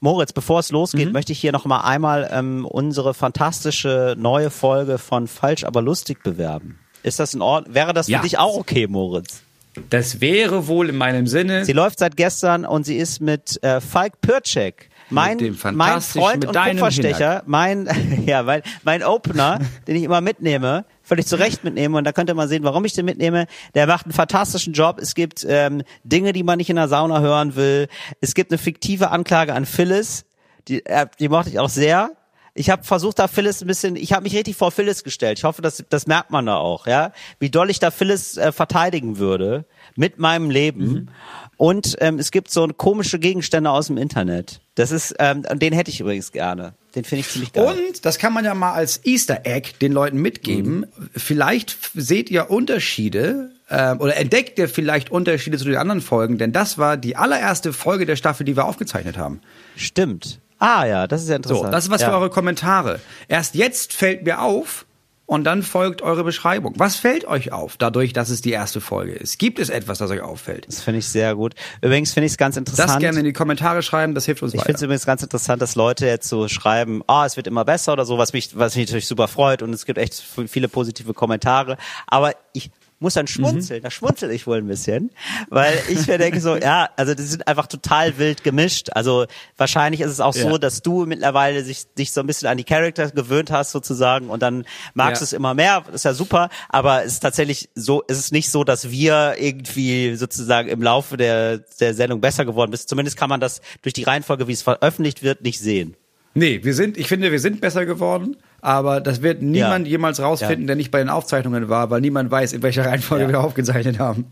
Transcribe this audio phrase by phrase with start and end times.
[0.00, 1.12] Moritz, bevor es losgeht, mhm.
[1.12, 6.22] möchte ich hier noch mal einmal ähm, unsere fantastische neue Folge von Falsch aber lustig
[6.22, 6.78] bewerben.
[7.02, 7.74] Ist das in Ordnung?
[7.74, 8.18] Wäre das ja.
[8.18, 9.42] für dich auch okay, Moritz?
[9.90, 11.64] Das wäre wohl in meinem Sinne.
[11.64, 14.88] Sie läuft seit gestern und sie ist mit äh, Falk Pircek.
[15.08, 17.88] Mein, mein Freund und Kupferstecher, mein,
[18.26, 22.34] ja, mein, mein Opener, den ich immer mitnehme, völlig zurecht mitnehme und da könnt ihr
[22.34, 23.46] mal sehen, warum ich den mitnehme.
[23.74, 24.98] Der macht einen fantastischen Job.
[25.00, 27.88] Es gibt ähm, Dinge, die man nicht in der Sauna hören will.
[28.20, 30.24] Es gibt eine fiktive Anklage an Phyllis,
[30.68, 32.10] die, äh, die mochte ich auch sehr.
[32.54, 35.38] Ich habe versucht, da Phyllis ein bisschen, ich habe mich richtig vor Phyllis gestellt.
[35.38, 38.50] Ich hoffe, das, das merkt man da auch, ja, wie doll ich da Phyllis äh,
[38.50, 40.86] verteidigen würde mit meinem Leben.
[40.86, 41.08] Mhm.
[41.56, 44.60] Und ähm, es gibt so komische Gegenstände aus dem Internet.
[44.74, 46.74] Das ist, ähm, den hätte ich übrigens gerne.
[46.94, 47.64] Den finde ich ziemlich geil.
[47.66, 50.80] Und das kann man ja mal als Easter Egg den Leuten mitgeben.
[50.80, 51.10] Mhm.
[51.14, 56.52] Vielleicht seht ihr Unterschiede ähm, oder entdeckt ihr vielleicht Unterschiede zu den anderen Folgen, denn
[56.52, 59.40] das war die allererste Folge der Staffel, die wir aufgezeichnet haben.
[59.76, 60.40] Stimmt.
[60.58, 61.66] Ah ja, das ist ja interessant.
[61.66, 62.08] So, das ist was ja.
[62.08, 63.00] für eure Kommentare.
[63.28, 64.86] Erst jetzt fällt mir auf,
[65.26, 66.74] und dann folgt eure Beschreibung.
[66.76, 69.38] Was fällt euch auf, dadurch, dass es die erste Folge ist?
[69.38, 70.66] Gibt es etwas, das euch auffällt?
[70.68, 71.54] Das finde ich sehr gut.
[71.82, 72.90] Übrigens finde ich es ganz interessant.
[72.90, 74.62] Das gerne in die Kommentare schreiben, das hilft uns ich weiter.
[74.62, 77.46] Ich finde es übrigens ganz interessant, dass Leute jetzt so schreiben, ah, oh, es wird
[77.46, 80.14] immer besser oder so, was mich, was mich natürlich super freut und es gibt echt
[80.14, 81.76] viele positive Kommentare.
[82.06, 83.80] Aber ich muss dann schmunzeln.
[83.80, 83.84] Mhm.
[83.84, 85.10] Da schmunzel ich wohl ein bisschen,
[85.48, 88.90] weil ich mir denke so, ja, also die sind einfach total wild gemischt.
[88.92, 90.48] Also wahrscheinlich ist es auch ja.
[90.48, 94.30] so, dass du mittlerweile sich, dich so ein bisschen an die Charakter gewöhnt hast sozusagen
[94.30, 95.24] und dann magst ja.
[95.24, 95.82] du es immer mehr.
[95.86, 99.34] Das ist ja super, aber es ist tatsächlich so, ist es nicht so, dass wir
[99.38, 102.88] irgendwie sozusagen im Laufe der, der Sendung besser geworden sind.
[102.88, 105.96] Zumindest kann man das durch die Reihenfolge, wie es veröffentlicht wird, nicht sehen.
[106.34, 108.36] Nee, wir sind, ich finde, wir sind besser geworden,
[108.66, 109.92] aber das wird niemand ja.
[109.92, 110.66] jemals rausfinden, ja.
[110.66, 113.30] der nicht bei den Aufzeichnungen war, weil niemand weiß, in welcher Reihenfolge ja.
[113.30, 114.26] wir aufgezeichnet haben.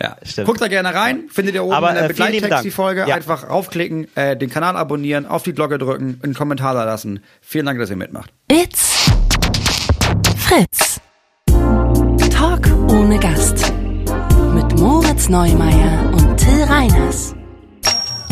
[0.00, 0.46] Ja, stimmt.
[0.46, 3.12] Guckt da gerne rein, findet ihr oben aber, in der äh, Begleittext die Folge.
[3.12, 7.24] Einfach raufklicken, äh, den Kanal abonnieren, auf die Glocke drücken, einen Kommentar da lassen.
[7.40, 8.32] Vielen Dank, dass ihr mitmacht.
[8.50, 9.10] It's
[10.36, 11.00] Fritz.
[12.30, 13.72] Talk ohne Gast.
[14.54, 17.34] Mit Moritz Neumeier und Till Reiners.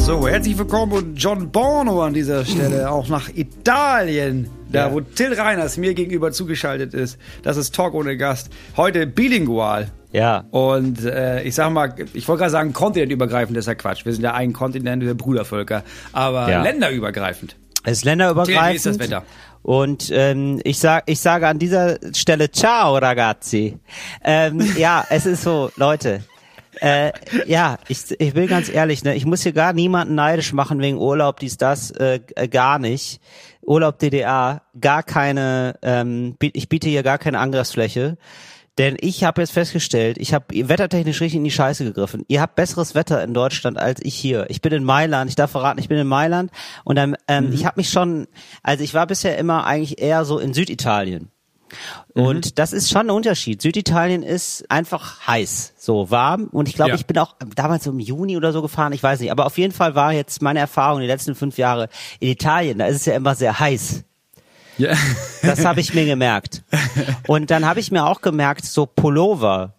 [0.09, 4.93] So, herzlich willkommen und John Bono an dieser Stelle, auch nach Italien, da ja.
[4.95, 7.19] wo Till Reiners mir gegenüber zugeschaltet ist.
[7.43, 8.49] Das ist Talk ohne Gast.
[8.79, 9.91] Heute bilingual.
[10.11, 10.47] Ja.
[10.51, 14.07] Und äh, ich sag mal, ich wollte gerade sagen, kontinentübergreifend ist ja Quatsch.
[14.07, 15.85] Wir sind ja ein Kontinent, wir Brudervölker.
[16.15, 16.63] Aber ja.
[16.63, 17.57] länderübergreifend.
[17.85, 18.57] Es ist länderübergreifend.
[18.57, 19.25] Till, wie ist das Wetter?
[19.61, 23.79] Und ähm, ich sag, ich sage an dieser Stelle Ciao, ragazzi.
[24.25, 26.23] Ähm, ja, es ist so, Leute
[26.81, 27.13] äh,
[27.47, 30.99] ja, ich, ich will ganz ehrlich, ne, ich muss hier gar niemanden neidisch machen wegen
[30.99, 33.21] Urlaub, dies, das, äh, äh gar nicht.
[33.63, 38.17] Urlaub DDR, gar keine, ähm, ich biete hier gar keine Angriffsfläche.
[38.79, 42.25] Denn ich habe jetzt festgestellt, ich habe wettertechnisch richtig in die Scheiße gegriffen.
[42.29, 44.47] Ihr habt besseres Wetter in Deutschland als ich hier.
[44.51, 46.53] Ich bin in Mailand, ich darf verraten, ich bin in Mailand
[46.85, 47.53] und dann, ähm, mhm.
[47.53, 48.29] ich habe mich schon,
[48.63, 51.33] also ich war bisher immer eigentlich eher so in Süditalien.
[52.15, 52.55] Und mhm.
[52.55, 53.63] das ist schon ein Unterschied.
[53.63, 56.45] Süditalien ist einfach heiß, so warm.
[56.45, 56.97] Und ich glaube, ja.
[56.97, 59.31] ich bin auch damals im Juni oder so gefahren, ich weiß nicht.
[59.31, 61.89] Aber auf jeden Fall war jetzt meine Erfahrung die letzten fünf Jahre
[62.21, 62.79] in Italien.
[62.79, 64.05] Da ist es ja immer sehr heiß.
[64.79, 64.95] Ja.
[65.43, 66.63] das habe ich mir gemerkt.
[67.27, 69.75] Und dann habe ich mir auch gemerkt, so Pullover,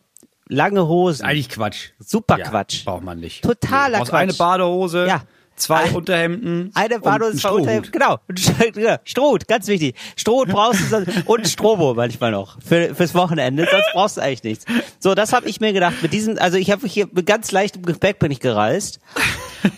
[0.47, 1.25] lange Hosen.
[1.25, 1.91] Eigentlich Quatsch.
[1.99, 2.85] Super ja, Quatsch.
[2.85, 3.43] Braucht man nicht.
[3.43, 4.05] Totaler nee.
[4.05, 4.13] Quatsch.
[4.13, 5.07] Eine Badehose.
[5.07, 5.23] Ja
[5.59, 6.71] zwei ein, Unterhemden.
[6.73, 8.17] Eine Badehose, zwei Unterhemden, genau.
[9.03, 9.95] Stroh, ganz wichtig.
[10.15, 14.65] Stroh brauchst du und Strobo manchmal noch für, fürs Wochenende, sonst brauchst du eigentlich nichts.
[14.99, 15.95] So, das habe ich mir gedacht.
[16.01, 18.99] Mit diesem, also ich habe hier mit ganz leichtem Gepäck bin ich gereist.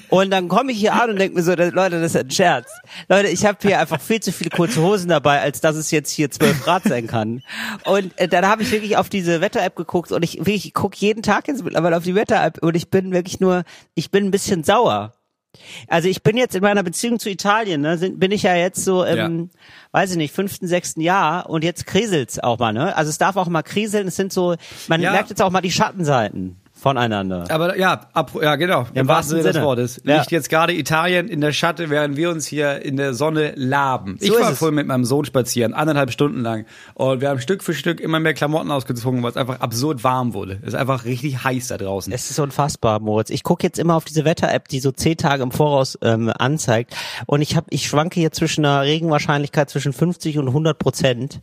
[0.10, 2.70] Und dann komme ich hier an und denke mir so, Leute, das ist ein Scherz.
[3.08, 6.12] Leute, ich habe hier einfach viel zu viele kurze Hosen dabei, als dass es jetzt
[6.12, 7.42] hier 12 Grad sein kann.
[7.86, 10.98] Und äh, dann habe ich wirklich auf diese Wetter-App geguckt und ich, wirklich, ich gucke
[11.00, 13.64] jeden Tag jetzt mittlerweile auf die Wetter-App und ich bin wirklich nur,
[13.96, 15.14] ich bin ein bisschen sauer.
[15.88, 18.84] Also ich bin jetzt in meiner Beziehung zu Italien, ne, sind, bin ich ja jetzt
[18.84, 19.60] so im, ja.
[19.92, 22.96] weiß ich nicht, fünften, sechsten Jahr und jetzt kriselt's auch mal, ne?
[22.96, 24.56] Also es darf auch mal kriseln, es sind so,
[24.88, 25.12] man ja.
[25.12, 27.46] merkt jetzt auch mal die Schattenseiten voneinander.
[27.50, 30.02] Aber ja, ab, ja genau, im, im wahrsten Sinne des Wortes.
[30.04, 30.18] Ja.
[30.18, 34.18] Liegt jetzt gerade Italien in der Schatte, während wir uns hier in der Sonne laben.
[34.20, 36.66] So ich war vorhin mit meinem Sohn spazieren, anderthalb Stunden lang.
[36.96, 40.34] Und wir haben Stück für Stück immer mehr Klamotten ausgezogen, weil es einfach absurd warm
[40.34, 40.58] wurde.
[40.64, 42.12] Es ist einfach richtig heiß da draußen.
[42.12, 43.30] Es ist unfassbar, Moritz.
[43.30, 46.96] Ich gucke jetzt immer auf diese Wetter-App, die so zehn Tage im Voraus ähm, anzeigt.
[47.28, 51.42] Und ich habe, ich schwanke hier zwischen einer Regenwahrscheinlichkeit zwischen 50 und 100 Prozent.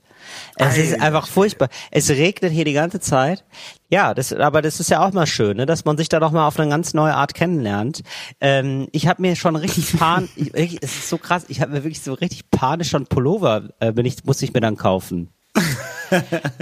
[0.56, 0.82] Es Alter.
[0.82, 1.68] ist einfach furchtbar.
[1.92, 3.44] Es regnet hier die ganze Zeit.
[3.90, 6.31] Ja, das, aber das ist ja auch mal schön, ne, dass man sich da doch
[6.31, 8.02] mal auf eine ganz neue Art kennenlernt.
[8.40, 11.85] Ähm, ich habe mir schon richtig pan, ich, es ist so krass, ich habe mir
[11.85, 15.31] wirklich so richtig panisch schon Pullover, äh, bin ich, musste ich mir dann kaufen.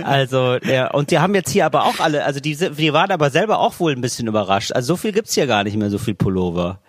[0.02, 3.31] Also, ja, und die haben jetzt hier aber auch alle, also die, die waren aber
[3.31, 4.73] selber auch wohl ein bisschen überrascht.
[4.73, 6.81] Also so viel gibt's hier gar nicht mehr, so viel Pullover.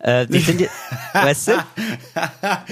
[0.00, 0.60] Äh, die sind,
[1.14, 1.52] weißt du?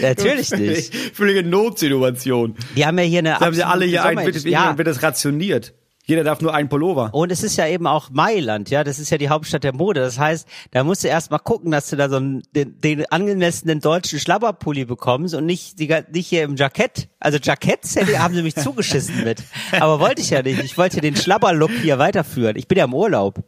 [0.01, 0.95] Natürlich nicht.
[1.15, 2.57] Völlige Notsituation.
[2.77, 3.31] Die haben ja hier eine.
[3.31, 4.77] Da haben sie alle hier ein, wird, ja.
[4.77, 5.73] wird das rationiert.
[6.13, 7.09] Jeder darf nur einen Pullover.
[7.15, 10.01] Und es ist ja eben auch Mailand, ja, das ist ja die Hauptstadt der Mode.
[10.01, 13.11] Das heißt, da musst du erst mal gucken, dass du da so einen, den, den
[13.11, 17.09] angemessenen deutschen Schlabberpulli bekommst und nicht, die, nicht hier im Jackett.
[17.19, 19.43] Also Jacketts haben sie mich zugeschissen mit.
[19.81, 20.63] Aber wollte ich ja nicht.
[20.63, 22.57] Ich wollte den Schlabberlook hier weiterführen.
[22.57, 23.43] Ich bin ja im Urlaub.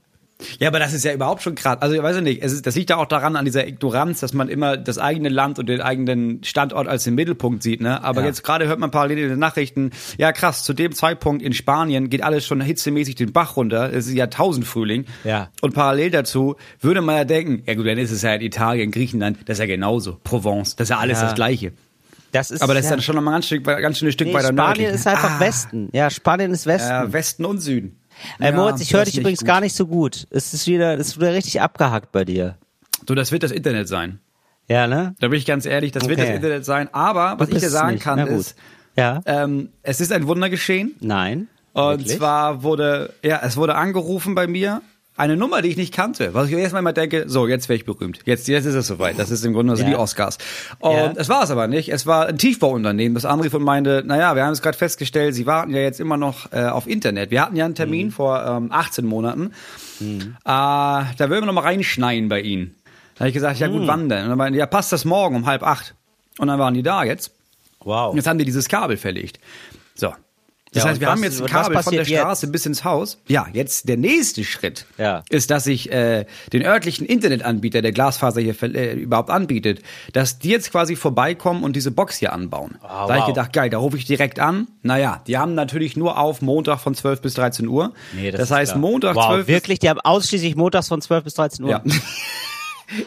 [0.59, 1.79] Ja, aber das ist ja überhaupt schon krass.
[1.81, 4.33] Also, ich weiß nicht, es ist, das liegt ja auch daran, an dieser Ignoranz, dass
[4.33, 8.03] man immer das eigene Land und den eigenen Standort als den Mittelpunkt sieht, ne?
[8.03, 8.27] Aber ja.
[8.27, 12.11] jetzt gerade hört man parallel in den Nachrichten, ja krass, zu dem Zeitpunkt in Spanien
[12.11, 13.93] geht alles schon hitzemäßig den Bach runter.
[13.93, 15.07] Es ist ja Tausendfrühling.
[15.23, 15.51] Ja.
[15.61, 18.91] Und parallel dazu würde man ja denken, ja gut, dann ist es ja in Italien,
[18.91, 20.19] Griechenland, das ist ja genauso.
[20.25, 21.27] Provence, das ist ja alles ja.
[21.27, 21.73] das Gleiche.
[22.35, 22.89] Das ist, aber das ja.
[22.89, 24.89] ist dann schon noch mal ein ganz, Stück, ganz schönes Stück nee, weiter Spanien nördlich.
[24.89, 25.41] ist einfach ah.
[25.41, 25.89] Westen.
[25.93, 26.91] Ja, Spanien ist Westen.
[26.91, 27.97] Ja, Westen und Süden.
[28.39, 29.47] Äh, ja, Moritz, ich höre dich übrigens gut.
[29.47, 30.27] gar nicht so gut.
[30.31, 32.57] Es ist wieder, es ist wieder richtig abgehackt bei dir.
[33.07, 34.21] Du, das wird das Internet sein.
[34.69, 35.15] Ja, ne?
[35.21, 36.11] Da bin ich ganz ehrlich, das okay.
[36.11, 36.89] wird das Internet sein.
[36.93, 38.57] Aber was ich dir sagen kann, ist,
[38.97, 39.21] ja.
[39.27, 40.95] ähm, es ist ein Wunder geschehen.
[41.01, 41.49] Nein.
[41.75, 42.17] Und wirklich?
[42.17, 44.81] zwar wurde, ja, es wurde angerufen bei mir
[45.17, 46.35] eine Nummer, die ich nicht kannte.
[46.35, 48.21] Was ich erstmal immer denke, so, jetzt wäre ich berühmt.
[48.25, 49.19] Jetzt, jetzt ist es soweit.
[49.19, 49.91] Das ist im Grunde also ja.
[49.91, 50.39] die Oscars.
[50.81, 51.13] Und ja.
[51.17, 51.89] es war es aber nicht.
[51.91, 55.47] Es war ein Tiefbauunternehmen, das anrief und meinte, naja, wir haben es gerade festgestellt, sie
[55.47, 57.31] warten ja jetzt immer noch äh, auf Internet.
[57.31, 58.13] Wir hatten ja einen Termin mhm.
[58.13, 59.53] vor ähm, 18 Monaten.
[60.01, 60.37] Mhm.
[60.41, 62.75] Äh, da würden wir noch mal reinschneien bei Ihnen.
[63.15, 63.87] Da habe ich gesagt, ja gut, mhm.
[63.87, 64.25] wann denn?
[64.25, 65.95] Und dann meinte, ja, passt das morgen um halb acht.
[66.39, 67.31] Und dann waren die da jetzt.
[67.85, 68.11] Wow.
[68.11, 69.39] Und jetzt haben die dieses Kabel verlegt.
[69.95, 70.13] So,
[70.75, 72.53] das ja, heißt, wir was, haben jetzt ein Kabel von der Straße jetzt?
[72.53, 73.19] bis ins Haus.
[73.29, 75.23] Ja, jetzt der nächste Schritt ja.
[75.31, 79.83] ist, dass ich äh, den örtlichen Internetanbieter, der Glasfaser hier äh, überhaupt anbietet,
[80.13, 82.73] dass die jetzt quasi vorbeikommen und diese Box hier anbauen.
[82.83, 83.11] Oh, da wow.
[83.11, 84.67] habe ich gedacht, geil, da rufe ich direkt an.
[84.83, 87.93] Naja, die haben natürlich nur auf Montag von 12 bis 13 Uhr.
[88.13, 88.81] Nee, das, das heißt, klar.
[88.81, 91.71] Montag wow, 12 wirklich, die haben ausschließlich montags von 12 bis 13 Uhr.
[91.71, 91.83] Ja.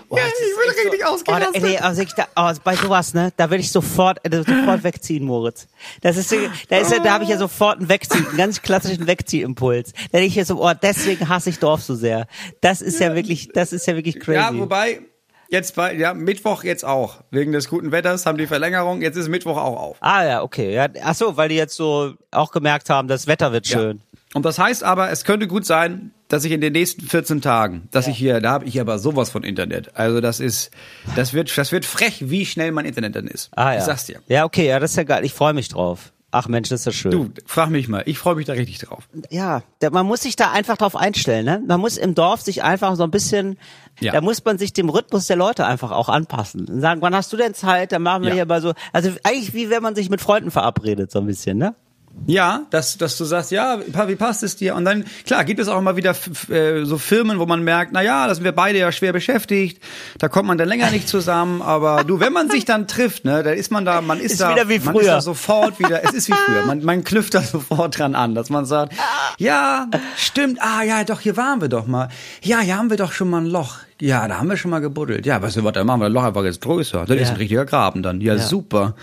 [0.10, 1.64] Oh, ja, ich bin richtig so, ausgerastet.
[1.64, 4.84] Oh, nee, also ich, da, oh, bei sowas, ne, da will ich sofort, äh, sofort
[4.84, 5.68] wegziehen, Moritz.
[6.02, 6.34] Das ist,
[6.70, 9.94] da ist, da habe ich ja sofort einen Wegziehen, einen ganz klassischen Wegziehimpuls.
[10.12, 12.28] Da denke ich ja so, oh, deswegen hasse ich Dorf so sehr.
[12.62, 14.40] Das ist ja wirklich, das ist ja wirklich crazy.
[14.40, 15.02] Ja, wobei,
[15.50, 17.22] Jetzt bei, ja, Mittwoch jetzt auch.
[17.32, 19.02] Wegen des guten Wetters haben die Verlängerung.
[19.02, 19.98] Jetzt ist Mittwoch auch auf.
[20.02, 20.74] Ah, ja, okay.
[20.74, 23.98] Ja, ach so, weil die jetzt so auch gemerkt haben, das Wetter wird schön.
[23.98, 24.20] Ja.
[24.34, 27.88] Und das heißt aber, es könnte gut sein, dass ich in den nächsten 14 Tagen,
[27.92, 28.12] dass ja.
[28.12, 29.96] ich hier, da habe ich aber sowas von Internet.
[29.96, 30.72] Also das ist,
[31.16, 33.50] das wird, das wird frech, wie schnell mein Internet dann ist.
[33.56, 33.80] Ah ja.
[33.80, 34.20] Ich sag's dir.
[34.28, 35.24] Ja, okay, ja, das ist ja geil.
[35.26, 36.12] Ich freue mich drauf.
[36.30, 37.12] Ach Mensch, das ist ja schön.
[37.12, 38.04] Du, frag mich mal.
[38.06, 39.08] Ich freue mich da richtig drauf.
[39.30, 41.46] Ja, man muss sich da einfach drauf einstellen.
[41.46, 41.64] Ne?
[41.66, 43.58] Man muss im Dorf sich einfach so ein bisschen,
[44.02, 44.12] ja.
[44.12, 46.68] da muss man sich dem Rhythmus der Leute einfach auch anpassen.
[46.68, 47.94] Und sagen, wann hast du denn Zeit?
[47.94, 48.36] Dann machen wir ja.
[48.36, 51.58] hier mal so, also eigentlich wie wenn man sich mit Freunden verabredet so ein bisschen,
[51.58, 51.76] ne?
[52.26, 54.76] Ja, dass, dass du sagst, ja, wie passt es dir?
[54.76, 56.16] Und dann, klar, gibt es auch immer wieder
[56.50, 59.82] äh, so Firmen, wo man merkt, na ja, da sind wir beide ja schwer beschäftigt,
[60.18, 63.44] da kommt man dann länger nicht zusammen, aber du, wenn man sich dann trifft, ne,
[63.44, 66.04] da ist man da, man ist, ist da, wieder wie man ist da sofort wieder,
[66.04, 68.94] es ist wie früher, man, man knüpft da sofort dran an, dass man sagt,
[69.38, 69.88] ja,
[70.18, 72.10] stimmt, ah ja, doch, hier waren wir doch mal,
[72.42, 74.80] ja, hier haben wir doch schon mal ein Loch, ja, da haben wir schon mal
[74.80, 77.22] gebuddelt, ja, weißt du was, dann machen wir das Loch einfach jetzt größer, das ja.
[77.22, 78.40] ist ein richtiger Graben dann, ja, ja.
[78.40, 78.96] super.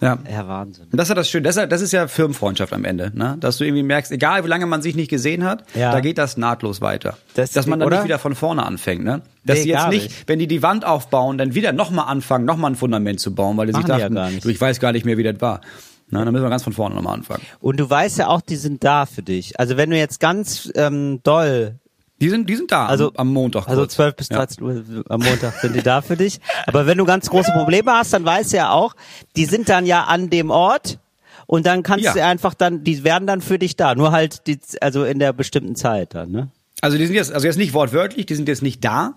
[0.00, 0.18] Ja.
[0.30, 0.86] ja, Wahnsinn.
[0.92, 1.42] Das ist ja das Schöne.
[1.42, 3.36] Das ist, das ist ja Firmenfreundschaft am Ende, ne?
[3.40, 5.92] Dass du irgendwie merkst, egal wie lange man sich nicht gesehen hat, ja.
[5.92, 7.16] da geht das nahtlos weiter.
[7.34, 7.96] Das, Dass man dann oder?
[7.96, 9.22] nicht wieder von vorne anfängt, ne?
[9.44, 12.44] Dass nee, sie jetzt nicht, nicht, wenn die die Wand aufbauen, dann wieder nochmal anfangen,
[12.44, 15.06] nochmal ein Fundament zu bauen, weil sie sich dachten, ja du, ich weiß gar nicht
[15.06, 15.60] mehr, wie das war.
[16.08, 17.42] Na, dann müssen wir ganz von vorne nochmal anfangen.
[17.60, 19.58] Und du weißt ja auch, die sind da für dich.
[19.58, 21.80] Also wenn du jetzt ganz ähm, doll
[22.20, 23.68] die sind, die sind da also, am, am Montag.
[23.68, 23.98] Also kurz.
[23.98, 24.74] Also 12 bis 13 ja.
[24.98, 26.40] Uhr am Montag sind die da für dich.
[26.66, 28.94] Aber wenn du ganz große Probleme hast, dann weißt du ja auch,
[29.36, 30.98] die sind dann ja an dem Ort
[31.46, 32.12] und dann kannst ja.
[32.14, 33.94] du einfach dann, die werden dann für dich da.
[33.94, 36.48] Nur halt, die, also in der bestimmten Zeit dann, ne?
[36.82, 39.14] Also die sind jetzt, also jetzt nicht wortwörtlich, die sind jetzt nicht da.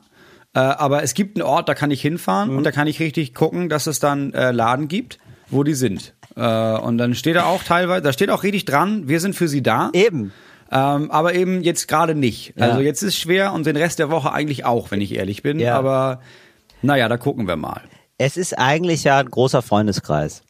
[0.54, 2.58] Äh, aber es gibt einen Ort, da kann ich hinfahren mhm.
[2.58, 6.14] und da kann ich richtig gucken, dass es dann äh, Laden gibt, wo die sind.
[6.36, 9.48] Äh, und dann steht da auch teilweise, da steht auch richtig dran, wir sind für
[9.48, 9.90] sie da.
[9.94, 10.32] Eben.
[10.72, 12.54] Ähm, aber eben jetzt gerade nicht.
[12.56, 12.68] Ja.
[12.68, 15.60] Also jetzt ist schwer und den Rest der Woche eigentlich auch, wenn ich ehrlich bin.
[15.60, 15.78] Ja.
[15.78, 16.22] Aber
[16.82, 17.82] naja, da gucken wir mal.
[18.18, 20.44] Es ist eigentlich ja ein großer Freundeskreis.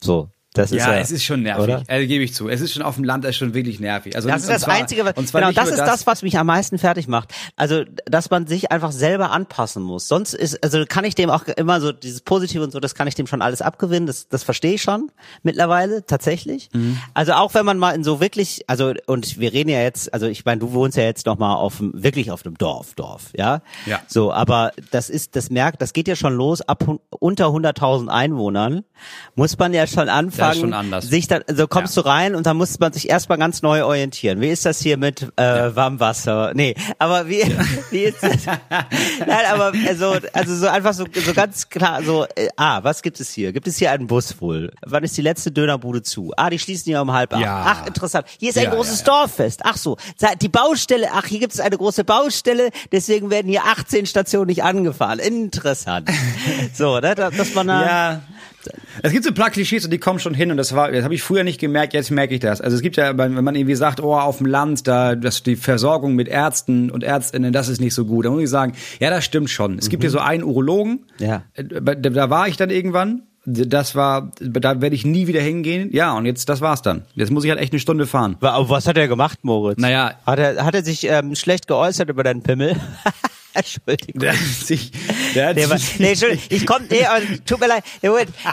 [0.00, 0.28] So.
[0.52, 1.62] Das ist ja, ja, es ist schon nervig.
[1.62, 1.84] Oder?
[1.86, 2.48] Also gebe ich zu.
[2.48, 4.16] Es ist schon auf dem Land, ist schon wirklich nervig.
[4.16, 6.46] Also das ist das zwar, Einzige, was, genau, das ist das, das, was mich am
[6.48, 7.32] meisten fertig macht.
[7.54, 10.08] Also, dass man sich einfach selber anpassen muss.
[10.08, 13.06] Sonst ist, also kann ich dem auch immer so dieses Positive und so, das kann
[13.06, 14.08] ich dem schon alles abgewinnen.
[14.08, 15.12] Das, das verstehe ich schon
[15.44, 16.68] mittlerweile tatsächlich.
[16.72, 16.98] Mhm.
[17.14, 20.26] Also auch wenn man mal in so wirklich, also und wir reden ja jetzt, also
[20.26, 23.30] ich meine, du wohnst ja jetzt noch mal auf dem, wirklich auf einem Dorf, Dorf,
[23.36, 23.62] ja.
[23.86, 24.00] Ja.
[24.08, 28.82] So, aber das ist, das merkt, das geht ja schon los ab unter 100.000 Einwohnern
[29.34, 32.02] muss man ja schon anfangen, ja, sich dann, so kommst ja.
[32.02, 34.40] du rein und dann muss man sich erstmal ganz neu orientieren.
[34.40, 35.76] Wie ist das hier mit äh, ja.
[35.76, 36.52] Warmwasser?
[36.54, 37.42] Nee, aber wie,
[37.90, 38.46] wie ist das?
[38.46, 43.20] Nein, aber also, also so einfach so, so ganz klar, so, äh, ah, was gibt
[43.20, 43.52] es hier?
[43.52, 44.72] Gibt es hier einen Bus wohl?
[44.82, 46.32] Wann ist die letzte Dönerbude zu?
[46.36, 47.40] Ah, die schließen ja um halb acht.
[47.40, 47.64] Ja.
[47.66, 48.26] Ach, interessant.
[48.38, 49.60] Hier ist ein großes Dorffest.
[49.64, 49.96] Ach so,
[50.40, 54.62] die Baustelle, ach, hier gibt es eine große Baustelle, deswegen werden hier 18 Stationen nicht
[54.62, 55.18] angefahren.
[55.18, 56.10] Interessant.
[56.74, 58.22] so, ne, dass man da, ja.
[59.02, 61.04] Es gibt so ein paar Klischees und die kommen schon hin und das war, das
[61.04, 62.60] habe ich früher nicht gemerkt, jetzt merke ich das.
[62.60, 65.56] Also es gibt ja, wenn man irgendwie sagt, oh, auf dem Land, da, dass die
[65.56, 68.26] Versorgung mit Ärzten und Ärztinnen, das ist nicht so gut.
[68.26, 69.78] Da muss ich sagen, ja, das stimmt schon.
[69.78, 69.90] Es mhm.
[69.90, 71.44] gibt ja so einen Urologen, ja.
[71.54, 75.88] Äh, da, da war ich dann irgendwann das war, da werde ich nie wieder hingehen.
[75.92, 77.04] Ja, und jetzt, das war's dann.
[77.14, 78.36] Jetzt muss ich halt echt eine Stunde fahren.
[78.40, 79.78] Aber was hat er gemacht, Moritz?
[79.78, 80.12] Naja.
[80.26, 82.76] Hat er, hat er sich ähm, schlecht geäußert über deinen Pimmel?
[83.54, 84.20] Entschuldigung.
[84.20, 84.92] Der hat sich,
[85.34, 87.04] der hat der war, nee, Entschuldigung, ich komm, nee,
[87.44, 87.84] tut mir leid.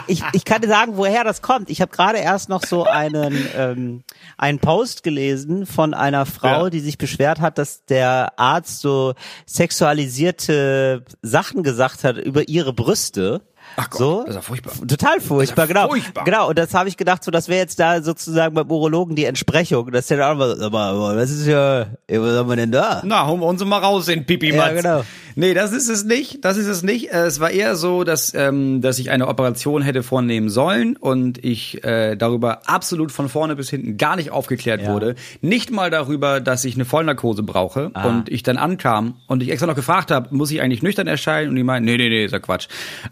[0.06, 1.70] Ich, ich kann dir sagen, woher das kommt.
[1.70, 4.02] Ich habe gerade erst noch so einen, ähm,
[4.36, 6.70] einen Post gelesen von einer Frau, ja.
[6.70, 9.14] die sich beschwert hat, dass der Arzt so
[9.46, 13.42] sexualisierte Sachen gesagt hat über ihre Brüste.
[13.80, 14.20] Ach Gott, so?
[14.20, 14.72] das ist ja furchtbar.
[14.88, 15.88] Total furchtbar, ja genau.
[15.88, 16.24] Furchtbar.
[16.24, 19.24] Genau, und das habe ich gedacht, so das wäre jetzt da sozusagen beim Urologen die
[19.24, 19.92] Entsprechung.
[19.92, 23.02] Das ist ja auch aber, aber das ist ja, was haben wir denn da?
[23.04, 25.04] Na, holen wir uns mal raus in Pipi Ja, genau.
[25.36, 26.44] Nee, das ist es nicht.
[26.44, 27.12] Das ist es nicht.
[27.12, 31.44] Äh, es war eher so, dass, ähm, dass ich eine Operation hätte vornehmen sollen und
[31.44, 34.92] ich äh, darüber absolut von vorne bis hinten gar nicht aufgeklärt ja.
[34.92, 35.14] wurde.
[35.40, 38.08] Nicht mal darüber, dass ich eine Vollnarkose brauche ah.
[38.08, 41.50] und ich dann ankam und ich extra noch gefragt habe, muss ich eigentlich nüchtern erscheinen?
[41.50, 42.66] Und die meinen, nee, nee, nee, ist ja Quatsch.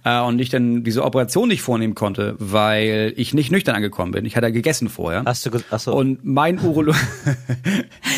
[0.05, 4.25] Äh, und ich dann diese Operation nicht vornehmen konnte, weil ich nicht nüchtern angekommen bin.
[4.25, 5.23] Ich hatte gegessen vorher.
[5.25, 5.93] Hast du, achso.
[5.97, 6.99] Und mein Urologe.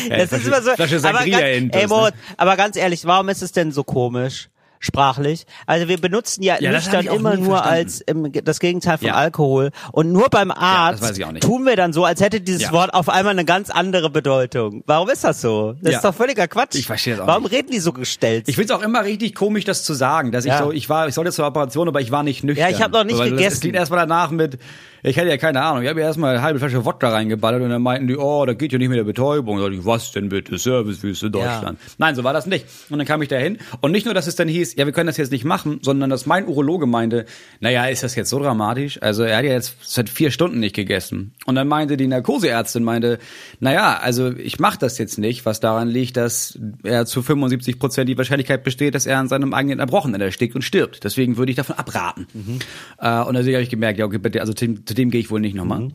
[0.09, 0.71] ja, das ist immer so.
[0.71, 2.21] aber, ganz, ey, Moritz, ne?
[2.37, 4.49] aber ganz ehrlich, warum ist es denn so komisch?
[4.79, 5.45] Sprachlich.
[5.65, 9.13] Also wir benutzen ja, ja nüchtern immer nur als im, das Gegenteil von ja.
[9.13, 9.71] Alkohol.
[9.91, 13.31] Und nur beim Arzt ja, tun wir dann so, als hätte dieses Wort auf einmal
[13.31, 14.83] eine ganz andere Bedeutung.
[14.85, 15.75] Warum ist das so?
[15.81, 16.75] Das ist doch völliger Quatsch.
[16.75, 17.53] Ich verstehe das auch Warum nicht.
[17.53, 18.45] reden die so gestellt?
[18.47, 21.07] Ich finde es auch immer richtig komisch, das zu sagen, dass ich so, ich war,
[21.07, 22.69] ich sollte zur Operation, aber ich war nicht nüchtern.
[22.69, 23.53] Ja, ich habe noch nicht gegessen.
[23.53, 24.59] Es klingt erstmal danach mit,
[25.03, 25.83] ich hatte ja keine Ahnung.
[25.83, 28.53] Ich habe ja erstmal eine halbe Flasche Wodka reingeballert und dann meinten die, oh, da
[28.53, 29.59] geht ja nicht mit der Betäubung.
[29.59, 30.57] Da ich, was denn bitte?
[30.57, 31.79] Servicewüste Deutschland.
[31.81, 31.91] Ja.
[31.97, 32.65] Nein, so war das nicht.
[32.89, 33.57] Und dann kam ich da hin.
[33.81, 36.09] Und nicht nur, dass es dann hieß, ja, wir können das jetzt nicht machen, sondern
[36.09, 37.25] dass mein Urologe meinte,
[37.59, 39.01] naja, ist das jetzt so dramatisch?
[39.01, 41.33] Also er hat ja jetzt seit vier Stunden nicht gegessen.
[41.45, 43.19] Und dann meinte die Narkoseärztin, meinte,
[43.59, 48.09] naja, also ich mache das jetzt nicht, was daran liegt, dass er zu 75 Prozent
[48.09, 51.03] die Wahrscheinlichkeit besteht, dass er an seinem eigenen Erbrochenen erstickt und stirbt.
[51.03, 52.27] Deswegen würde ich davon abraten.
[52.33, 52.59] Mhm.
[52.99, 54.53] Äh, und deswegen habe ich gemerkt, ja, okay, bitte, also
[54.89, 55.81] zu dem gehe ich wohl nicht nochmal.
[55.81, 55.93] Mhm.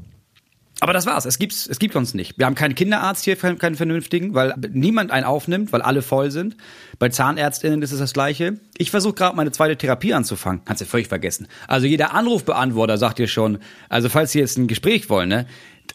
[0.79, 1.25] Aber das war's.
[1.25, 2.39] Es gibt's, es gibt uns nicht.
[2.39, 6.57] Wir haben keinen Kinderarzt hier, keinen vernünftigen, weil niemand einen aufnimmt, weil alle voll sind.
[7.01, 8.61] Bei Zahnärztinnen ist es das Gleiche.
[8.79, 10.61] Ich versuche gerade meine zweite Therapie anzufangen.
[10.65, 11.49] Kannst du völlig vergessen.
[11.67, 13.59] Also jeder Anrufbeantworter sagt dir schon,
[13.89, 15.47] also falls Sie jetzt ein Gespräch wollen, ne?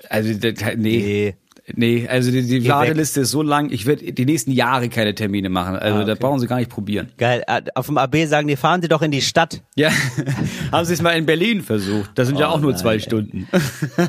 [0.10, 0.76] Also, nee.
[0.76, 1.36] nee.
[1.76, 5.50] Nee, also die, die Warteliste ist so lang, ich werde die nächsten Jahre keine Termine
[5.50, 5.76] machen.
[5.76, 6.08] Also ah, okay.
[6.08, 7.10] da brauchen Sie gar nicht probieren.
[7.18, 7.44] Geil.
[7.48, 9.62] Äh, auf dem AB sagen die, fahren Sie doch in die Stadt.
[9.76, 9.92] Ja,
[10.72, 12.12] haben Sie es mal in Berlin versucht.
[12.16, 13.00] Das sind oh, ja auch nur nein, zwei ey.
[13.00, 13.48] Stunden.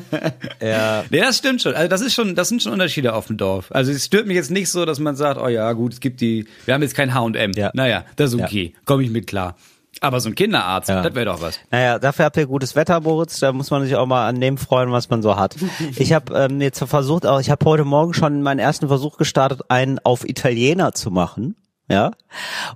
[0.60, 1.04] ja.
[1.10, 1.74] Nee, das stimmt schon.
[1.74, 3.66] Also das ist schon, das sind schon Unterschiede auf dem Dorf.
[3.70, 6.20] Also es stört mich jetzt nicht so, dass man sagt, oh ja, gut, es gibt
[6.20, 7.52] die, wir haben jetzt kein H&M.
[7.52, 7.70] Ja.
[7.74, 8.72] Naja, das ist okay.
[8.74, 8.80] Ja.
[8.84, 9.56] Komme ich mit klar.
[10.02, 11.02] Aber so ein Kinderarzt, ja.
[11.02, 11.60] das wäre doch was.
[11.70, 13.38] Naja, dafür habt ihr gutes Wetter, Moritz.
[13.38, 15.56] Da muss man sich auch mal an dem freuen, was man so hat.
[15.96, 19.60] ich habe ähm, jetzt versucht, auch ich habe heute Morgen schon meinen ersten Versuch gestartet,
[19.68, 21.54] einen auf Italiener zu machen.
[21.90, 22.12] Ja.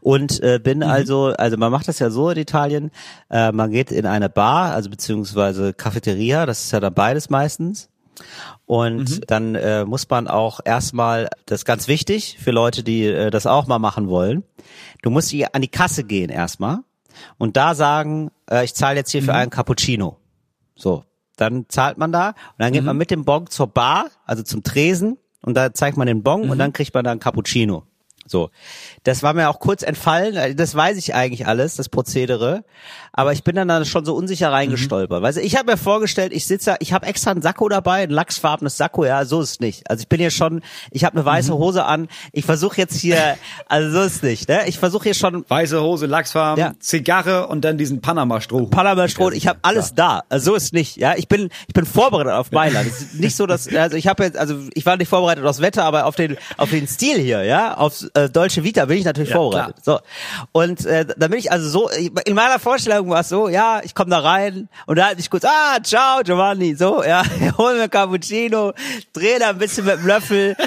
[0.00, 0.84] Und äh, bin mhm.
[0.84, 2.90] also, also man macht das ja so in Italien,
[3.30, 7.88] äh, man geht in eine Bar, also beziehungsweise Cafeteria, das ist ja dann beides meistens.
[8.66, 9.20] Und mhm.
[9.26, 13.46] dann äh, muss man auch erstmal, das ist ganz wichtig für Leute, die äh, das
[13.46, 14.42] auch mal machen wollen,
[15.02, 16.80] du musst hier an die Kasse gehen erstmal
[17.38, 19.26] und da sagen, äh, ich zahle jetzt hier mhm.
[19.26, 20.18] für einen Cappuccino.
[20.76, 21.04] So,
[21.36, 22.86] dann zahlt man da und dann geht mhm.
[22.86, 26.44] man mit dem Bon zur Bar, also zum Tresen und da zeigt man den Bon
[26.44, 26.50] mhm.
[26.50, 27.84] und dann kriegt man da einen Cappuccino.
[28.26, 28.50] So,
[29.02, 30.56] das war mir auch kurz entfallen.
[30.56, 32.64] Das weiß ich eigentlich alles, das Prozedere.
[33.12, 35.20] Aber ich bin dann da schon so unsicher reingestolpert.
[35.20, 35.24] Mhm.
[35.24, 38.10] Weißt du, ich habe mir vorgestellt, ich sitze, ich habe extra ein Sakko dabei, ein
[38.10, 39.04] lachsfarbenes Sakko.
[39.04, 39.88] Ja, so ist es nicht.
[39.88, 41.58] Also ich bin hier schon, ich habe eine weiße mhm.
[41.58, 42.08] Hose an.
[42.32, 43.36] Ich versuche jetzt hier,
[43.68, 44.48] also so ist es nicht.
[44.48, 44.66] Ne?
[44.66, 46.72] Ich versuche hier schon weiße Hose, Lachsfarben, ja.
[46.80, 48.66] Zigarre und dann diesen Panama-Stroh.
[48.66, 49.30] Panama-Stroh.
[49.30, 49.94] Ich habe alles ja.
[49.94, 50.22] da.
[50.28, 50.96] Also so ist es nicht.
[50.96, 52.88] Ja, ich bin, ich bin vorbereitet auf Mailand.
[52.88, 55.60] Es ist nicht so, dass, also ich habe jetzt, also ich war nicht vorbereitet aufs
[55.60, 59.04] Wetter, aber auf den, auf den Stil hier, ja, aufs äh, deutsche Vita bin ich
[59.04, 59.82] natürlich ja, vorbereitet.
[59.82, 60.02] Klar.
[60.02, 63.80] So und äh, da bin ich also so in meiner Vorstellung war es so, ja,
[63.84, 67.22] ich komme da rein und da halte ich kurz, ah, ciao Giovanni, so, ja,
[67.58, 68.72] hol mir Cappuccino,
[69.12, 70.56] dreh da ein bisschen mit dem Löffel.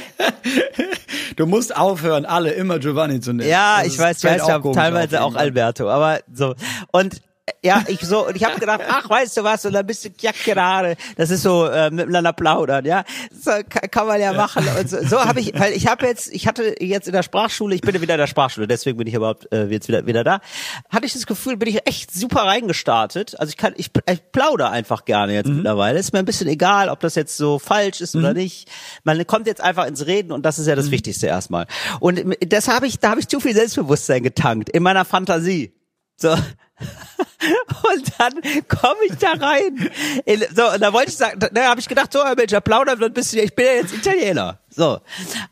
[1.36, 3.48] Du musst aufhören, alle immer Giovanni zu nennen.
[3.48, 6.56] Ja, das ich weiß, ich weiß, ich teilweise auch Alberto, aber so
[6.92, 7.22] und
[7.64, 10.10] ja, ich so, und ich habe gedacht, ach, weißt du was, und dann bist du
[10.20, 14.66] ja gerade, das ist so äh, miteinander plaudern, ja, so kann, kann man ja machen.
[14.80, 17.76] Und so, so habe ich, weil ich habe jetzt, ich hatte jetzt in der Sprachschule,
[17.76, 20.24] ich bin ja wieder in der Sprachschule, deswegen bin ich überhaupt äh, jetzt wieder wieder
[20.24, 20.42] da,
[20.90, 23.40] hatte ich das Gefühl, bin ich echt super reingestartet.
[23.40, 25.58] Also ich kann, ich, ich plaudere einfach gerne jetzt mhm.
[25.58, 26.00] mittlerweile.
[26.00, 28.22] Ist mir ein bisschen egal, ob das jetzt so falsch ist mhm.
[28.22, 28.70] oder nicht.
[29.04, 30.92] Man kommt jetzt einfach ins Reden und das ist ja das mhm.
[30.92, 31.68] Wichtigste erstmal.
[32.00, 35.77] Und das habe ich, da habe ich zu viel Selbstbewusstsein getankt in meiner Fantasie.
[36.18, 36.30] So.
[36.80, 38.34] Und dann
[38.68, 39.90] komme ich da rein.
[40.54, 43.14] So, und da wollte ich sagen, da habe ich gedacht, so, Herr Mensch, plaudern wird
[43.14, 44.60] bist du, ich bin ja jetzt Italiener.
[44.70, 45.00] So.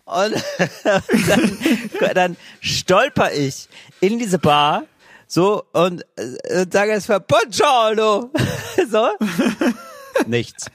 [0.05, 0.35] Und
[1.27, 3.69] dann, dann stolper ich
[4.01, 4.83] in diese Bar,
[5.27, 8.31] so, und, und sage für Buongiorno.
[8.89, 9.09] So.
[10.27, 10.67] Nichts.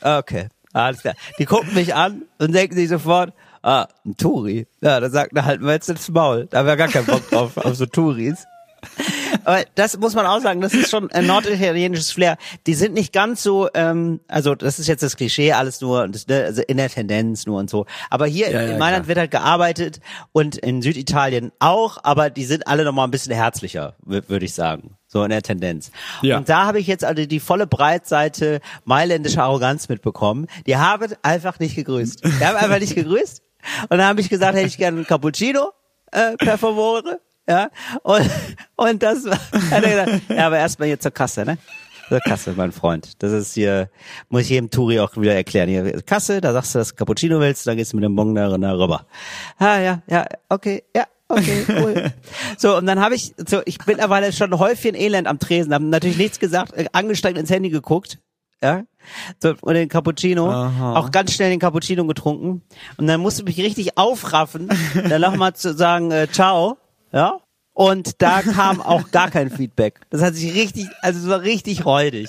[0.00, 0.48] Okay.
[0.72, 1.14] Alles klar.
[1.38, 4.66] Die gucken mich an und denken sich sofort, ah, ein Turi.
[4.80, 6.46] Ja, da sagt er halt mal jetzt ins Maul.
[6.50, 8.46] Da haben wir gar keinen Bock drauf, auf so Touris.
[9.44, 12.36] Aber das muss man auch sagen, das ist schon ein norditalienisches Flair.
[12.66, 16.26] Die sind nicht ganz so, ähm, also das ist jetzt das Klischee, alles nur, das,
[16.26, 17.86] ne, also in der Tendenz nur und so.
[18.10, 19.08] Aber hier ja, in ja, Mailand klar.
[19.08, 20.00] wird halt gearbeitet
[20.32, 24.96] und in Süditalien auch, aber die sind alle nochmal ein bisschen herzlicher, würde ich sagen.
[25.06, 25.90] So in der Tendenz.
[26.22, 26.38] Ja.
[26.38, 30.46] Und da habe ich jetzt also die volle Breitseite mailändischer Arroganz mitbekommen.
[30.68, 32.24] Die haben einfach nicht gegrüßt.
[32.24, 33.42] Die haben einfach nicht gegrüßt.
[33.82, 35.72] Und dann habe ich gesagt, hätte ich gerne einen Cappuccino
[36.12, 37.20] äh, per favore
[37.50, 37.68] ja,
[38.04, 38.30] und,
[38.76, 39.38] und das war,
[39.70, 41.58] hat er gesagt, ja, aber erstmal hier zur Kasse, ne?
[42.08, 43.20] Zur Kasse, mein Freund.
[43.22, 43.90] Das ist hier,
[44.28, 45.68] muss ich jedem Touri auch wieder erklären.
[45.68, 48.32] Hier, Kasse, da sagst du, dass du Cappuccino willst, dann gehst du mit dem Bon
[48.36, 49.04] da rüber.
[49.58, 52.12] Ah, ja, ja, okay, ja, okay, cool.
[52.56, 55.74] so, und dann habe ich, so, ich bin mittlerweile schon häufig in Elend am Tresen,
[55.74, 58.20] habe natürlich nichts gesagt, äh, angestrengt ins Handy geguckt,
[58.62, 58.84] ja,
[59.42, 60.96] so, und den Cappuccino, Aha.
[60.96, 62.62] auch ganz schnell den Cappuccino getrunken.
[62.96, 66.78] Und dann musste ich mich richtig aufraffen, dann nochmal zu sagen, äh, ciao,
[67.12, 67.40] ja.
[67.80, 70.00] Und da kam auch gar kein Feedback.
[70.10, 72.28] Das hat sich richtig, also es war richtig räudig.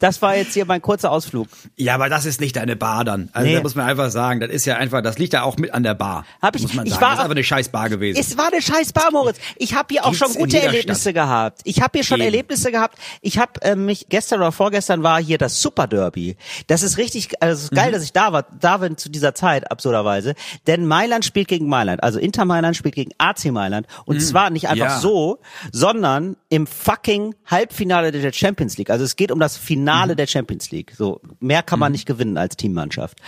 [0.00, 1.46] Das war jetzt hier mein kurzer Ausflug.
[1.76, 3.28] Ja, aber das ist nicht deine Bar dann.
[3.32, 3.54] Also nee.
[3.54, 5.84] da muss man einfach sagen, das ist ja einfach, das liegt ja auch mit an
[5.84, 6.26] der Bar.
[6.42, 7.02] Hab ich, muss man ich sagen.
[7.02, 8.18] War, das ist aber eine scheiß Bar gewesen.
[8.18, 9.36] Es war eine scheiß Bar, Moritz.
[9.54, 11.14] Ich habe hier auch Gibt's schon gute Erlebnisse Stadt.
[11.14, 11.60] gehabt.
[11.62, 12.24] Ich habe hier schon Eben.
[12.24, 12.98] Erlebnisse gehabt.
[13.22, 16.36] Ich habe äh, mich gestern oder vorgestern war hier das Super Derby.
[16.66, 17.92] Das ist richtig, also es ist geil, mhm.
[17.92, 20.34] dass ich da war, da bin zu dieser Zeit absurderweise.
[20.66, 24.20] Denn Mailand spielt gegen Mailand, also Inter Mailand spielt gegen AC Mailand und mhm.
[24.22, 24.87] zwar nicht einfach ja.
[24.90, 25.38] So,
[25.72, 28.90] sondern im fucking Halbfinale der Champions League.
[28.90, 30.16] Also es geht um das Finale mhm.
[30.16, 30.92] der Champions League.
[30.96, 31.94] So mehr kann man mhm.
[31.94, 33.18] nicht gewinnen als Teammannschaft.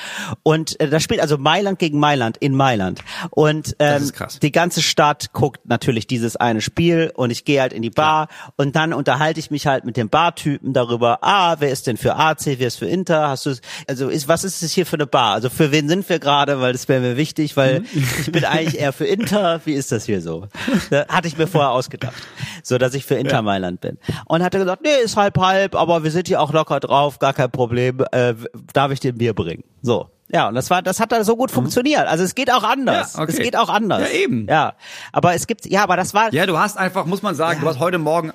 [0.42, 3.01] Und äh, da spielt also Mailand gegen Mailand in Mailand.
[3.31, 4.11] Und ähm,
[4.42, 8.27] die ganze Stadt guckt natürlich dieses eine Spiel und ich gehe halt in die Bar
[8.27, 8.53] Klar.
[8.57, 11.18] und dann unterhalte ich mich halt mit dem Bartypen darüber.
[11.23, 13.29] Ah, wer ist denn für AC, wer ist für Inter?
[13.29, 13.55] Hast du
[13.87, 15.35] also ist was ist es hier für eine Bar?
[15.35, 16.61] Also für wen sind wir gerade?
[16.61, 17.87] Weil das wäre mir wichtig, weil mhm.
[18.20, 19.61] ich bin eigentlich eher für Inter.
[19.64, 20.46] Wie ist das hier so?
[20.90, 22.14] Da hatte ich mir vorher ausgedacht
[22.62, 23.42] so dass ich für Inter ja.
[23.42, 23.98] Mailand bin.
[24.26, 27.18] Und hat er gesagt, nee, ist halb halb, aber wir sind hier auch locker drauf,
[27.18, 28.35] gar kein Problem, äh,
[28.72, 29.64] darf ich dir ein Bier bringen?
[29.83, 30.09] So.
[30.33, 31.55] Ja, und das war, das hat da so gut mhm.
[31.55, 32.07] funktioniert.
[32.07, 33.14] Also es geht auch anders.
[33.14, 33.33] Ja, okay.
[33.33, 34.03] Es geht auch anders.
[34.03, 34.46] Ja, eben.
[34.48, 34.74] Ja.
[35.12, 36.33] Aber es gibt, ja, aber das war.
[36.33, 37.64] Ja, du hast einfach, muss man sagen, ja.
[37.64, 38.33] du hast heute Morgen,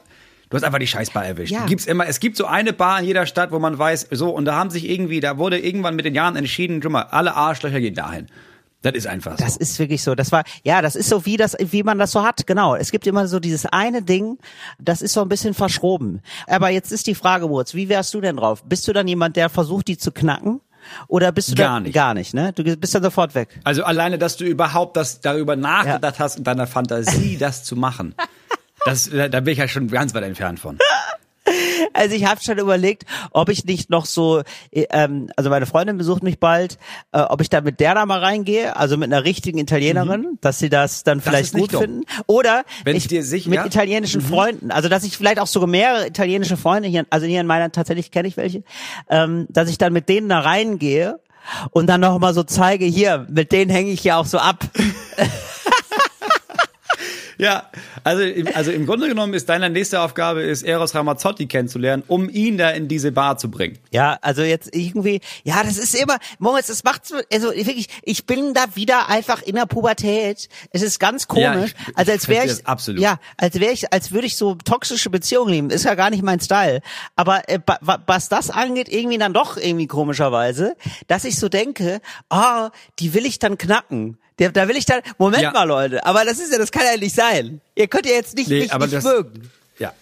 [0.50, 1.54] du hast einfach die Scheißbar erwischt.
[1.54, 1.66] Ja.
[1.66, 4.44] Gibt's immer, es gibt so eine Bar in jeder Stadt, wo man weiß, so, und
[4.44, 7.80] da haben sich irgendwie, da wurde irgendwann mit den Jahren entschieden, guck mal, alle Arschlöcher
[7.80, 8.28] gehen dahin.
[8.86, 9.44] Das ist einfach so.
[9.44, 10.14] Das ist wirklich so.
[10.14, 12.46] Das war, ja, das ist so wie das, wie man das so hat.
[12.46, 12.76] Genau.
[12.76, 14.38] Es gibt immer so dieses eine Ding,
[14.78, 16.22] das ist so ein bisschen verschroben.
[16.46, 18.64] Aber jetzt ist die Frage, Wurz, wie wärst du denn drauf?
[18.64, 20.62] Bist du dann jemand, der versucht, die zu knacken?
[21.08, 21.96] Oder bist du gar da, nicht?
[21.96, 22.54] Gar nicht, ne?
[22.54, 23.60] Du bist dann sofort weg.
[23.64, 26.24] Also alleine, dass du überhaupt das darüber nachgedacht ja.
[26.24, 28.14] hast, in deiner Fantasie das zu machen.
[28.86, 30.78] Das, da bin ich ja schon ganz weit entfernt von.
[31.96, 35.98] Also ich habe schon überlegt, ob ich nicht noch so, äh, ähm, also meine Freundin
[35.98, 36.78] besucht mich bald,
[37.14, 40.38] äh, ob ich da mit der da mal reingehe, also mit einer richtigen Italienerin, mhm.
[40.42, 42.02] dass sie das dann vielleicht das gut finden.
[42.28, 44.28] Oder Wenn ich, dir sicher, mit italienischen mhm.
[44.28, 47.72] Freunden, also dass ich vielleicht auch sogar mehrere italienische Freunde hier, also hier in meiner
[47.72, 48.64] tatsächlich kenne ich welche,
[49.10, 51.20] ähm, dass ich dann mit denen da reingehe
[51.72, 54.66] und dann noch mal so zeige, hier, mit denen hänge ich ja auch so ab.
[57.38, 57.70] Ja,
[58.04, 62.58] also, also im Grunde genommen ist deine nächste Aufgabe, ist Eros Ramazzotti kennenzulernen, um ihn
[62.58, 63.78] da in diese Bar zu bringen.
[63.92, 68.26] Ja, also jetzt irgendwie, ja, das ist immer, Moritz, das macht so, also wirklich, ich
[68.26, 70.50] bin da wieder einfach in der Pubertät.
[70.72, 71.44] Es ist ganz komisch.
[71.44, 73.02] Ja, ich, also als wäre ich, absolut.
[73.02, 75.70] ja, als wäre ich, als würde ich so toxische Beziehungen lieben.
[75.70, 76.82] Ist ja gar nicht mein Style.
[77.16, 77.60] Aber äh,
[78.06, 80.76] was das angeht, irgendwie dann doch irgendwie komischerweise,
[81.08, 82.70] dass ich so denke, ah, oh,
[83.00, 84.18] die will ich dann knacken.
[84.40, 85.52] Der, da will ich dann, Moment ja.
[85.52, 87.62] mal, Leute, aber das ist ja, das kann ja nicht sein.
[87.76, 89.50] Ihr könnt ja jetzt nicht nee, mich aber nicht das, mögen.
[89.80, 89.94] Ja.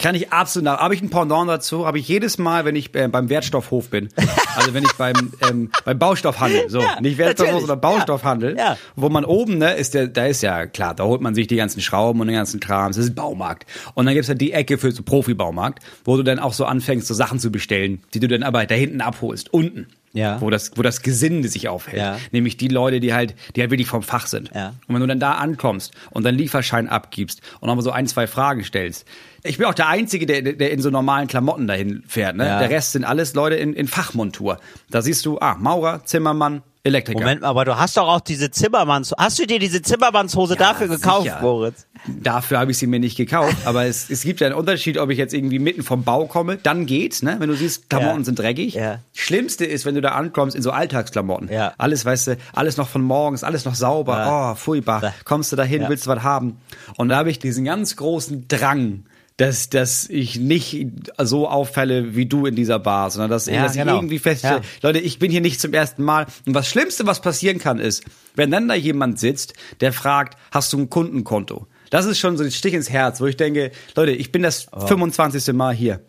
[0.00, 0.78] Kann ich absolut nach.
[0.80, 4.08] Habe ich ein Pendant dazu, habe ich jedes Mal, wenn ich äh, beim Wertstoffhof bin,
[4.56, 8.78] Also wenn ich beim, ähm, beim Baustoffhandel, so, ja, nicht Wertstoffhaus, sondern Baustoffhandel, ja, ja.
[8.96, 11.56] wo man oben, ne, ist der, da ist ja klar, da holt man sich die
[11.56, 13.66] ganzen Schrauben und den ganzen Kram, das ist ein Baumarkt.
[13.94, 17.06] Und dann gibt's halt die Ecke für so Profibaumarkt, wo du dann auch so anfängst,
[17.06, 20.40] so Sachen zu bestellen, die du dann aber da hinten abholst, unten ja.
[20.40, 22.02] wo das, wo das Gesinde sich aufhält.
[22.02, 22.18] Ja.
[22.32, 24.50] Nämlich die Leute, die halt, die halt wirklich vom Fach sind.
[24.54, 24.74] Ja.
[24.86, 28.26] Und wenn du dann da ankommst und dann Lieferschein abgibst und nochmal so ein, zwei
[28.26, 29.06] Fragen stellst.
[29.46, 32.34] Ich bin auch der Einzige, der, der in so normalen Klamotten dahin fährt.
[32.34, 32.46] Ne?
[32.46, 32.58] Ja.
[32.60, 34.58] Der Rest sind alles Leute in, in Fachmontur.
[34.90, 37.20] Da siehst du, ah, Maurer, Zimmermann, Elektriker.
[37.20, 40.60] Moment mal, aber du hast doch auch diese Zimmermanns, hast du dir diese Zimmermannshose ja,
[40.72, 41.40] dafür gekauft, sicher.
[41.40, 41.86] Moritz?
[42.06, 45.08] Dafür habe ich sie mir nicht gekauft, aber es, es gibt ja einen Unterschied, ob
[45.08, 47.36] ich jetzt irgendwie mitten vom Bau komme, dann geht's, ne?
[47.38, 48.24] Wenn du siehst, Klamotten ja.
[48.24, 48.74] sind dreckig.
[48.74, 48.98] Ja.
[49.14, 51.50] Schlimmste ist, wenn du da ankommst in so Alltagsklamotten.
[51.50, 51.72] Ja.
[51.78, 54.18] Alles, weißt du, alles noch von morgens, alles noch sauber.
[54.18, 54.52] Ja.
[54.52, 55.14] Oh, furchtbar.
[55.24, 56.58] Kommst du dahin, willst du was haben?
[56.96, 59.04] Und da habe ich diesen ganz großen Drang,
[59.36, 60.86] dass, dass ich nicht
[61.18, 63.92] so auffalle wie du in dieser Bar, sondern dass, ja, dass genau.
[63.92, 64.62] ich irgendwie feststelle, ja.
[64.82, 66.26] Leute, ich bin hier nicht zum ersten Mal.
[66.46, 68.04] Und das Schlimmste, was passieren kann, ist,
[68.36, 71.66] wenn dann da jemand sitzt, der fragt, hast du ein Kundenkonto?
[71.90, 74.68] Das ist schon so ein Stich ins Herz, wo ich denke, Leute, ich bin das
[74.72, 74.86] oh.
[74.86, 75.52] 25.
[75.52, 76.00] Mal hier.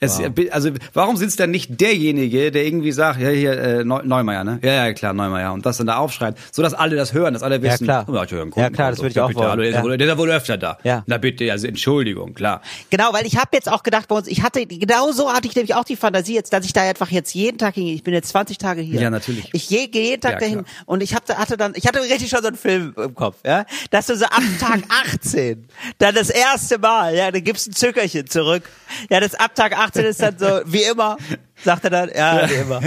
[0.00, 0.30] Es, wow.
[0.52, 4.60] Also warum sitzt dann nicht derjenige, der irgendwie sagt, ja hier äh, Neumeier, ne?
[4.62, 7.42] Ja, ja klar, Neumeier und das dann da aufschreibt, so dass alle das hören, dass
[7.42, 7.84] alle wissen.
[7.84, 9.50] Ja klar, oh, ja, ja, klar das würde ich auch wollen.
[9.50, 9.78] Hallo, der, ja.
[9.78, 10.78] ist wohl, der ist wohl öfter da.
[10.84, 11.02] Ja.
[11.06, 12.62] Na bitte, also Entschuldigung, klar.
[12.90, 15.56] Genau, weil ich habe jetzt auch gedacht bei uns, ich hatte genau so hatte ich
[15.56, 17.94] nämlich auch die Fantasie jetzt, dass ich da einfach jetzt jeden Tag hingehe.
[17.94, 19.00] Ich bin jetzt 20 Tage hier.
[19.00, 19.50] Ja natürlich.
[19.52, 20.76] Ich gehe jeden Tag ja, dahin klar.
[20.86, 23.66] und ich hatte, hatte dann, ich hatte richtig schon so einen Film im Kopf, ja,
[23.90, 25.66] dass du so ab Tag 18
[25.98, 28.62] dann das erste Mal, ja, dann gibst ein Zückerchen zurück.
[29.10, 31.16] Ja, das ab Tag 18 ist dann so wie immer.
[31.64, 32.80] Sagt er dann, ja, wie immer.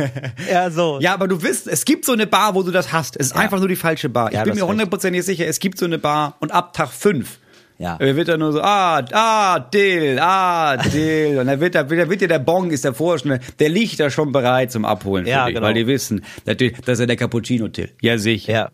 [0.50, 1.00] Ja, so.
[1.02, 3.18] Ja, aber du wisst, es gibt so eine Bar, wo du das hast.
[3.18, 3.42] Es ist ja.
[3.42, 4.30] einfach nur die falsche Bar.
[4.30, 7.40] Ich ja, bin mir hundertprozentig sicher, es gibt so eine Bar und ab Tag fünf
[7.82, 8.00] ja.
[8.00, 11.40] wird dann nur so, ah, ah, Dill, ah, Dill.
[11.40, 14.10] Und dann wird, da, wird, wird dir der Bong, ist der Vorschnell, der liegt da
[14.10, 15.68] schon bereit zum Abholen ja, dich, genau.
[15.68, 17.90] weil die wissen, das ist ja der Cappuccino-Till.
[18.02, 18.54] Ja, sicher.
[18.54, 18.72] Ja,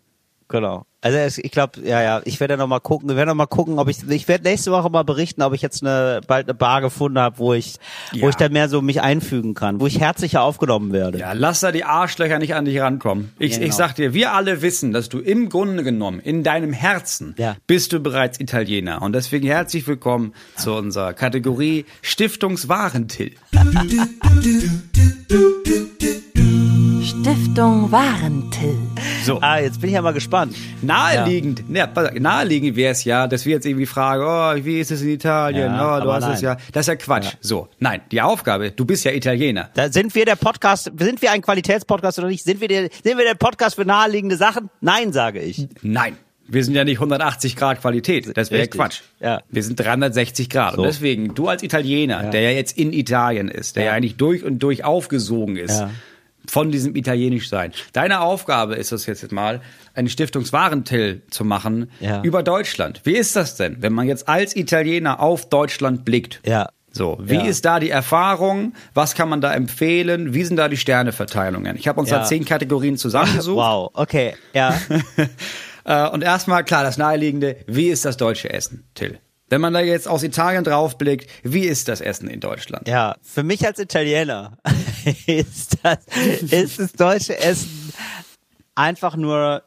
[0.48, 0.84] genau.
[1.00, 3.08] Also ich glaube, ja, ja, ich werde noch mal gucken.
[3.08, 5.62] Wir werden noch mal gucken, ob ich, ich werde nächste Woche mal berichten, ob ich
[5.62, 7.76] jetzt eine bald eine Bar gefunden habe, wo ich,
[8.12, 8.22] ja.
[8.22, 11.18] wo ich dann mehr so mich einfügen kann, wo ich herzlicher aufgenommen werde.
[11.18, 13.32] Ja, lass da die Arschlöcher nicht an dich rankommen.
[13.38, 13.66] Ich, genau.
[13.66, 17.56] ich sag dir, wir alle wissen, dass du im Grunde genommen in deinem Herzen ja.
[17.68, 23.36] bist du bereits Italiener und deswegen herzlich willkommen zu unserer Kategorie Stiftungswarentill.
[27.08, 28.76] Stiftung Warentil.
[29.24, 29.38] So.
[29.40, 30.54] Ah, jetzt bin ich ja mal gespannt.
[30.82, 31.88] Naheliegend, ja.
[31.96, 35.08] ja naheliegend wäre es ja, dass wir jetzt irgendwie fragen, oh, wie ist es in
[35.08, 35.72] Italien?
[35.72, 36.32] Ja, oh, du hast nein.
[36.34, 36.58] es ja.
[36.72, 37.24] Das ist ja Quatsch.
[37.24, 37.38] Ja.
[37.40, 39.70] So, nein, die Aufgabe, du bist ja Italiener.
[39.72, 42.44] Da sind wir der Podcast, sind wir ein Qualitätspodcast oder nicht?
[42.44, 44.68] Sind wir der, sind wir der Podcast für naheliegende Sachen?
[44.82, 45.66] Nein, sage ich.
[45.80, 46.18] Nein.
[46.46, 48.36] Wir sind ja nicht 180 Grad Qualität.
[48.36, 49.00] Das wäre Quatsch.
[49.20, 49.42] Ja.
[49.50, 50.74] Wir sind 360 Grad.
[50.74, 50.82] So.
[50.82, 52.30] Und deswegen, du als Italiener, ja.
[52.30, 55.80] der ja jetzt in Italien ist, der ja, ja eigentlich durch und durch aufgesogen ist,
[55.80, 55.90] ja
[56.48, 57.72] von diesem Italienisch sein.
[57.92, 59.60] Deine Aufgabe ist es jetzt mal,
[59.94, 62.22] einen Stiftungswarentill zu machen ja.
[62.22, 63.02] über Deutschland.
[63.04, 66.40] Wie ist das denn, wenn man jetzt als Italiener auf Deutschland blickt?
[66.44, 66.70] Ja.
[66.90, 67.44] So, wie ja.
[67.44, 68.72] ist da die Erfahrung?
[68.94, 70.34] Was kann man da empfehlen?
[70.34, 71.76] Wie sind da die Sterneverteilungen?
[71.76, 72.20] Ich habe uns ja.
[72.20, 73.56] da zehn Kategorien zusammengesucht.
[73.56, 74.78] Wow, okay, ja.
[75.84, 79.18] Äh, und erstmal, klar, das Naheliegende, wie ist das deutsche Essen, Till?
[79.50, 82.86] Wenn man da jetzt aus Italien draufblickt, wie ist das Essen in Deutschland?
[82.86, 84.58] Ja, für mich als Italiener
[85.26, 85.98] ist das,
[86.50, 87.92] ist das deutsche Essen
[88.74, 89.62] einfach nur,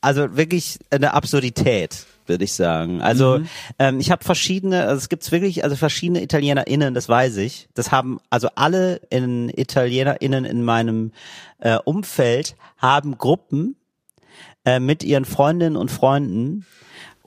[0.00, 3.02] also wirklich eine Absurdität würde ich sagen.
[3.02, 3.48] Also mhm.
[3.78, 7.68] ähm, ich habe verschiedene, also es gibt wirklich also verschiedene ItalienerInnen, das weiß ich.
[7.74, 11.12] Das haben also alle in ItalienerInnen in meinem
[11.58, 13.76] äh, Umfeld haben Gruppen
[14.64, 16.66] äh, mit ihren Freundinnen und Freunden,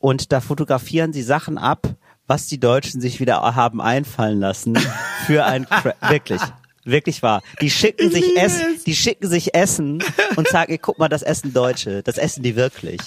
[0.06, 1.88] und da fotografieren sie Sachen ab,
[2.28, 4.78] was die Deutschen sich wieder haben einfallen lassen
[5.26, 6.42] für ein Cra wirklich
[6.84, 7.42] wirklich wahr.
[7.60, 10.04] Die schicken sich Essen, die schicken sich Essen
[10.36, 13.00] und sagen, ey, guck mal, das essen Deutsche, das essen die wirklich.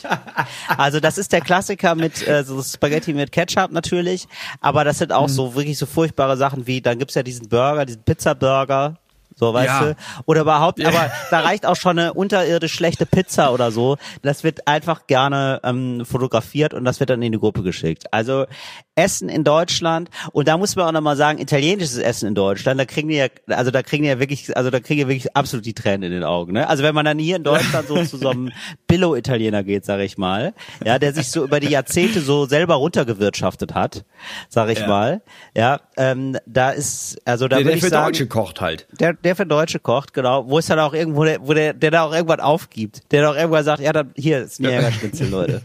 [0.76, 4.26] Also das ist der Klassiker mit äh, so Spaghetti mit Ketchup natürlich,
[4.60, 5.32] aber das sind auch mhm.
[5.32, 8.96] so wirklich so furchtbare Sachen wie, dann gibt's ja diesen Burger, diesen Pizza Burger,
[9.38, 9.84] so, weißt ja.
[9.84, 9.96] du?
[10.26, 10.88] Oder überhaupt, ja.
[10.88, 13.96] aber da reicht auch schon eine unterirdisch schlechte Pizza oder so.
[14.22, 18.12] Das wird einfach gerne ähm, fotografiert und das wird dann in die Gruppe geschickt.
[18.12, 18.46] Also
[18.98, 22.84] Essen in Deutschland und da muss man auch nochmal sagen, italienisches Essen in Deutschland, da
[22.84, 25.64] kriegen die ja, also da kriegen die ja wirklich, also da kriegen die wirklich absolut
[25.64, 26.52] die Tränen in den Augen.
[26.52, 26.68] Ne?
[26.68, 28.50] Also wenn man dann hier in Deutschland so zu so einem
[28.88, 30.52] Billo-Italiener geht, sage ich mal,
[30.84, 34.04] ja, der sich so über die Jahrzehnte so selber runtergewirtschaftet hat,
[34.48, 34.88] sage ich ja.
[34.88, 35.22] mal,
[35.54, 38.88] ja, ähm, da ist, also da der, der ich für sagen, Deutsche kocht halt.
[38.98, 42.02] Der, der für Deutsche kocht, genau, wo es dann auch irgendwo, wo der, der da
[42.02, 45.62] auch irgendwann aufgibt, der da auch irgendwann sagt, ja, dann hier ist ein Jägerschnitzel, Leute.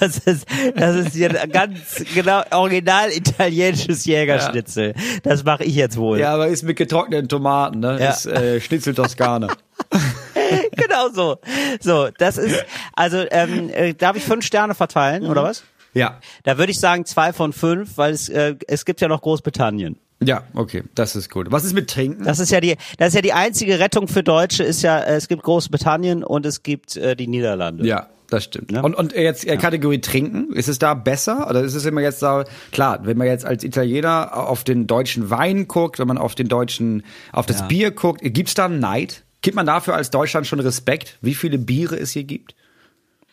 [0.00, 0.46] Das ist,
[0.76, 4.94] das ist hier ganz genau original italienisches Jägerschnitzel.
[4.96, 5.02] Ja.
[5.22, 6.18] Das mache ich jetzt wohl.
[6.18, 7.98] Ja, aber ist mit getrockneten Tomaten, ne?
[8.00, 8.10] Ja.
[8.10, 9.48] Ist äh, Schnitzel Toskana.
[10.76, 11.38] genau so.
[11.80, 15.30] So, das ist, also, ähm, äh, darf ich fünf Sterne verteilen, mhm.
[15.30, 15.64] oder was?
[15.94, 16.20] Ja.
[16.44, 19.98] Da würde ich sagen zwei von fünf, weil es, äh, es gibt ja noch Großbritannien.
[20.22, 21.50] Ja, okay, das ist gut.
[21.50, 22.24] Was ist mit Trinken?
[22.24, 24.64] Das ist ja die, das ist ja die einzige Rettung für Deutsche.
[24.64, 27.86] Ist ja, es gibt Großbritannien und es gibt äh, die Niederlande.
[27.86, 28.72] Ja, das stimmt.
[28.72, 28.82] Ne?
[28.82, 31.48] Und, und jetzt äh, Kategorie Trinken, ist es da besser?
[31.48, 35.30] Oder ist es immer jetzt da, klar, wenn man jetzt als Italiener auf den deutschen
[35.30, 37.66] Wein guckt, wenn man auf den deutschen, auf das ja.
[37.66, 39.22] Bier guckt, gibt's da Neid?
[39.40, 42.56] Gibt man dafür als Deutschland schon Respekt, wie viele Biere es hier gibt?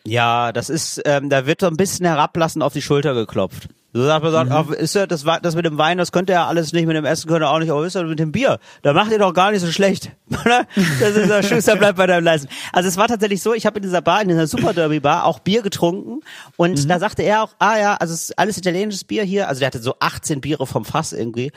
[0.04, 3.68] Ja, das ist, ähm, da wird so ein bisschen herablassen auf die Schulter geklopft.
[3.96, 4.74] So sagt man, sagt, mhm.
[4.74, 7.28] ist ja das, das mit dem Wein, das könnte ja alles nicht, mit dem Essen
[7.28, 9.62] könnte auch nicht, aber ist ja mit dem Bier, da macht ihr doch gar nicht
[9.62, 10.10] so schlecht.
[10.28, 12.48] das ist der Schuster bleibt bei deinem Leisten.
[12.74, 15.24] Also es war tatsächlich so, ich habe in dieser Bar, in dieser Super Derby Bar
[15.24, 16.20] auch Bier getrunken
[16.58, 16.88] und mhm.
[16.88, 19.68] da sagte er auch, ah ja, also es ist alles italienisches Bier hier, also der
[19.68, 21.46] hatte so 18 Biere vom Fass irgendwie.
[21.46, 21.50] Mhm.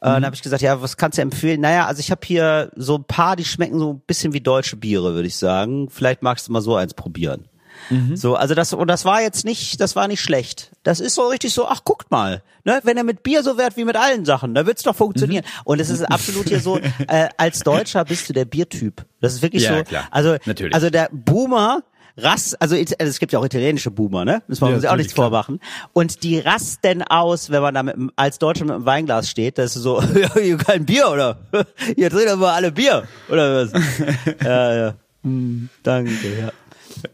[0.00, 1.60] Und dann habe ich gesagt, ja, was kannst du empfehlen?
[1.60, 4.76] Naja, also ich habe hier so ein paar, die schmecken so ein bisschen wie deutsche
[4.76, 5.90] Biere, würde ich sagen.
[5.90, 7.48] Vielleicht magst du mal so eins probieren.
[7.92, 8.16] Mhm.
[8.16, 10.72] So, also das und das war jetzt nicht, das war nicht schlecht.
[10.82, 13.76] Das ist so richtig so, ach guckt mal, ne, wenn er mit Bier so wert
[13.76, 15.44] wie mit allen Sachen, da wird's doch funktionieren.
[15.44, 15.60] Mhm.
[15.64, 16.78] Und es ist absolut hier so,
[17.08, 19.04] äh, als Deutscher bist du der Biertyp.
[19.20, 19.84] Das ist wirklich ja, so.
[19.84, 20.08] Klar.
[20.10, 20.74] Also, Natürlich.
[20.74, 21.82] also der Boomer
[22.16, 24.42] Rass, also, also es gibt ja auch italienische Boomer, ne?
[24.46, 25.60] Müssen wir ja, uns auch nichts vormachen.
[25.94, 29.76] Und die rasten aus, wenn man da mit, als Deutscher mit einem Weinglas steht, das
[29.76, 31.38] ist so, ja, hier kein Bier, oder?
[31.96, 33.72] Hier drin haben wir alle Bier, oder was?
[34.44, 34.94] ja, ja.
[35.22, 36.52] Hm, danke, ja.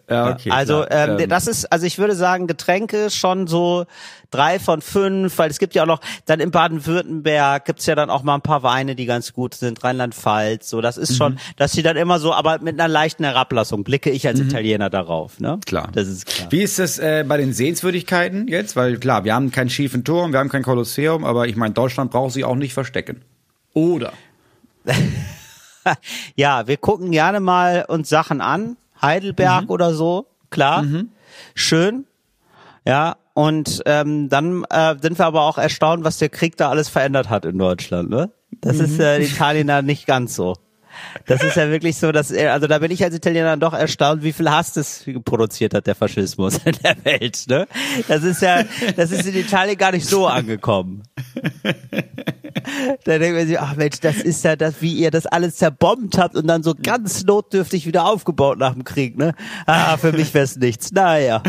[0.09, 0.51] Ja, okay.
[0.51, 3.87] Also ähm, ähm, das ist, also ich würde sagen, Getränke schon so
[4.31, 8.11] drei von fünf, weil es gibt ja auch noch, dann in Baden-Württemberg gibt's ja dann
[8.11, 11.39] auch mal ein paar Weine, die ganz gut sind, Rheinland-Pfalz, so, das ist schon, mhm.
[11.57, 14.49] dass sie dann immer so, aber mit einer leichten Herablassung blicke ich als mhm.
[14.49, 15.59] Italiener darauf, ne?
[15.67, 15.89] Klar.
[15.93, 16.51] Das ist klar.
[16.51, 18.77] Wie ist das äh, bei den Sehenswürdigkeiten jetzt?
[18.77, 22.11] Weil klar, wir haben keinen schiefen Turm, wir haben kein Kolosseum, aber ich meine, Deutschland
[22.11, 23.23] braucht sie auch nicht verstecken.
[23.73, 24.13] Oder?
[26.37, 29.71] ja, wir gucken gerne mal uns Sachen an Heidelberg mhm.
[29.71, 31.11] oder so, klar, mhm.
[31.55, 32.07] schön,
[32.87, 33.17] ja.
[33.35, 37.31] Und ähm, dann äh, sind wir aber auch erstaunt, was der Krieg da alles verändert
[37.31, 38.11] hat in Deutschland.
[38.11, 38.33] Ne?
[38.61, 38.85] Das mhm.
[38.85, 40.55] ist äh, in Italien da nicht ganz so.
[41.27, 44.33] Das ist ja wirklich so, dass also da bin ich als Italiener doch erstaunt, wie
[44.33, 47.45] viel Hass das produziert hat, der Faschismus in der Welt.
[47.49, 47.67] Ne?
[48.07, 48.65] Das ist ja,
[48.97, 51.03] das ist in Italien gar nicht so angekommen.
[53.05, 56.19] Da denkt man sich, ach Mensch, das ist ja das, wie ihr das alles zerbombt
[56.19, 59.17] habt und dann so ganz notdürftig wieder aufgebaut nach dem Krieg.
[59.17, 59.35] Ne?
[59.67, 60.93] Ah, für mich wär's nichts.
[60.93, 61.43] Naja.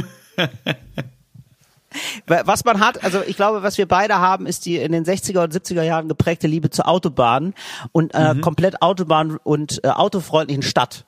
[2.28, 5.44] Was man hat, also ich glaube, was wir beide haben, ist die in den 60er
[5.44, 7.54] und 70er Jahren geprägte Liebe zur Autobahn
[7.92, 8.42] und äh, mhm.
[8.42, 11.06] komplett Autobahn und äh, autofreundlichen Stadt.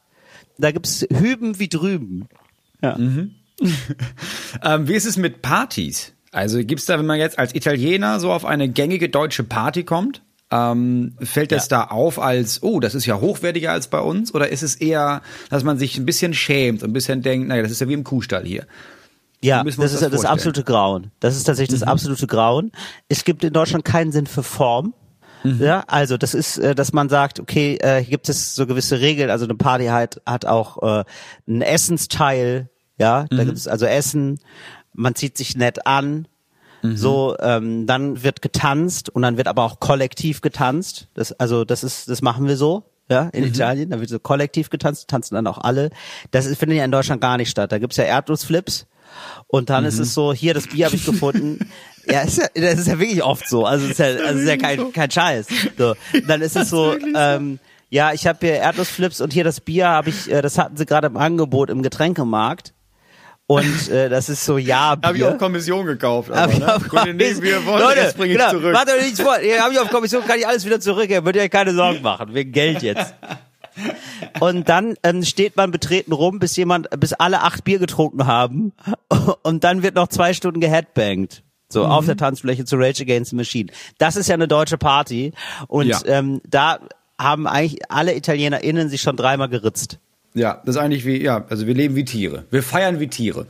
[0.57, 2.27] Da gibt's Hüben wie drüben.
[2.81, 2.97] Ja.
[2.97, 3.35] Mhm.
[4.63, 6.13] ähm, wie ist es mit Partys?
[6.31, 10.23] Also gibt's da, wenn man jetzt als Italiener so auf eine gängige deutsche Party kommt,
[10.49, 11.79] ähm, fällt das ja.
[11.79, 14.33] da auf als, oh, das ist ja hochwertiger als bei uns?
[14.33, 17.61] Oder ist es eher, dass man sich ein bisschen schämt und ein bisschen denkt, naja,
[17.63, 18.65] das ist ja wie im Kuhstall hier?
[19.43, 21.11] Ja, das ist das, das absolute Grauen.
[21.19, 21.91] Das ist tatsächlich das mhm.
[21.91, 22.71] absolute Grauen.
[23.09, 24.93] Es gibt in Deutschland keinen Sinn für Form.
[25.43, 25.61] Mhm.
[25.61, 28.99] Ja, also das ist, äh, dass man sagt, okay, äh, hier gibt es so gewisse
[28.99, 29.31] Regeln.
[29.31, 31.03] Also eine Party hat, hat auch äh,
[31.47, 32.69] einen Essensteil.
[32.99, 33.45] Ja, da mhm.
[33.47, 34.39] gibt es also Essen.
[34.93, 36.27] Man zieht sich nett an.
[36.83, 36.97] Mhm.
[36.97, 41.07] So, ähm, dann wird getanzt und dann wird aber auch kollektiv getanzt.
[41.13, 43.49] Das, also das ist, das machen wir so ja, in mhm.
[43.49, 45.89] Italien, da wird so kollektiv getanzt, tanzen dann auch alle.
[46.31, 47.71] Das ist, findet ja in Deutschland gar nicht statt.
[47.71, 48.87] Da gibt's ja Erdnussflips,
[49.47, 49.89] und dann mhm.
[49.89, 51.69] ist es so, hier, das Bier habe ich gefunden.
[52.05, 53.65] ja, ist ja, das ist ja wirklich oft so.
[53.65, 55.47] Also es ist ja, also ist ja kein, kein Scheiß.
[55.77, 55.95] So.
[56.27, 60.09] Dann ist es so, ähm, ja, ich habe hier Erdnussflips und hier das Bier habe
[60.09, 62.73] ich, äh, das hatten sie gerade im Angebot im Getränkemarkt.
[63.47, 65.07] Und äh, das ist so, ja, Bier.
[65.07, 66.31] Habe ich auf Kommission gekauft.
[66.31, 66.75] Aber, ne?
[66.75, 67.17] auf Kommission.
[67.17, 68.73] Nee, wollen, Leute, bringe ich genau, zurück.
[68.73, 69.33] Warte nichts vor.
[69.33, 71.25] Habe ich auf Kommission, kann ich alles wieder zurückgeben.
[71.25, 73.13] Würdet ihr euch keine Sorgen machen, wegen Geld jetzt.
[74.39, 78.73] Und dann ähm, steht man betreten rum, bis jemand, bis alle acht Bier getrunken haben.
[79.43, 81.43] Und dann wird noch zwei Stunden geheadbangt.
[81.69, 81.91] So mhm.
[81.91, 83.71] auf der Tanzfläche zu Rage Against the Machine.
[83.97, 85.31] Das ist ja eine deutsche Party.
[85.67, 85.99] Und ja.
[86.05, 86.79] ähm, da
[87.17, 89.99] haben eigentlich alle ItalienerInnen sich schon dreimal geritzt.
[90.33, 92.45] Ja, das ist eigentlich wie, ja, also wir leben wie Tiere.
[92.49, 93.47] Wir feiern wie Tiere.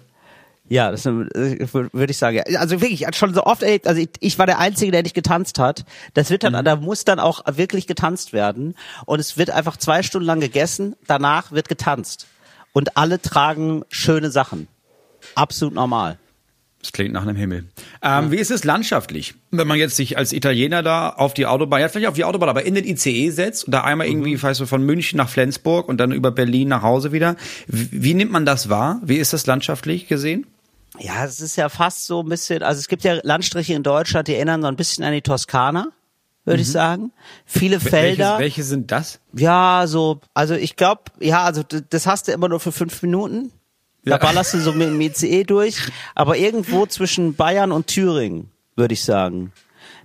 [0.71, 2.41] Ja, das äh, würde ich sagen.
[2.55, 5.59] Also wirklich, schon so oft erlebt, also ich, ich, war der Einzige, der nicht getanzt
[5.59, 5.83] hat.
[6.13, 6.63] Das wird dann, mhm.
[6.63, 8.75] da muss dann auch wirklich getanzt werden.
[9.05, 12.25] Und es wird einfach zwei Stunden lang gegessen, danach wird getanzt.
[12.71, 14.69] Und alle tragen schöne Sachen.
[15.35, 16.17] Absolut normal.
[16.79, 17.57] Das klingt nach einem Himmel.
[17.57, 17.65] Ähm,
[18.01, 18.31] ja.
[18.31, 19.33] Wie ist es landschaftlich?
[19.51, 22.47] Wenn man jetzt sich als Italiener da auf die Autobahn, ja vielleicht auf die Autobahn,
[22.47, 24.13] aber in den ICE setzt und da einmal mhm.
[24.13, 27.35] irgendwie, weißt du, von München nach Flensburg und dann über Berlin nach Hause wieder.
[27.67, 29.01] Wie, wie nimmt man das wahr?
[29.03, 30.47] Wie ist das landschaftlich gesehen?
[30.99, 34.27] Ja, es ist ja fast so ein bisschen, also es gibt ja Landstriche in Deutschland,
[34.27, 35.87] die erinnern so ein bisschen an die Toskana,
[36.43, 36.61] würde mhm.
[36.61, 37.11] ich sagen.
[37.45, 38.31] Viele Felder.
[38.33, 39.19] Welche, welche sind das?
[39.33, 43.51] Ja, so, also ich glaube, ja, also das hast du immer nur für fünf Minuten.
[44.03, 44.17] Da ja.
[44.17, 45.77] ballerst du so mit dem ICE durch.
[46.15, 49.53] Aber irgendwo zwischen Bayern und Thüringen, würde ich sagen.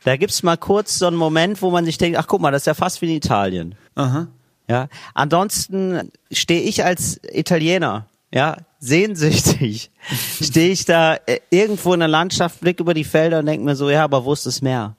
[0.04, 2.62] Da gibt's mal kurz so einen Moment, wo man sich denkt, ach guck mal, das
[2.62, 3.74] ist ja fast wie in Italien.
[3.94, 4.28] Aha.
[4.68, 4.88] Ja.
[5.14, 9.90] Ansonsten stehe ich als Italiener, ja, sehnsüchtig,
[10.42, 13.76] stehe ich da äh, irgendwo in der Landschaft, blick über die Felder und denke mir
[13.76, 14.96] so, ja, aber wo ist das Meer?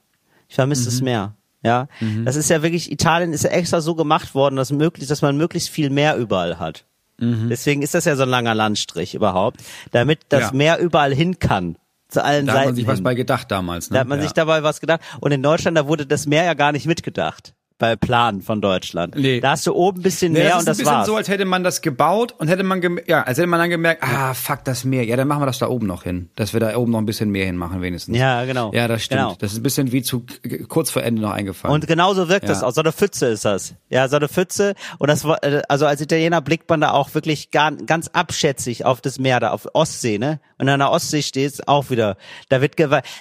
[0.47, 0.85] Ich vermisse mhm.
[0.85, 1.33] das Meer.
[1.63, 2.23] Ja, mhm.
[2.23, 5.35] das ist ja wirklich, Italien ist ja extra so gemacht worden, dass möglichst, dass man
[5.37, 6.85] möglichst viel Meer überall hat.
[7.17, 7.49] Mhm.
[7.49, 9.61] Deswegen ist das ja so ein langer Landstrich überhaupt,
[9.91, 10.51] damit das ja.
[10.53, 12.55] Meer überall hin kann zu allen da Seiten.
[12.55, 12.93] Da hat man sich hin.
[12.93, 13.89] was bei gedacht damals.
[13.89, 13.95] Ne?
[13.95, 14.23] Da hat man ja.
[14.23, 15.01] sich dabei was gedacht.
[15.19, 19.15] Und in Deutschland, da wurde das Meer ja gar nicht mitgedacht bei Plan von Deutschland.
[19.15, 19.39] Nee.
[19.39, 20.79] Da hast du oben ein bisschen nee, mehr das und das war's.
[20.79, 23.47] Ist ein bisschen so, als hätte man das gebaut und hätte man ja, als hätte
[23.47, 25.03] man dann gemerkt, ah, fuck, das Meer.
[25.03, 27.05] Ja, dann machen wir das da oben noch hin, dass wir da oben noch ein
[27.05, 28.17] bisschen mehr hinmachen wenigstens.
[28.17, 28.71] Ja, genau.
[28.73, 29.21] Ja, das stimmt.
[29.21, 29.35] Genau.
[29.39, 30.25] Das ist ein bisschen wie zu
[30.67, 31.73] kurz vor Ende noch eingefallen.
[31.73, 32.49] Und genauso wirkt ja.
[32.49, 32.71] das auch.
[32.71, 33.75] So eine Pfütze ist das.
[33.89, 37.51] Ja, so eine Pfütze und das äh, also als Italiener blickt man da auch wirklich
[37.51, 40.39] ganz abschätzig auf das Meer da auf Ostsee, ne?
[40.57, 42.17] Und an der Ostsee steht auch wieder,
[42.49, 42.75] da wird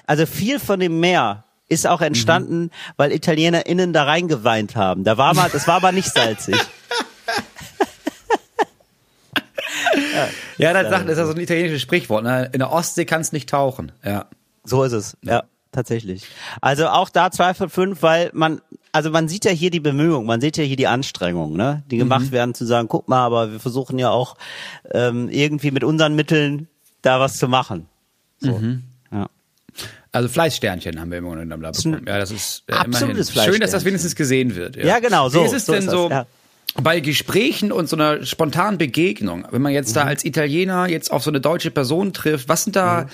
[0.07, 2.71] also viel von dem Meer ist auch entstanden, mhm.
[2.97, 5.05] weil ItalienerInnen da reingeweint haben.
[5.05, 6.57] Da war mal, das war aber nicht salzig.
[10.59, 12.25] ja, das, sagt, das ist ja so ein italienisches Sprichwort.
[12.25, 12.51] Ne?
[12.53, 13.93] In der Ostsee kannst nicht tauchen.
[14.05, 14.27] Ja.
[14.65, 15.17] So ist es.
[15.23, 15.33] Ja.
[15.33, 15.43] ja.
[15.73, 16.25] Tatsächlich.
[16.63, 20.27] Also auch da zwei von fünf, weil man, also man sieht ja hier die Bemühungen,
[20.27, 22.33] man sieht ja hier die Anstrengungen, ne, die gemacht mhm.
[22.33, 24.37] werden, zu sagen, guck mal, aber wir versuchen ja auch
[24.93, 26.69] ähm, irgendwie mit unseren Mitteln
[27.03, 27.89] da was zu machen.
[28.39, 28.53] So.
[28.53, 28.85] Mhm.
[30.13, 32.05] Also Fleißsternchen haben wir immer genommen da bekommen.
[32.07, 33.53] Ja, das ist äh, absolutes Fleißsternchen.
[33.53, 34.77] Schön, dass das wenigstens gesehen wird.
[34.77, 35.43] Ja, ja genau, so.
[35.43, 36.27] Wie ist es so denn ist so ja.
[36.83, 39.95] bei Gesprächen und so einer spontanen Begegnung, wenn man jetzt mhm.
[39.95, 43.09] da als Italiener jetzt auf so eine deutsche Person trifft, was sind da mhm.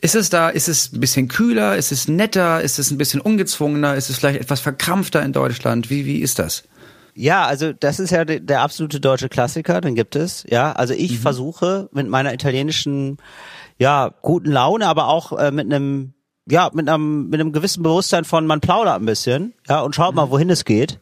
[0.00, 3.22] Ist es da, ist es ein bisschen kühler, ist es netter, ist es ein bisschen
[3.22, 5.88] ungezwungener, ist es vielleicht etwas verkrampfter in Deutschland?
[5.88, 6.64] Wie, wie ist das?
[7.14, 10.44] Ja, also das ist ja der, der absolute deutsche Klassiker, den gibt es.
[10.48, 11.16] Ja, also ich mhm.
[11.16, 13.18] versuche mit meiner italienischen,
[13.78, 16.13] ja, guten Laune, aber auch äh, mit einem
[16.50, 20.14] ja, mit einem, mit einem gewissen Bewusstsein von, man plaudert ein bisschen, ja, und schaut
[20.14, 20.98] mal, wohin es geht.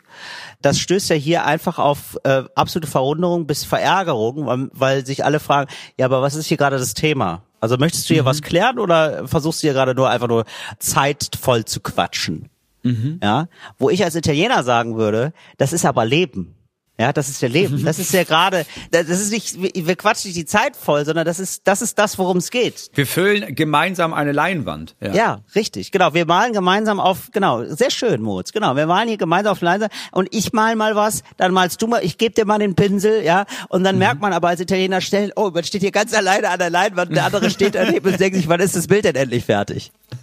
[0.60, 5.40] Das stößt ja hier einfach auf äh, absolute Verwunderung bis Verärgerung, weil, weil sich alle
[5.40, 7.42] fragen, ja, aber was ist hier gerade das Thema?
[7.60, 8.26] Also möchtest du hier mhm.
[8.26, 10.44] was klären oder versuchst du hier gerade nur einfach nur
[10.78, 12.48] zeitvoll zu quatschen?
[12.84, 13.20] Mhm.
[13.22, 16.56] Ja, wo ich als Italiener sagen würde, das ist aber Leben.
[16.98, 17.84] Ja, das ist der Leben.
[17.84, 21.40] Das ist ja gerade, das ist nicht, wir quatschen nicht die Zeit voll, sondern das
[21.40, 22.90] ist, das ist das, worum es geht.
[22.94, 24.94] Wir füllen gemeinsam eine Leinwand.
[25.00, 25.12] Ja.
[25.12, 26.12] ja, richtig, genau.
[26.12, 28.76] Wir malen gemeinsam auf, genau, sehr schön, Moritz, genau.
[28.76, 32.04] Wir malen hier gemeinsam auf Leinwand und ich mal mal was, dann malst du mal,
[32.04, 34.00] ich gebe dir mal den Pinsel, ja, und dann mhm.
[34.00, 37.08] merkt man aber als Italiener schnell, oh, man steht hier ganz alleine an der Leinwand,
[37.08, 39.92] und der andere steht daneben und denkt sich, wann ist das Bild denn endlich fertig?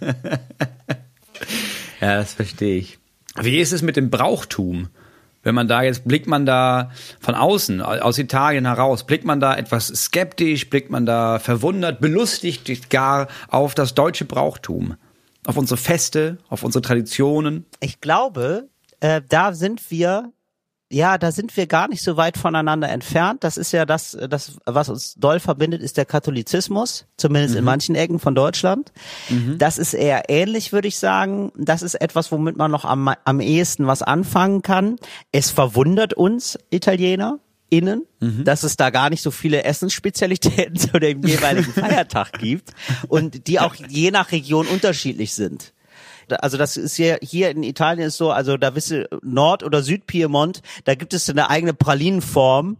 [2.00, 2.98] ja, das verstehe ich.
[3.40, 4.88] Wie ist es mit dem Brauchtum?
[5.42, 9.56] Wenn man da jetzt, blickt man da von außen, aus Italien heraus, blickt man da
[9.56, 14.96] etwas skeptisch, blickt man da verwundert, belustigt gar auf das deutsche Brauchtum,
[15.46, 17.64] auf unsere Feste, auf unsere Traditionen?
[17.80, 18.68] Ich glaube,
[19.00, 20.32] äh, da sind wir
[20.92, 23.44] ja, da sind wir gar nicht so weit voneinander entfernt.
[23.44, 27.58] Das ist ja das, das was uns doll verbindet, ist der Katholizismus, zumindest mhm.
[27.58, 28.92] in manchen Ecken von Deutschland.
[29.28, 29.56] Mhm.
[29.58, 31.52] Das ist eher ähnlich, würde ich sagen.
[31.56, 34.96] Das ist etwas, womit man noch am, am ehesten was anfangen kann.
[35.30, 38.42] Es verwundert uns Italiener, innen, mhm.
[38.44, 42.70] dass es da gar nicht so viele Essensspezialitäten zu dem jeweiligen Feiertag gibt
[43.06, 45.72] und die auch je nach Region unterschiedlich sind
[46.32, 49.82] also das ist hier, hier in Italien ist so, also da wisst ihr, Nord- oder
[49.82, 52.76] Südpiemont, da gibt es eine eigene Pralinenform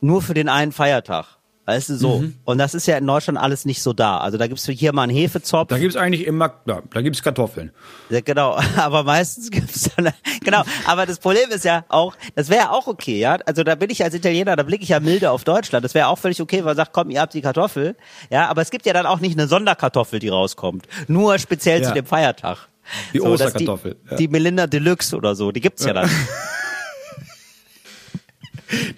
[0.00, 1.38] nur für den einen Feiertag.
[1.68, 2.20] Weißt du, so.
[2.20, 2.34] Mhm.
[2.46, 4.16] Und das ist ja in Deutschland alles nicht so da.
[4.16, 5.68] Also da gibt's hier mal einen Hefezopf.
[5.68, 7.72] Da gibt's eigentlich immer, ja, da gibt's Kartoffeln.
[8.08, 8.58] Ja, genau.
[8.78, 10.62] Aber meistens gibt's dann, genau.
[10.86, 13.36] Aber das Problem ist ja auch, das wäre ja auch okay, ja.
[13.44, 15.84] Also da bin ich als Italiener, da blicke ich ja milde auf Deutschland.
[15.84, 17.96] Das wäre auch völlig okay, weil man sagt, komm, ihr habt die Kartoffel.
[18.30, 20.88] Ja, aber es gibt ja dann auch nicht eine Sonderkartoffel, die rauskommt.
[21.06, 21.88] Nur speziell ja.
[21.88, 22.68] zu dem Feiertag.
[23.12, 23.94] Die so, Osterkartoffel.
[23.94, 24.16] Die, ja.
[24.16, 26.10] die Melinda Deluxe oder so, die gibt's ja, ja dann.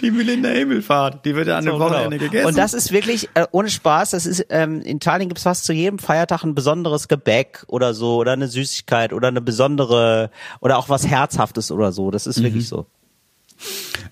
[0.01, 1.91] die Melinda Himmelfahrt, die wird ja an dem so, genau.
[1.91, 2.31] Wochenende genau.
[2.31, 2.49] gegessen.
[2.49, 4.11] Und das ist wirklich äh, ohne Spaß.
[4.11, 8.17] Das ist ähm, in Italien gibt's fast zu jedem Feiertag ein besonderes Gebäck oder so
[8.17, 12.11] oder eine Süßigkeit oder eine besondere oder auch was Herzhaftes oder so.
[12.11, 12.45] Das ist mhm.
[12.45, 12.87] wirklich so.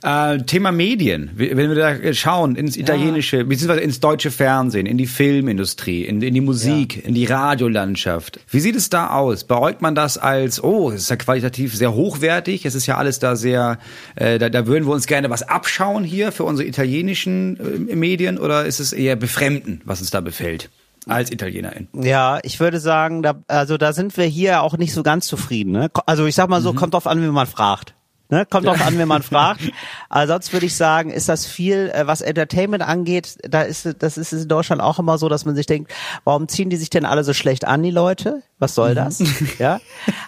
[0.03, 3.43] Äh, Thema Medien, wenn wir da schauen ins italienische, ja.
[3.45, 7.03] beziehungsweise ins deutsche Fernsehen, in die Filmindustrie, in, in die Musik, ja.
[7.05, 8.39] in die Radiolandschaft.
[8.51, 9.45] Wie sieht es da aus?
[9.45, 13.19] Beäugt man das als, oh, es ist ja qualitativ sehr hochwertig, es ist ja alles
[13.19, 13.79] da sehr,
[14.15, 18.39] äh, da, da würden wir uns gerne was abschauen hier für unsere italienischen äh, Medien
[18.39, 20.71] oder ist es eher befremden, was uns da befällt?
[21.07, 21.89] als Italienerin.
[21.95, 25.73] Ja, ich würde sagen, da, also da sind wir hier auch nicht so ganz zufrieden.
[25.73, 25.91] Ne?
[26.05, 26.77] Also ich sag mal so, mhm.
[26.77, 27.95] kommt drauf an, wie man fragt.
[28.31, 28.47] Ne?
[28.47, 29.73] Kommt drauf an, wenn man fragt.
[30.09, 34.19] Aber sonst würde ich sagen, ist das viel, äh, was Entertainment angeht, da ist, das
[34.19, 35.93] ist in Deutschland auch immer so, dass man sich denkt,
[36.25, 38.43] warum ziehen die sich denn alle so schlecht an, die Leute?
[38.59, 39.23] Was soll das?
[39.59, 39.81] ja.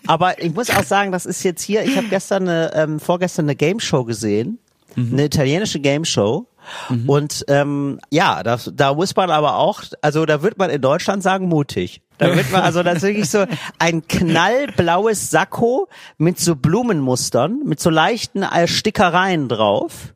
[0.07, 3.45] Aber ich muss auch sagen, das ist jetzt hier, ich habe gestern eine, ähm, vorgestern
[3.47, 4.59] eine Game Show gesehen,
[4.97, 5.13] mhm.
[5.13, 6.47] eine italienische Game Show
[6.89, 7.09] Mhm.
[7.09, 11.23] Und ähm, ja, da, da muss man aber auch, also da wird man in Deutschland
[11.23, 12.03] sagen, mutig.
[12.21, 13.47] Da wird man, also das ist wirklich so
[13.79, 20.14] ein knallblaues Sakko mit so Blumenmustern, mit so leichten Stickereien drauf.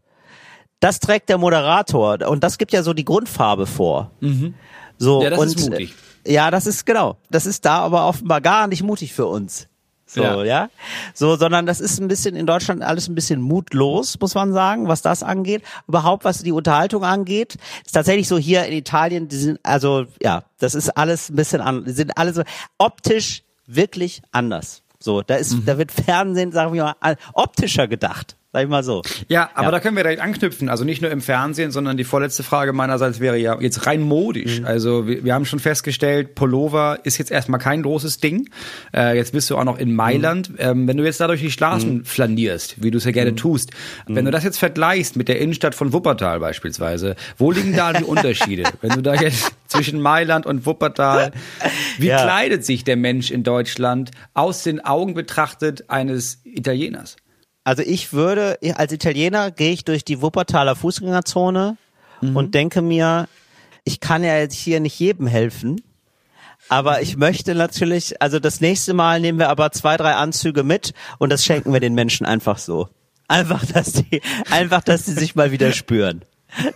[0.80, 4.11] Das trägt der Moderator und das gibt ja so die Grundfarbe vor.
[4.20, 4.55] Mhm.
[4.98, 5.94] So, ja, das und, ist mutig.
[6.26, 7.16] Ja, das ist genau.
[7.30, 9.68] Das ist da aber offenbar gar nicht mutig für uns.
[10.14, 10.44] So, ja.
[10.44, 10.70] ja.
[11.12, 14.86] So, sondern das ist ein bisschen in Deutschland alles ein bisschen mutlos, muss man sagen,
[14.86, 15.62] was das angeht.
[15.88, 17.56] Überhaupt, was die Unterhaltung angeht.
[17.84, 21.60] Ist tatsächlich so hier in Italien, die sind, also, ja, das ist alles ein bisschen
[21.60, 22.42] an, die sind alle so
[22.78, 24.82] optisch wirklich anders.
[25.00, 25.64] So, da ist, mhm.
[25.66, 28.36] da wird Fernsehen, sagen wir mal, optischer gedacht.
[28.55, 29.02] Sag ich mal so.
[29.26, 29.70] Ja, aber ja.
[29.72, 30.68] da können wir direkt anknüpfen.
[30.68, 34.61] Also nicht nur im Fernsehen, sondern die vorletzte Frage meinerseits wäre ja jetzt rein modisch.
[34.61, 34.66] Mhm.
[34.66, 38.48] Also wir, wir, haben schon festgestellt, Pullover ist jetzt erstmal kein großes Ding.
[38.94, 40.50] Äh, jetzt bist du auch noch in Mailand.
[40.50, 40.57] Mhm.
[40.61, 42.05] Ähm, wenn du jetzt da durch die Straßen mhm.
[42.05, 43.38] flanierst, wie du es ja gerne mhm.
[43.38, 43.72] tust,
[44.07, 44.32] wenn du mhm.
[44.32, 48.62] das jetzt vergleichst mit der Innenstadt von Wuppertal beispielsweise, wo liegen da die Unterschiede?
[48.82, 51.32] wenn du da jetzt zwischen Mailand und Wuppertal,
[51.98, 52.22] wie ja.
[52.22, 57.16] kleidet sich der Mensch in Deutschland aus den Augen betrachtet eines Italieners?
[57.64, 61.76] Also ich würde, als Italiener gehe ich durch die Wuppertaler Fußgängerzone
[62.20, 62.36] mhm.
[62.36, 63.26] und denke mir,
[63.84, 65.80] ich kann ja jetzt hier nicht jedem helfen.
[66.68, 70.92] Aber ich möchte natürlich, also das nächste Mal nehmen wir aber zwei, drei Anzüge mit
[71.18, 72.88] und das schenken wir den Menschen einfach so.
[73.28, 76.24] Einfach, dass die, einfach, dass sie sich mal wieder spüren.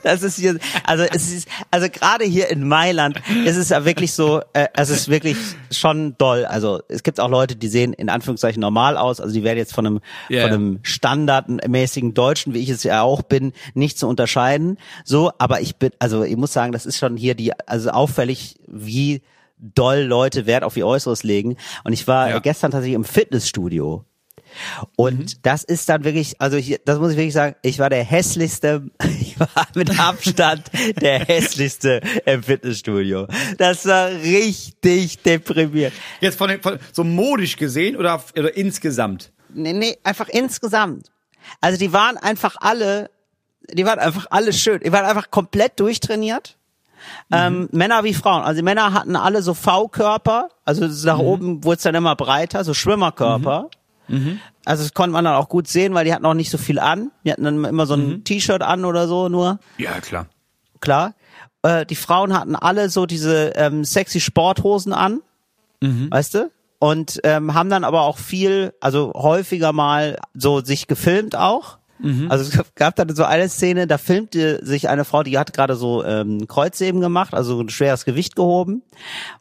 [0.02, 4.12] Das ist hier, also es ist, also gerade hier in Mailand ist es ja wirklich
[4.12, 5.36] so, äh, es ist wirklich
[5.70, 6.44] schon doll.
[6.44, 9.74] Also es gibt auch Leute, die sehen in Anführungszeichen normal aus, also die werden jetzt
[9.74, 10.00] von einem,
[10.30, 10.42] yeah.
[10.42, 14.78] von einem standardmäßigen Deutschen, wie ich es ja auch bin, nicht zu unterscheiden.
[15.04, 18.56] So, aber ich bin, also ich muss sagen, das ist schon hier die, also auffällig,
[18.66, 19.22] wie
[19.58, 21.56] doll Leute Wert auf ihr Äußeres legen.
[21.84, 22.38] Und ich war ja.
[22.38, 24.04] gestern tatsächlich im Fitnessstudio
[24.96, 25.38] und mhm.
[25.42, 28.90] das ist dann wirklich, also hier, das muss ich wirklich sagen, ich war der hässlichste,
[29.40, 30.64] ich war mit Abstand
[31.00, 33.26] der hässlichste im Fitnessstudio.
[33.56, 35.92] Das war richtig deprimiert.
[36.20, 39.32] Jetzt von, von so modisch gesehen oder, oder insgesamt?
[39.50, 41.10] Nee, nee, einfach insgesamt.
[41.60, 43.10] Also die waren einfach alle,
[43.72, 44.80] die waren einfach alle schön.
[44.80, 46.56] Die waren einfach komplett durchtrainiert.
[47.28, 47.36] Mhm.
[47.36, 48.42] Ähm, Männer wie Frauen.
[48.42, 51.24] Also die Männer hatten alle so V-Körper, also nach mhm.
[51.24, 53.70] oben wurde es dann immer breiter, so Schwimmerkörper.
[54.08, 54.40] Mhm.
[54.68, 56.78] Also das konnte man dann auch gut sehen, weil die hatten auch nicht so viel
[56.78, 57.10] an.
[57.24, 58.24] Die hatten dann immer so ein mhm.
[58.24, 59.60] T-Shirt an oder so nur.
[59.78, 60.26] Ja, klar.
[60.80, 61.14] Klar.
[61.62, 65.22] Äh, die Frauen hatten alle so diese ähm, sexy Sporthosen an.
[65.80, 66.10] Mhm.
[66.10, 66.50] Weißt du?
[66.80, 71.78] Und ähm, haben dann aber auch viel, also häufiger mal so sich gefilmt auch.
[72.00, 72.30] Mhm.
[72.30, 75.74] Also es gab dann so eine Szene, da filmte sich eine Frau, die hat gerade
[75.76, 78.82] so ähm, Kreuzheben gemacht, also ein schweres Gewicht gehoben.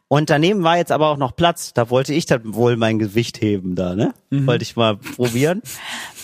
[0.08, 1.74] Und daneben war jetzt aber auch noch Platz.
[1.74, 4.14] Da wollte ich dann wohl mein Gewicht heben da, ne?
[4.30, 4.46] Mhm.
[4.46, 5.62] Wollte ich mal probieren.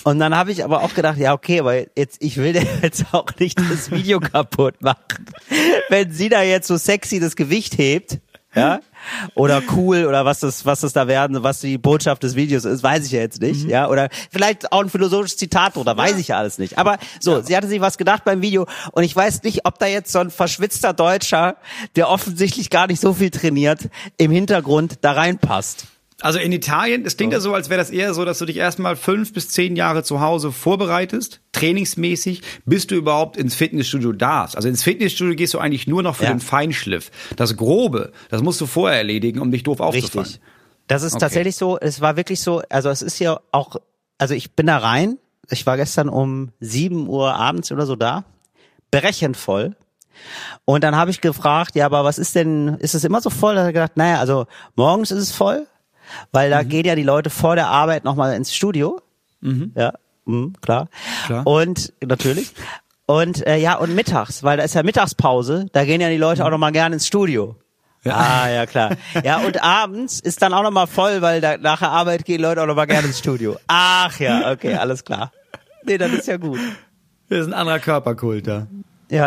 [0.03, 3.27] Und dann habe ich aber auch gedacht, ja okay, weil jetzt ich will jetzt auch
[3.39, 5.25] nicht das Video kaputt machen.
[5.89, 8.19] Wenn sie da jetzt so sexy das Gewicht hebt,
[8.55, 8.79] ja,
[9.33, 12.83] oder cool oder was das, was das da werden, was die Botschaft des Videos ist,
[12.83, 13.69] weiß ich ja jetzt nicht, mhm.
[13.69, 16.77] ja, oder vielleicht auch ein philosophisches Zitat oder weiß ich ja alles nicht.
[16.77, 17.43] Aber so, ja.
[17.43, 20.19] sie hatte sich was gedacht beim Video und ich weiß nicht, ob da jetzt so
[20.19, 21.57] ein verschwitzter Deutscher,
[21.95, 25.87] der offensichtlich gar nicht so viel trainiert, im Hintergrund da reinpasst.
[26.21, 28.55] Also in Italien, es klingt ja so, als wäre das eher so, dass du dich
[28.55, 34.55] erstmal fünf bis zehn Jahre zu Hause vorbereitest, trainingsmäßig, bis du überhaupt ins Fitnessstudio darfst.
[34.55, 36.29] Also ins Fitnessstudio gehst du eigentlich nur noch für ja.
[36.29, 37.11] den Feinschliff.
[37.35, 40.25] Das Grobe, das musst du vorher erledigen, um dich doof aufzufallen.
[40.25, 40.41] Richtig.
[40.87, 41.21] Das ist okay.
[41.21, 43.75] tatsächlich so, es war wirklich so, also es ist ja auch,
[44.17, 45.17] also ich bin da rein,
[45.49, 48.23] ich war gestern um sieben Uhr abends oder so da,
[48.89, 49.75] berechend voll,
[50.63, 53.55] und dann habe ich gefragt, ja, aber was ist denn, ist es immer so voll?
[53.55, 55.67] Da hat er gedacht, naja, also morgens ist es voll,
[56.31, 56.69] weil da mhm.
[56.69, 59.01] gehen ja die Leute vor der Arbeit nochmal ins Studio.
[59.41, 59.71] Mhm.
[59.75, 59.93] Ja,
[60.25, 60.87] mh, klar.
[61.25, 61.45] klar.
[61.45, 62.53] Und natürlich.
[63.05, 66.41] Und äh, ja, und mittags, weil da ist ja Mittagspause, da gehen ja die Leute
[66.41, 66.47] mhm.
[66.47, 67.55] auch nochmal gerne ins Studio.
[68.03, 68.15] Ja.
[68.15, 68.91] Ah, ja, klar.
[69.23, 72.61] Ja, und abends ist dann auch nochmal voll, weil da, nach der Arbeit gehen Leute
[72.61, 73.57] auch nochmal gerne ins Studio.
[73.67, 75.31] Ach ja, okay, alles klar.
[75.83, 76.59] Nee, das ist ja gut.
[77.29, 78.53] Das ist ein anderer Körperkult da.
[78.59, 78.67] Ja,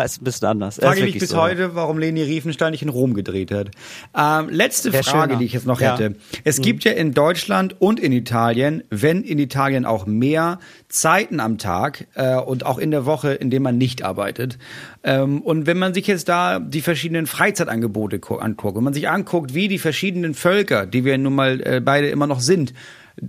[0.02, 0.76] ist ein bisschen anders.
[0.76, 1.40] Frage mich bis so.
[1.40, 3.70] heute, warum Leni Riefenstahl nicht in Rom gedreht hat.
[4.16, 5.38] Ähm, letzte Frage, schöner.
[5.38, 5.96] die ich jetzt noch ja.
[5.96, 6.16] hätte.
[6.44, 6.62] Es mhm.
[6.62, 10.58] gibt ja in Deutschland und in Italien, wenn in Italien auch mehr
[10.88, 14.58] Zeiten am Tag äh, und auch in der Woche, in denen man nicht arbeitet.
[15.04, 19.54] Ähm, und wenn man sich jetzt da die verschiedenen Freizeitangebote anguckt, wenn man sich anguckt,
[19.54, 22.74] wie die verschiedenen Völker, die wir nun mal äh, beide immer noch sind,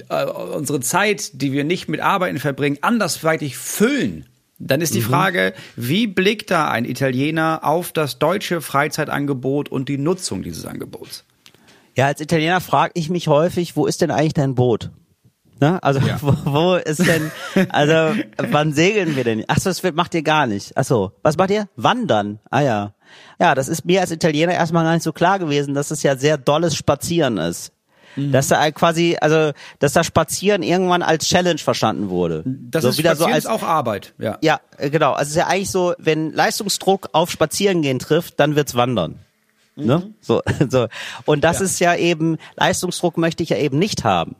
[0.09, 4.25] äh, unsere Zeit, die wir nicht mit Arbeiten verbringen, andersweitig füllen
[4.59, 5.05] dann ist die mhm.
[5.05, 11.25] Frage, wie blickt da ein Italiener auf das deutsche Freizeitangebot und die Nutzung dieses Angebots?
[11.95, 14.91] Ja, als Italiener frage ich mich häufig, wo ist denn eigentlich dein Boot?
[15.59, 15.81] Ne?
[15.83, 16.17] Also ja.
[16.21, 17.31] wo, wo ist denn,
[17.69, 19.43] also wann segeln wir denn?
[19.47, 20.77] Achso, das macht ihr gar nicht.
[20.77, 21.67] Achso, was macht ihr?
[21.75, 22.39] Wandern.
[22.49, 22.93] Ah ja.
[23.39, 26.15] Ja, das ist mir als Italiener erstmal gar nicht so klar gewesen, dass es ja
[26.15, 27.71] sehr dolles Spazieren ist.
[28.19, 28.31] Mhm.
[28.31, 32.43] Dass da quasi, also, dass da Spazieren irgendwann als Challenge verstanden wurde.
[32.45, 34.37] Das so ist wieder Spazieren so als, ist auch Arbeit, ja.
[34.41, 35.13] Ja, äh, genau.
[35.13, 39.19] Also es ist ja eigentlich so, wenn Leistungsdruck auf Spazierengehen trifft, dann wird's Wandern.
[39.75, 39.83] Ne?
[39.83, 39.87] Mhm.
[39.87, 40.13] Ne?
[40.21, 40.87] So, so.
[41.25, 41.65] Und das ja.
[41.65, 44.35] ist ja eben, Leistungsdruck möchte ich ja eben nicht haben.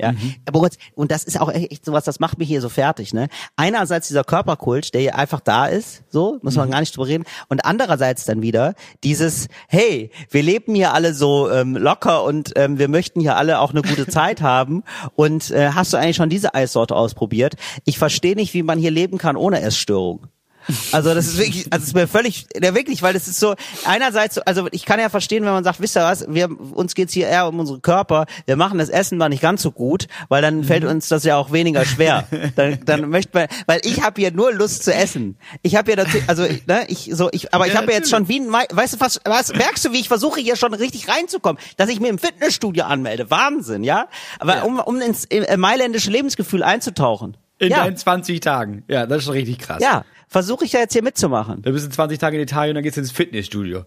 [0.00, 0.34] Ja, mhm.
[0.46, 3.28] aber und das ist auch echt sowas, das macht mich hier so fertig, ne?
[3.56, 6.72] Einerseits dieser Körperkult, der hier einfach da ist, so, muss man mhm.
[6.72, 8.74] gar nicht drüber reden, und andererseits dann wieder
[9.04, 13.60] dieses, hey, wir leben hier alle so ähm, locker und ähm, wir möchten hier alle
[13.60, 14.84] auch eine gute Zeit haben
[15.16, 17.56] und äh, hast du eigentlich schon diese Eissorte ausprobiert?
[17.84, 20.28] Ich verstehe nicht, wie man hier leben kann ohne Essstörung.
[20.92, 23.54] Also das ist wirklich, also es ist mir völlig, ja wirklich, weil das ist so,
[23.84, 27.12] einerseits, also ich kann ja verstehen, wenn man sagt, wisst ihr was, wir, uns geht's
[27.12, 30.42] hier eher um unsere Körper, wir machen das Essen mal nicht ganz so gut, weil
[30.42, 32.26] dann fällt uns das ja auch weniger schwer.
[32.56, 35.36] Dann, dann möchte man, weil ich habe hier nur Lust zu essen.
[35.62, 38.28] Ich habe ja dazu, also ne, ich so, ich, aber ich ja, habe jetzt schon
[38.28, 41.60] wie, ein, weißt du was, was, merkst du, wie ich versuche hier schon richtig reinzukommen,
[41.76, 44.08] dass ich mir im Fitnessstudio anmelde, Wahnsinn, ja,
[44.38, 44.62] aber ja.
[44.62, 47.36] um, um ins äh, mailändische Lebensgefühl einzutauchen.
[47.58, 47.84] In ja.
[47.84, 48.84] deinen 20 Tagen.
[48.88, 49.82] Ja, das ist schon richtig krass.
[49.82, 51.60] Ja, versuche ich ja jetzt hier mitzumachen.
[51.62, 53.84] Du bist in 20 Tagen in Italien und dann gehst du ins Fitnessstudio.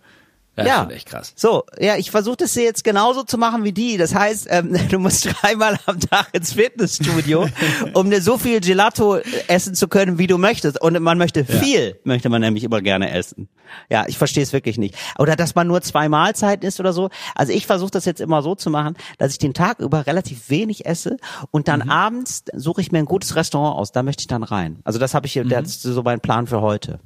[0.55, 1.33] Das ja, ist echt krass.
[1.35, 3.97] So, ja, ich versuche das jetzt genauso zu machen wie die.
[3.97, 7.47] Das heißt, ähm, du musst dreimal am Tag ins Fitnessstudio,
[7.93, 10.79] um dir so viel Gelato essen zu können, wie du möchtest.
[10.79, 11.59] Und man möchte ja.
[11.59, 13.49] viel, möchte man nämlich immer gerne essen.
[13.89, 14.95] Ja, ich verstehe es wirklich nicht.
[15.17, 17.09] Oder dass man nur zwei Mahlzeiten isst oder so.
[17.33, 20.51] Also ich versuche das jetzt immer so zu machen, dass ich den Tag über relativ
[20.51, 21.17] wenig esse
[21.49, 21.89] und dann mhm.
[21.89, 23.91] abends suche ich mir ein gutes Restaurant aus.
[23.91, 24.79] Da möchte ich dann rein.
[24.83, 25.49] Also das habe ich, mhm.
[25.49, 26.99] das ist so mein Plan für heute.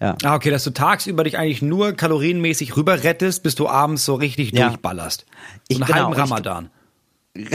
[0.00, 0.16] Ja.
[0.22, 4.14] Ah, okay, dass du tagsüber dich eigentlich nur kalorienmäßig rüber rettest, bis du abends so
[4.14, 4.68] richtig ja.
[4.68, 5.26] durchballerst.
[5.28, 6.70] So ich, einen genau, halben Ramadan.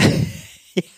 [0.77, 0.91] Ich,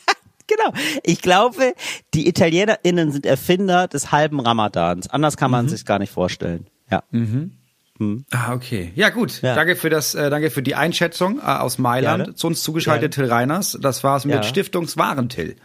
[0.47, 0.73] genau.
[1.03, 1.75] Ich glaube,
[2.15, 5.07] die ItalienerInnen sind Erfinder des halben Ramadans.
[5.07, 5.69] Anders kann man mhm.
[5.69, 6.65] sich gar nicht vorstellen.
[6.89, 7.03] Ja.
[7.11, 7.51] Mhm.
[7.99, 8.25] Mhm.
[8.31, 8.91] Ah, okay.
[8.95, 9.41] Ja, gut.
[9.43, 9.53] Ja.
[9.53, 12.27] Danke für das, äh, danke für die Einschätzung äh, aus Mailand.
[12.27, 13.23] Ja, Zu uns zugeschaltet ja.
[13.23, 13.77] Till Reiners.
[13.79, 15.55] Das war's mit Stiftungswaren Till.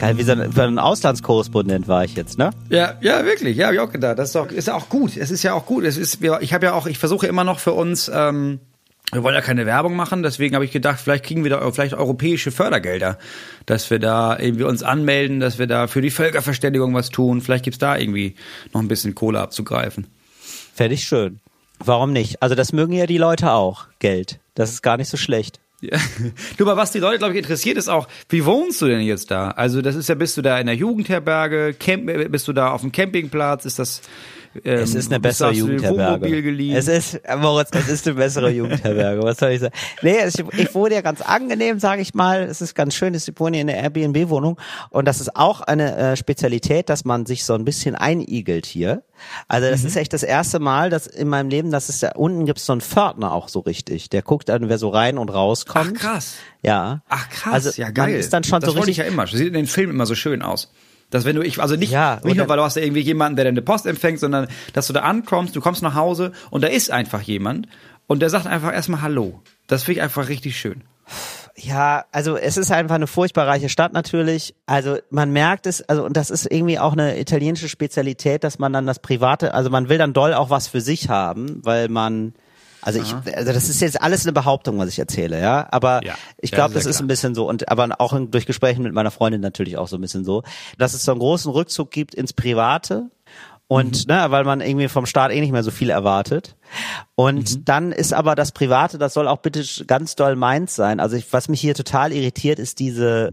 [0.00, 2.50] Geil, wie so ein, wie ein Auslandskorrespondent war ich jetzt, ne?
[2.70, 3.56] Ja, ja, wirklich.
[3.58, 4.18] Ja, habe ich auch gedacht.
[4.18, 5.14] Das ist doch, ist ja auch gut.
[5.16, 5.84] Es ist ja auch gut.
[5.84, 8.60] Es ist, ich habe ja auch, ich versuche immer noch für uns, ähm,
[9.12, 11.94] wir wollen ja keine Werbung machen, deswegen habe ich gedacht, vielleicht kriegen wir da vielleicht
[11.94, 13.18] europäische Fördergelder,
[13.66, 17.40] dass wir da irgendwie uns anmelden, dass wir da für die Völkerverständigung was tun.
[17.42, 18.36] Vielleicht gibt's da irgendwie
[18.72, 20.06] noch ein bisschen Kohle abzugreifen.
[20.74, 21.40] Fände ich schön.
[21.78, 22.42] Warum nicht?
[22.42, 24.38] Also das mögen ja die Leute auch, Geld.
[24.54, 25.60] Das ist gar nicht so schlecht.
[25.80, 25.98] Ja.
[26.56, 29.30] Du, aber was die Leute, glaube ich, interessiert, ist auch, wie wohnst du denn jetzt
[29.30, 29.50] da?
[29.50, 32.82] Also, das ist ja, bist du da in der Jugendherberge, Camp, bist du da auf
[32.82, 34.02] dem Campingplatz, ist das,
[34.64, 36.74] ähm, es ist eine bessere Jugendherberge.
[36.74, 39.22] Es ist, Moritz, es ist eine bessere Jugendherberge.
[39.22, 39.74] Was soll ich sagen?
[40.02, 42.42] Nee, ich, ich wohne ja ganz angenehm, sage ich mal.
[42.42, 44.58] Es ist ganz schön, ich wohne hier in der Airbnb-Wohnung.
[44.90, 49.04] Und das ist auch eine äh, Spezialität, dass man sich so ein bisschen einigelt hier.
[49.46, 49.88] Also das mhm.
[49.88, 52.72] ist echt das erste Mal, dass in meinem Leben, dass es da unten gibt so
[52.72, 54.10] einen Pförtner auch so richtig.
[54.10, 55.94] Der guckt dann, wer so rein und rauskommt.
[55.96, 56.34] Ach krass.
[56.62, 57.02] Ja.
[57.08, 57.54] Ach krass.
[57.54, 58.14] Also ja geil.
[58.14, 58.92] ist dann schon das so richtig.
[58.92, 59.26] ich ja immer.
[59.26, 60.72] Sieht in den Filmen immer so schön aus.
[61.10, 63.36] Dass wenn du, ich, also nicht, ja, nicht nur, weil du hast ja irgendwie jemanden,
[63.36, 66.68] der deine Post empfängt, sondern dass du da ankommst, du kommst nach Hause und da
[66.68, 67.66] ist einfach jemand
[68.06, 69.42] und der sagt einfach erstmal Hallo.
[69.66, 70.84] Das finde ich einfach richtig schön.
[71.56, 74.54] Ja, also es ist einfach eine furchtbar reiche Stadt natürlich.
[74.66, 78.72] Also man merkt es, also und das ist irgendwie auch eine italienische Spezialität, dass man
[78.72, 82.34] dann das Private, also man will dann doll auch was für sich haben, weil man
[82.82, 85.68] also ich, also das ist jetzt alles eine Behauptung, was ich erzähle, ja.
[85.70, 87.04] Aber ja, ich glaube, ja, das ist klar.
[87.04, 90.00] ein bisschen so und aber auch durch Gespräche mit meiner Freundin natürlich auch so ein
[90.00, 90.42] bisschen so,
[90.78, 93.10] dass es so einen großen Rückzug gibt ins Private
[93.70, 94.14] und mhm.
[94.14, 96.56] ne, weil man irgendwie vom Staat eh nicht mehr so viel erwartet.
[97.14, 97.64] Und mhm.
[97.64, 100.98] dann ist aber das Private, das soll auch bitte ganz doll meins sein.
[100.98, 103.32] Also ich, was mich hier total irritiert, ist diese,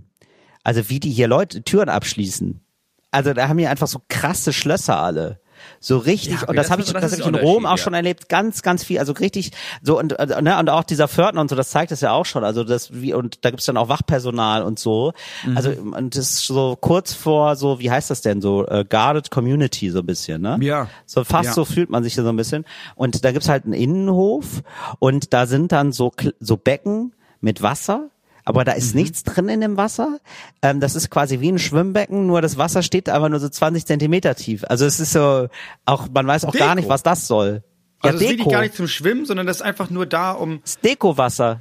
[0.64, 2.62] also wie die hier Leute Türen abschließen.
[3.10, 5.40] Also da haben die einfach so krasse Schlösser alle.
[5.80, 8.30] So richtig, ja, und das, habe ich, das, hab ich in Rom auch schon erlebt,
[8.30, 9.52] ganz, ganz viel, also richtig,
[9.82, 12.26] so und, äh, ne, und auch dieser Pförtner und so, das zeigt es ja auch
[12.26, 15.14] schon, also das, wie, und da gibt's dann auch Wachpersonal und so,
[15.46, 15.58] mhm.
[15.58, 19.32] also, und das ist so kurz vor so, wie heißt das denn, so, äh, guarded
[19.32, 20.58] community so ein bisschen, ne?
[20.62, 20.88] Ja.
[21.06, 21.54] So fast ja.
[21.54, 22.66] so fühlt man sich so ein bisschen
[22.96, 24.64] und da gibt's halt einen Innenhof
[25.00, 28.10] und da sind dann so, so Becken mit Wasser,
[28.48, 29.02] aber da ist mhm.
[29.02, 30.20] nichts drin in dem Wasser.
[30.62, 33.86] Ähm, das ist quasi wie ein Schwimmbecken, nur das Wasser steht aber nur so 20
[33.86, 34.64] Zentimeter tief.
[34.70, 35.50] Also es ist so,
[35.86, 36.64] auch man weiß auch Deko.
[36.64, 37.62] gar nicht, was das soll.
[38.04, 40.62] Ja, also es ist gar nicht zum Schwimmen, sondern das ist einfach nur da, um.
[40.62, 41.60] Das Deko-Wasser.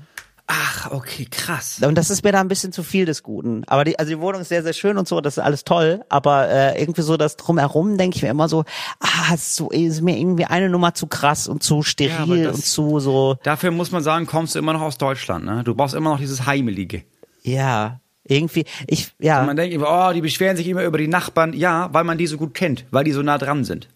[0.49, 1.81] Ach, okay, krass.
[1.85, 3.65] Und das ist mir da ein bisschen zu viel des Guten.
[3.67, 6.05] Aber die, also die Wohnung ist sehr, sehr schön und so, das ist alles toll.
[6.09, 8.65] Aber äh, irgendwie so das drumherum denke ich mir immer so,
[9.01, 12.57] ah, ist, so, ist mir irgendwie eine Nummer zu krass und zu steril ja, das,
[12.57, 13.37] und zu so.
[13.43, 15.65] Dafür muss man sagen, kommst du immer noch aus Deutschland, ne?
[15.65, 17.03] Du brauchst immer noch dieses Heimelige.
[17.43, 19.41] Ja, irgendwie, ich, ja.
[19.41, 21.55] Und man denkt immer, oh, die beschweren sich immer über die Nachbarn.
[21.55, 23.89] Ja, weil man die so gut kennt, weil die so nah dran sind.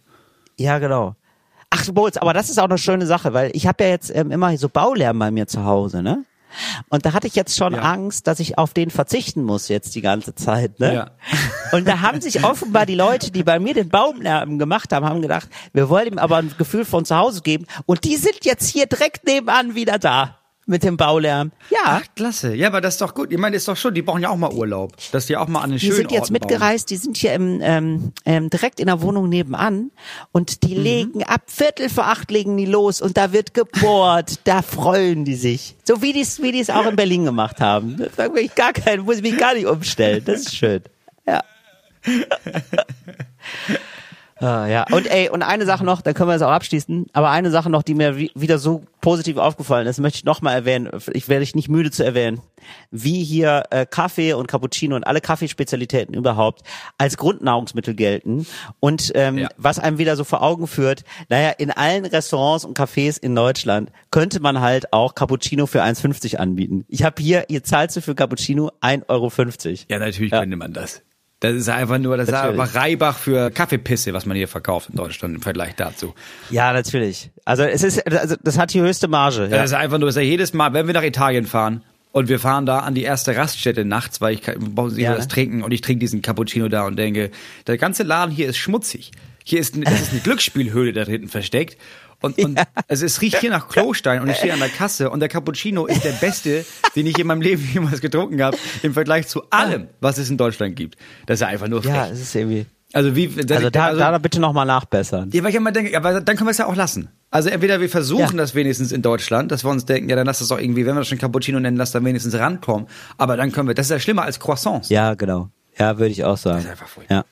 [0.59, 1.15] Ja, genau.
[1.71, 4.33] Ach, Bolz, aber das ist auch eine schöne Sache, weil ich habe ja jetzt ähm,
[4.33, 6.25] immer so Baulärm bei mir zu Hause, ne?
[6.89, 7.81] Und da hatte ich jetzt schon ja.
[7.81, 10.81] Angst, dass ich auf den verzichten muss jetzt die ganze Zeit.
[10.81, 10.95] Ne?
[10.95, 11.11] Ja.
[11.73, 15.23] Und da haben sich offenbar die Leute, die bei mir den Baumlärm gemacht haben, haben
[15.23, 17.67] gedacht, wir wollen ihm aber ein Gefühl von zu Hause geben.
[17.87, 20.40] Und die sind jetzt hier direkt nebenan wieder da
[20.71, 21.53] mit dem Baulärm.
[21.69, 21.79] Ja.
[21.85, 22.55] Ach, klasse.
[22.55, 23.33] Ja, aber das ist doch gut.
[23.33, 24.93] Ich meine, ist doch schon, die brauchen ja auch mal Urlaub.
[25.13, 26.95] Dass die auch mal an den schönen Die sind jetzt Orten mitgereist, bauen.
[26.95, 29.91] die sind hier im, ähm, ähm, direkt in der Wohnung nebenan
[30.33, 30.83] und die mhm.
[30.83, 34.41] legen ab Viertel vor acht legen die los und da wird gebohrt.
[34.45, 35.77] da freuen die sich.
[35.85, 37.97] So wie die es wie die's auch in Berlin gemacht haben.
[38.17, 40.23] Da ich gar keinen, muss ich mich gar nicht umstellen.
[40.25, 40.83] Das ist schön.
[41.27, 41.43] Ja.
[44.41, 47.31] Ah, ja, und ey, und eine Sache noch, dann können wir es auch abschließen, aber
[47.31, 51.29] eine Sache noch, die mir wieder so positiv aufgefallen ist, möchte ich nochmal erwähnen, ich
[51.29, 52.41] werde ich nicht müde zu erwähnen,
[52.91, 56.63] wie hier äh, Kaffee und Cappuccino und alle Kaffeespezialitäten überhaupt
[56.97, 58.47] als Grundnahrungsmittel gelten
[58.81, 59.49] und ähm, ja.
[59.59, 63.93] was einem wieder so vor Augen führt, naja, in allen Restaurants und Cafés in Deutschland
[64.11, 66.87] könnte man halt auch Cappuccino für 1,50 anbieten.
[66.89, 69.31] Ich habe hier, zahlst du für Cappuccino 1,50 Euro.
[69.91, 70.41] Ja, natürlich ja.
[70.41, 71.03] könnte man das.
[71.41, 72.55] Das ist einfach nur, das natürlich.
[72.55, 76.15] ist einfach Reibach für Kaffeepisse, was man hier verkauft in Deutschland im Vergleich dazu.
[76.51, 77.31] Ja, natürlich.
[77.47, 79.45] Also es ist, also das hat die höchste Marge.
[79.45, 79.49] Ja.
[79.49, 81.83] Das ist einfach nur, das ist ja jedes Mal, wenn wir nach Italien fahren
[82.13, 85.63] und wir fahren da an die erste Raststätte nachts, weil ich brauche ja, was trinken
[85.63, 87.31] und ich trinke diesen Cappuccino da und denke,
[87.67, 89.13] der ganze Laden hier ist schmutzig.
[89.43, 91.79] Hier ist, das ist eine Glücksspielhöhle da hinten versteckt
[92.23, 92.65] und, und ja.
[92.89, 95.87] also es riecht hier nach Klostein und ich stehe an der Kasse und der Cappuccino
[95.87, 96.65] ist der beste,
[96.97, 100.37] den ich in meinem Leben jemals getrunken habe, im Vergleich zu allem, was es in
[100.37, 100.97] Deutschland gibt.
[101.27, 101.95] Das ist ja einfach nur frech.
[101.95, 102.67] Ja, es ist irgendwie.
[102.93, 105.31] Also wie, also da, also, da bitte nochmal nachbessern.
[105.33, 107.09] Ja, weil ich immer denke, aber dann können wir es ja auch lassen.
[107.31, 108.39] Also entweder wir versuchen ja.
[108.39, 110.97] das wenigstens in Deutschland, dass wir uns denken, ja, dann lass das doch irgendwie, wenn
[110.97, 112.89] wir das schon Cappuccino nennen, lass dann wenigstens rankommen.
[113.17, 114.89] Aber dann können wir, das ist ja schlimmer als Croissants.
[114.89, 115.51] Ja, genau.
[115.79, 116.57] Ja, würde ich auch sagen.
[116.57, 117.19] Das ist einfach furchtbar.
[117.19, 117.25] Ja.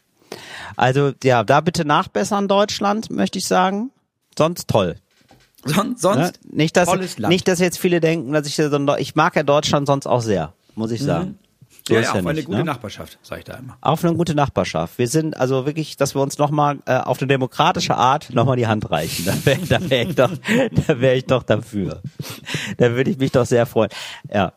[0.77, 3.91] Also, ja, da bitte nachbessern Deutschland, möchte ich sagen.
[4.39, 4.97] Sonst toll.
[5.65, 6.57] Son sonst ne?
[6.57, 8.59] nicht, dass, nicht, dass jetzt viele denken, dass ich,
[8.99, 11.07] ich mag ja Deutschland sonst auch sehr, muss ich mhm.
[11.07, 11.27] sagen.
[11.27, 11.48] Mhm.
[11.89, 12.65] So ja, ja, auf ja nicht, eine gute ne?
[12.65, 13.79] Nachbarschaft, sage ich da immer.
[13.81, 14.99] Auf eine gute Nachbarschaft.
[14.99, 18.67] Wir sind also wirklich, dass wir uns nochmal äh, auf eine demokratische Art nochmal die
[18.67, 19.25] Hand reichen.
[19.25, 20.31] Da wäre da wär ich doch,
[20.87, 22.03] da wäre ich doch dafür.
[22.77, 23.89] Da würde ich mich doch sehr freuen.
[24.31, 24.53] Ja,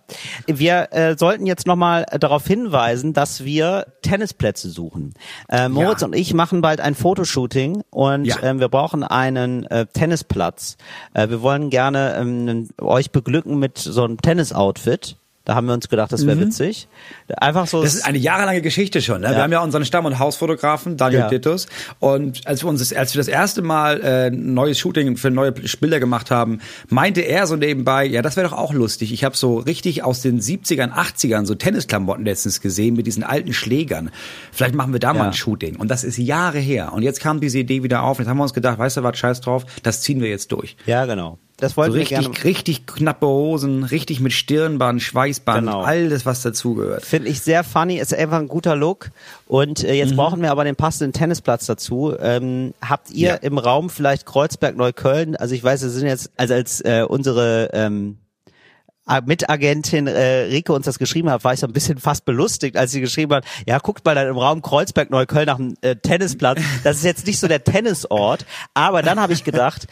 [0.46, 5.14] wir äh, sollten jetzt nochmal darauf hinweisen, dass wir Tennisplätze suchen.
[5.48, 6.08] Äh, Moritz ja.
[6.08, 8.40] und ich machen bald ein Fotoshooting und ja.
[8.42, 10.76] äh, wir brauchen einen äh, Tennisplatz.
[11.14, 15.16] Äh, wir wollen gerne ähm, euch beglücken mit so einem Tennisoutfit.
[15.44, 16.42] Da haben wir uns gedacht, das wäre mhm.
[16.48, 16.88] witzig.
[17.38, 17.82] Einfach so.
[17.82, 19.22] Das ist eine jahrelange Geschichte schon.
[19.22, 19.28] Ne?
[19.28, 19.36] Ja.
[19.38, 21.30] Wir haben ja unseren Stamm- und Hausfotografen Daniel ja.
[21.30, 21.68] Titus
[22.00, 25.52] und als wir uns, das, als wir das erste Mal äh, neues Shooting für neue
[25.52, 29.12] Bilder gemacht haben, meinte er so nebenbei, ja, das wäre doch auch lustig.
[29.12, 33.54] Ich habe so richtig aus den 70ern, 80ern so Tennisklamotten letztens gesehen mit diesen alten
[33.54, 34.12] Schlägern.
[34.52, 35.14] Vielleicht machen wir da ja.
[35.16, 35.78] mal ein Shooting.
[35.78, 36.94] Und das ist Jahre her.
[36.94, 38.20] Und jetzt kam diese Idee wieder auf.
[38.20, 40.78] Jetzt haben wir uns gedacht, weißt du was, scheiß drauf, das ziehen wir jetzt durch.
[40.86, 41.40] Ja, genau.
[41.58, 42.44] Das wollten so richtig, wir gerne.
[42.44, 45.82] richtig knappe Hosen, richtig mit Stirnband, Schweißband, genau.
[45.82, 47.06] alles was dazugehört.
[47.06, 49.12] Finde ich sehr funny, ist einfach ein guter Look.
[49.46, 50.16] Und äh, jetzt mhm.
[50.16, 52.16] brauchen wir aber den passenden Tennisplatz dazu.
[52.20, 53.36] Ähm, habt ihr ja.
[53.36, 55.36] im Raum vielleicht Kreuzberg, Neukölln?
[55.36, 58.18] Also ich weiß, wir sind jetzt, also als äh, unsere ähm,
[59.26, 62.92] Mitagentin äh, Rike uns das geschrieben hat, war ich so ein bisschen fast belustigt, als
[62.92, 66.60] sie geschrieben hat, ja, guckt mal dann im Raum Kreuzberg, Neukölln nach einem äh, Tennisplatz.
[66.84, 69.88] Das ist jetzt nicht so der Tennisort, aber dann habe ich gedacht,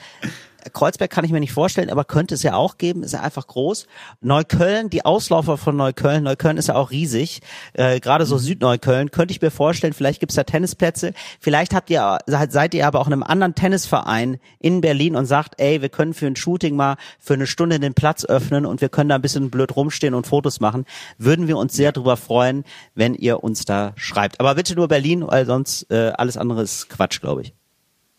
[0.74, 3.48] Kreuzberg kann ich mir nicht vorstellen, aber könnte es ja auch geben, ist ja einfach
[3.48, 3.88] groß.
[4.22, 7.42] Neukölln, die Auslaufer von Neukölln, Neukölln ist ja auch riesig,
[7.74, 8.40] äh, gerade so mhm.
[8.40, 13.00] Südneukölln, könnte ich mir vorstellen, vielleicht gibt's da Tennisplätze, vielleicht habt ihr, seid ihr aber
[13.00, 16.76] auch in einem anderen Tennisverein in Berlin und sagt, ey, wir können für ein Shooting
[16.76, 20.14] mal für eine Stunde den Platz öffnen und wir können da ein bisschen blöd rumstehen
[20.14, 20.86] und Fotos machen,
[21.18, 22.64] würden wir uns sehr drüber freuen,
[22.96, 24.40] wenn ihr uns da schreibt.
[24.40, 27.59] Aber bitte nur Berlin, weil sonst äh, alles andere ist Quatsch, glaube ich.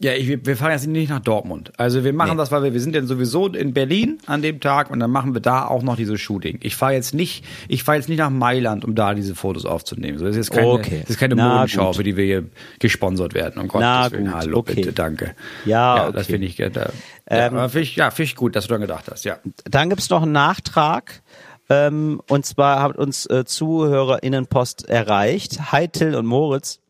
[0.03, 1.73] Ja, ich, wir fahren jetzt nicht nach Dortmund.
[1.77, 2.37] Also wir machen nee.
[2.39, 5.35] das, weil wir, wir sind ja sowieso in Berlin an dem Tag und dann machen
[5.35, 6.59] wir da auch noch dieses Shooting.
[6.63, 10.17] Ich fahre jetzt nicht, ich fahre jetzt nicht nach Mailand, um da diese Fotos aufzunehmen.
[10.17, 11.01] So, das ist keine, okay.
[11.03, 12.45] das ist keine Modenschau, für die wir hier
[12.79, 13.61] gesponsert werden.
[13.61, 14.33] Um Gottes Willen.
[14.33, 14.77] Hallo, okay.
[14.77, 15.35] bitte, danke.
[15.67, 16.13] Ja, ja okay.
[16.17, 16.91] das finde ich, da,
[17.27, 19.39] ähm, ja, finde ich, ja, find ich gut, dass du daran gedacht hast, ja.
[19.65, 21.23] Dann gibt's noch einen Nachtrag.
[21.69, 25.73] Ähm, und zwar hat uns äh, ZuhörerInnenpost erreicht.
[25.73, 26.81] Hi Till und Moritz.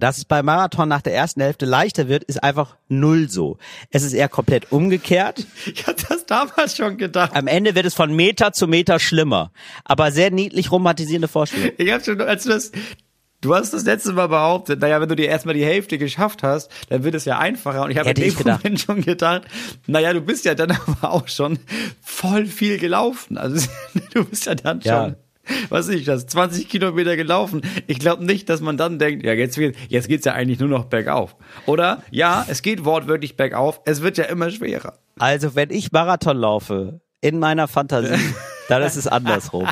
[0.00, 3.58] Dass es beim Marathon nach der ersten Hälfte leichter wird, ist einfach null so.
[3.90, 5.46] Es ist eher komplett umgekehrt.
[5.66, 7.34] Ich hatte das damals schon gedacht.
[7.34, 9.52] Am Ende wird es von Meter zu Meter schlimmer.
[9.84, 11.72] Aber sehr niedlich romantisierende Vorstellung.
[11.76, 12.72] Ich hab schon, als du das,
[13.42, 16.70] Du hast das letzte Mal behauptet, naja, wenn du dir erstmal die Hälfte geschafft hast,
[16.88, 17.84] dann wird es ja einfacher.
[17.84, 19.42] Und ich habe in dem Moment schon gedacht,
[19.86, 21.58] naja, du bist ja dann aber auch schon
[22.02, 23.36] voll viel gelaufen.
[23.36, 23.68] Also
[24.14, 25.04] du bist ja dann ja.
[25.04, 25.16] schon
[25.68, 27.62] was ich das, 20 Kilometer gelaufen.
[27.86, 30.86] Ich glaube nicht, dass man dann denkt, ja, jetzt, jetzt geht's ja eigentlich nur noch
[30.86, 31.36] bergauf.
[31.66, 34.94] Oder, ja, es geht wortwörtlich bergauf, es wird ja immer schwerer.
[35.18, 38.18] Also, wenn ich Marathon laufe, in meiner Fantasie,
[38.68, 39.66] dann ist es andersrum.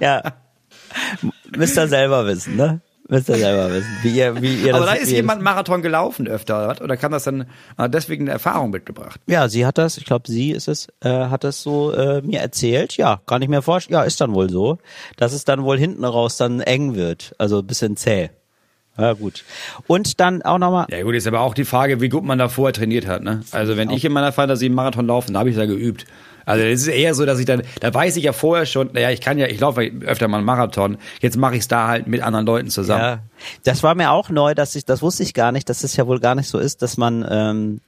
[0.00, 0.22] ja.
[1.56, 2.80] Müsst ihr selber wissen, ne?
[3.12, 6.26] Müsst ihr selber wissen, wie ihr, wie ihr Aber das, da ist jemand Marathon gelaufen
[6.26, 6.82] öfter, oder?
[6.82, 7.46] Oder kann das dann
[7.88, 9.20] deswegen eine Erfahrung mitgebracht?
[9.26, 12.40] Ja, sie hat das, ich glaube, sie ist es, äh, hat das so äh, mir
[12.40, 12.96] erzählt.
[12.96, 14.00] Ja, kann ich mir vorstellen.
[14.00, 14.78] Ja, ist dann wohl so,
[15.18, 18.30] dass es dann wohl hinten raus dann eng wird, also ein bisschen zäh.
[18.96, 19.44] Ja, gut.
[19.86, 20.86] Und dann auch nochmal.
[20.90, 23.42] Ja, gut, ist aber auch die Frage, wie gut man da vorher trainiert hat, ne?
[23.50, 26.06] Also, wenn ich in meiner Fantasie einen Marathon laufe, dann habe ich da geübt.
[26.44, 29.10] Also es ist eher so, dass ich dann, da weiß ich ja vorher schon, naja,
[29.10, 32.06] ich kann ja, ich laufe öfter mal einen Marathon, jetzt mache ich es da halt
[32.06, 33.02] mit anderen Leuten zusammen.
[33.02, 33.18] Ja,
[33.64, 36.06] das war mir auch neu, dass ich, das wusste ich gar nicht, dass es ja
[36.06, 37.80] wohl gar nicht so ist, dass man ähm,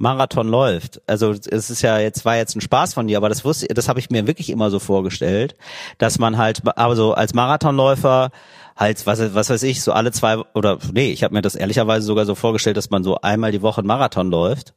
[0.00, 1.02] Marathon läuft.
[1.06, 3.88] Also es ist ja jetzt war jetzt ein Spaß von dir, aber das wusste, das
[3.88, 5.54] habe ich mir wirklich immer so vorgestellt,
[5.98, 8.30] dass man halt, also als Marathonläufer
[8.76, 12.06] halt, was, was weiß ich, so alle zwei oder nee, ich habe mir das ehrlicherweise
[12.06, 14.72] sogar so vorgestellt, dass man so einmal die Woche einen Marathon läuft,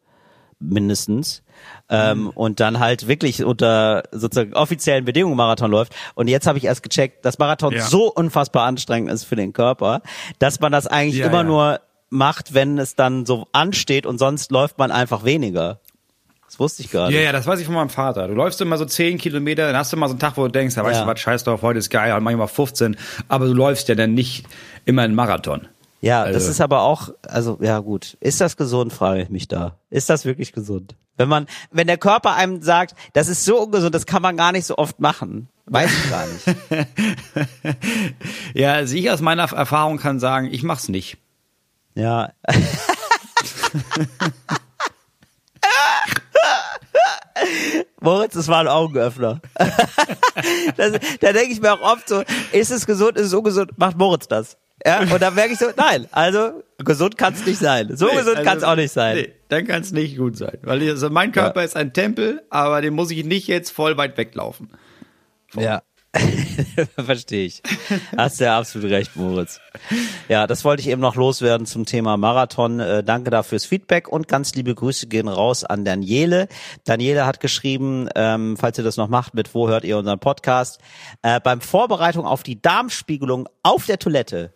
[0.69, 1.43] mindestens
[1.89, 2.29] ähm, mhm.
[2.29, 5.93] und dann halt wirklich unter sozusagen offiziellen Bedingungen Marathon läuft.
[6.15, 7.83] Und jetzt habe ich erst gecheckt, dass Marathon ja.
[7.83, 10.01] so unfassbar anstrengend ist für den Körper,
[10.39, 11.43] dass man das eigentlich ja, immer ja.
[11.43, 15.79] nur macht, wenn es dann so ansteht und sonst läuft man einfach weniger.
[16.45, 17.15] Das wusste ich gar nicht.
[17.15, 18.27] Ja, ja, das weiß ich von meinem Vater.
[18.27, 20.51] Du läufst immer so 10 Kilometer, dann hast du mal so einen Tag, wo du
[20.51, 22.95] denkst, ja, weißt du was, scheiß drauf, heute ist geil, manchmal 15,
[23.27, 24.45] aber du läufst ja dann nicht
[24.85, 25.67] immer einen Marathon.
[26.03, 26.33] Ja, also.
[26.33, 28.17] das ist aber auch, also ja gut.
[28.19, 29.77] Ist das gesund, frage ich mich da.
[29.89, 30.97] Ist das wirklich gesund?
[31.15, 34.51] Wenn man, wenn der Körper einem sagt, das ist so ungesund, das kann man gar
[34.51, 35.47] nicht so oft machen.
[35.65, 36.45] Weiß ich gar nicht.
[38.53, 41.19] ja, also ich aus meiner Erfahrung kann sagen, ich mach's nicht.
[41.95, 42.33] Ja.
[48.01, 49.39] Moritz, das war ein Augenöffner.
[50.75, 53.97] das, da denke ich mir auch oft so, ist es gesund, ist es ungesund, macht
[53.97, 54.57] Moritz das.
[54.85, 57.95] Ja, und dann merke ich so, nein, also gesund kann es nicht sein.
[57.95, 59.15] So nee, gesund also, kann es auch nicht sein.
[59.15, 60.57] Nee, dann kann es nicht gut sein.
[60.61, 61.65] Weil also mein Körper ja.
[61.65, 64.71] ist ein Tempel, aber den muss ich nicht jetzt voll weit weglaufen.
[65.47, 65.63] Voll.
[65.63, 65.83] Ja.
[67.03, 67.63] Verstehe ich.
[68.15, 69.59] Hast ja absolut recht, Moritz.
[70.29, 72.79] Ja, das wollte ich eben noch loswerden zum Thema Marathon.
[72.79, 76.47] Äh, danke dafür fürs Feedback und ganz liebe Grüße gehen raus an Daniele.
[76.83, 80.79] Daniele hat geschrieben, ähm, falls ihr das noch macht, mit wo hört ihr unseren Podcast?
[81.23, 84.53] Äh, beim Vorbereitung auf die Darmspiegelung auf der Toilette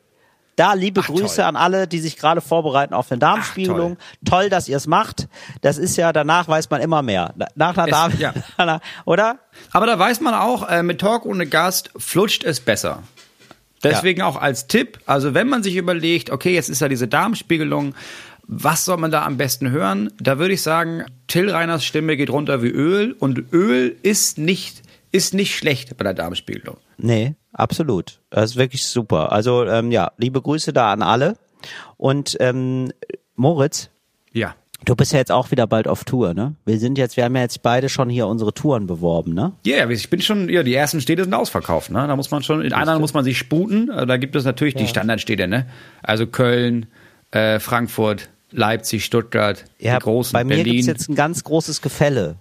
[0.57, 1.45] da liebe Ach, Grüße toll.
[1.45, 3.97] an alle, die sich gerade vorbereiten auf eine Darmspiegelung.
[3.97, 4.41] Ach, toll.
[4.41, 4.49] toll.
[4.49, 5.29] dass ihr es macht.
[5.61, 7.33] Das ist ja, danach weiß man immer mehr.
[7.55, 8.33] Nach einer Darm, ja.
[9.05, 9.39] oder?
[9.71, 13.03] Aber da weiß man auch, äh, mit Talk ohne Gast flutscht es besser.
[13.83, 14.25] Deswegen ja.
[14.25, 17.93] auch als Tipp, also wenn man sich überlegt, okay, jetzt ist ja diese Darmspiegelung,
[18.47, 20.11] was soll man da am besten hören?
[20.19, 24.81] Da würde ich sagen, Till Reiners Stimme geht runter wie Öl und Öl ist nicht,
[25.11, 26.77] ist nicht schlecht bei der Darmspiegelung.
[26.97, 28.19] Nee, absolut.
[28.29, 29.31] Das ist wirklich super.
[29.31, 31.37] Also ähm, ja, liebe Grüße da an alle.
[31.97, 32.91] Und ähm,
[33.35, 33.89] Moritz.
[34.33, 34.55] Ja.
[34.85, 36.53] Du bist ja jetzt auch wieder bald auf Tour, ne?
[36.65, 39.53] Wir sind jetzt, wir haben ja jetzt beide schon hier unsere Touren beworben, ne?
[39.65, 42.05] Ja, yeah, ich bin schon, ja, die ersten Städte sind ausverkauft, ne?
[42.07, 43.87] Da muss man schon, in anderen muss man sich sputen.
[43.87, 44.81] Da gibt es natürlich ja.
[44.81, 45.65] die Standardstädte, ne?
[46.03, 46.85] Also Köln,
[47.31, 50.73] äh, Frankfurt, Leipzig, Stuttgart, ja, die großen, bei mir Berlin.
[50.73, 52.35] gibt's jetzt ein ganz großes Gefälle.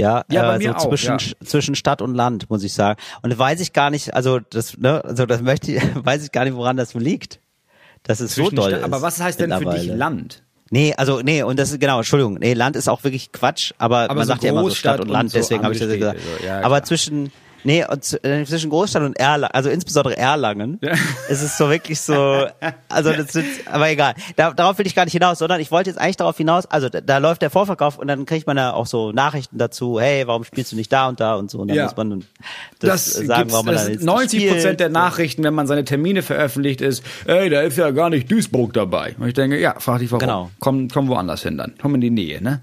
[0.00, 1.46] Ja, ja äh, so auch, zwischen, ja.
[1.46, 3.00] zwischen Stadt und Land, muss ich sagen.
[3.22, 6.44] Und weiß ich gar nicht, also das, ne, also das möchte ich, weiß ich gar
[6.44, 7.40] nicht, woran das liegt.
[8.02, 8.70] Das ist zwischen so doll.
[8.70, 10.42] Stadt, aber was heißt denn für dich Land?
[10.70, 14.04] Nee, also nee, und das ist genau, Entschuldigung, nee, Land ist auch wirklich Quatsch, aber,
[14.04, 15.80] aber man so sagt ja immer so Stadt und Land, und so deswegen habe ich
[15.80, 16.20] das gesagt.
[16.20, 17.32] So, ja, aber zwischen
[17.64, 20.92] Nee, und äh, zwischen Großstadt und Erlangen, also insbesondere Erlangen, ja.
[21.28, 22.46] ist es so wirklich so,
[22.88, 24.14] also das sind, aber egal.
[24.36, 26.88] Da, darauf will ich gar nicht hinaus, sondern ich wollte jetzt eigentlich darauf hinaus, also
[26.88, 30.26] da, da läuft der Vorverkauf und dann kriegt man ja auch so Nachrichten dazu, hey,
[30.26, 31.84] warum spielst du nicht da und da und so und dann ja.
[31.84, 32.24] muss man
[32.78, 36.22] das, das sagen, warum man das dann 90 Prozent der Nachrichten, wenn man seine Termine
[36.22, 39.14] veröffentlicht, ist, ey, da ist ja gar nicht Duisburg dabei.
[39.18, 40.20] Und ich denke, ja, frag dich warum.
[40.20, 40.50] Genau.
[40.58, 41.74] Komm, komm woanders hin dann.
[41.80, 42.60] Komm in die Nähe, ne?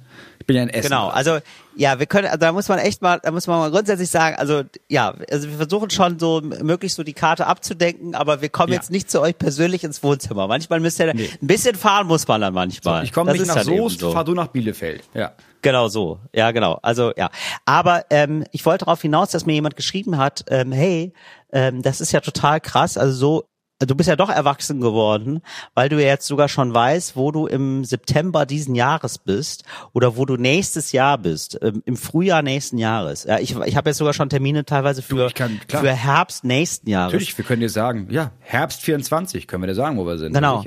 [0.48, 0.90] Bin ja in Essen.
[0.90, 1.40] Genau, also
[1.76, 4.36] ja, wir können, also da muss man echt mal, da muss man mal grundsätzlich sagen,
[4.38, 8.74] also ja, also wir versuchen schon so möglichst so die Karte abzudenken, aber wir kommen
[8.74, 8.80] ja.
[8.80, 10.48] jetzt nicht zu euch persönlich ins Wohnzimmer.
[10.48, 11.30] Manchmal müsst ihr, nee.
[11.40, 13.02] ein bisschen fahren muss man dann manchmal.
[13.02, 14.12] So, ich komme nicht nach Soest, so.
[14.12, 15.04] fahr du nach Bielefeld.
[15.14, 15.34] Ja.
[15.62, 16.80] Genau so, ja genau.
[16.82, 17.30] Also ja,
[17.66, 21.14] aber ähm, ich wollte darauf hinaus, dass mir jemand geschrieben hat, ähm, hey,
[21.52, 22.98] ähm, das ist ja total krass.
[22.98, 23.44] Also so
[23.80, 25.42] du bist ja doch erwachsen geworden,
[25.74, 29.64] weil du ja jetzt sogar schon weißt, wo du im September diesen Jahres bist
[29.94, 33.26] oder wo du nächstes Jahr bist, ähm, im Frühjahr nächsten Jahres.
[33.26, 37.14] Ja, ich, ich habe jetzt sogar schon Termine teilweise für, kann, für Herbst nächsten Jahres.
[37.14, 40.34] Natürlich, wir können dir sagen, ja, Herbst 24 können wir dir sagen, wo wir sind.
[40.34, 40.64] Genau.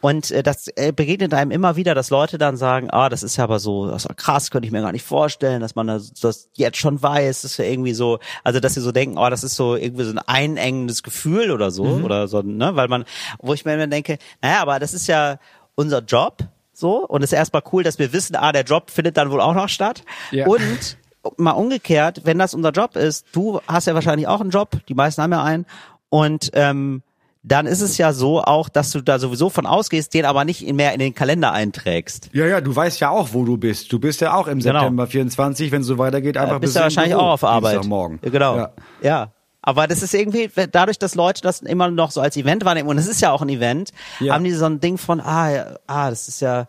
[0.00, 3.36] Und äh, das äh, begegnet einem immer wieder, dass Leute dann sagen, ah, das ist
[3.36, 6.12] ja aber so, das ist krass, könnte ich mir gar nicht vorstellen, dass man das,
[6.12, 9.28] das jetzt schon weiß, das ist ja irgendwie so, also dass sie so denken, oh,
[9.28, 12.04] das ist so irgendwie so ein einengendes Gefühl oder so, mhm.
[12.04, 13.04] oder so, ne, weil man,
[13.40, 15.38] wo ich mir immer denke, naja, aber das ist ja
[15.74, 19.16] unser Job, so, und es ist erstmal cool, dass wir wissen, ah, der Job findet
[19.16, 20.04] dann wohl auch noch statt.
[20.30, 20.46] Ja.
[20.46, 20.96] Und
[21.36, 24.94] mal umgekehrt, wenn das unser Job ist, du hast ja wahrscheinlich auch einen Job, die
[24.94, 25.66] meisten haben ja einen,
[26.08, 27.02] und ähm,
[27.42, 30.70] dann ist es ja so auch, dass du da sowieso von ausgehst, den aber nicht
[30.72, 32.30] mehr in den Kalender einträgst.
[32.32, 33.92] Ja, ja, du weißt ja auch, wo du bist.
[33.92, 34.80] Du bist ja auch im genau.
[34.80, 37.84] September 24, wenn es so weitergeht, einfach ja, bist du wahrscheinlich auch auf Arbeit.
[37.86, 38.18] Morgen.
[38.22, 38.56] Genau.
[38.56, 38.72] Ja.
[39.02, 39.32] ja.
[39.62, 42.96] Aber das ist irgendwie, dadurch, dass Leute das immer noch so als Event wahrnehmen, und
[42.96, 44.34] es ist ja auch ein Event, ja.
[44.34, 46.68] haben die so ein Ding von, ah, ah, das ist ja,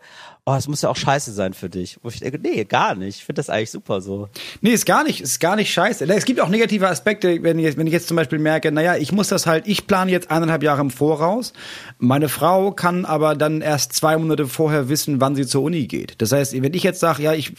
[0.50, 1.98] oh, es muss ja auch scheiße sein für dich.
[2.02, 3.18] Wo ich denke, nee, gar nicht.
[3.18, 4.30] Ich finde das eigentlich super so.
[4.62, 6.06] Nee, ist gar nicht, ist gar nicht scheiße.
[6.06, 9.12] Es gibt auch negative Aspekte, wenn ich, wenn ich jetzt zum Beispiel merke, naja, ich
[9.12, 11.54] muss das halt, ich plane jetzt eineinhalb Jahre im Voraus.
[12.00, 16.16] Meine Frau kann aber dann erst zwei Monate vorher wissen, wann sie zur Uni geht.
[16.18, 17.54] Das heißt, wenn ich jetzt sage, ja, ich,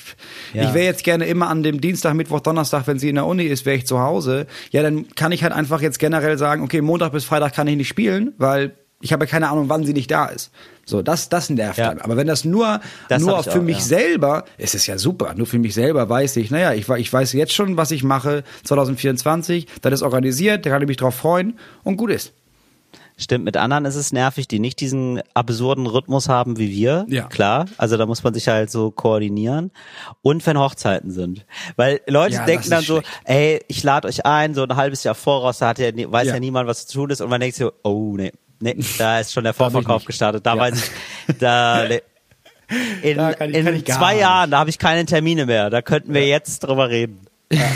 [0.53, 0.65] ja.
[0.65, 3.45] ich wäre jetzt gerne immer an dem Dienstag, Mittwoch, Donnerstag, wenn sie in der Uni
[3.45, 4.47] ist, wäre ich zu Hause.
[4.71, 7.77] Ja, dann kann ich halt einfach jetzt generell sagen, okay, Montag bis Freitag kann ich
[7.77, 10.51] nicht spielen, weil ich habe keine Ahnung, wann sie nicht da ist.
[10.85, 11.89] So, das, das nervt ja.
[11.89, 12.01] dann.
[12.01, 13.85] Aber wenn das nur, das nur für auch, mich ja.
[13.85, 15.35] selber, ist es ja super.
[15.35, 18.45] Nur für mich selber weiß ich, naja, ich, ich weiß jetzt schon, was ich mache
[18.65, 19.67] 2024.
[19.81, 22.33] Das ist organisiert, da kann ich mich drauf freuen und gut ist.
[23.21, 27.05] Stimmt, mit anderen ist es nervig, die nicht diesen absurden Rhythmus haben wie wir.
[27.09, 27.25] Ja.
[27.25, 27.67] Klar.
[27.77, 29.73] Also da muss man sich halt so koordinieren.
[30.23, 31.45] Und wenn Hochzeiten sind.
[31.77, 35.15] Weil Leute ja, denken dann so, ey, ich lade euch ein, so ein halbes Jahr
[35.15, 36.35] voraus, da hat ja, weiß ja.
[36.35, 37.21] ja niemand, was zu tun ist.
[37.21, 40.47] Und man denkt so, oh nee, Nee, da ist schon der Vorverkauf gestartet.
[40.47, 40.61] Da ja.
[40.61, 41.85] weiß ich, da
[43.03, 44.21] in, da kann ich, in kann zwei nicht.
[44.23, 45.71] Jahren, da habe ich keine Termine mehr.
[45.71, 46.29] Da könnten wir ja.
[46.29, 47.27] jetzt drüber reden.
[47.53, 47.67] Ja.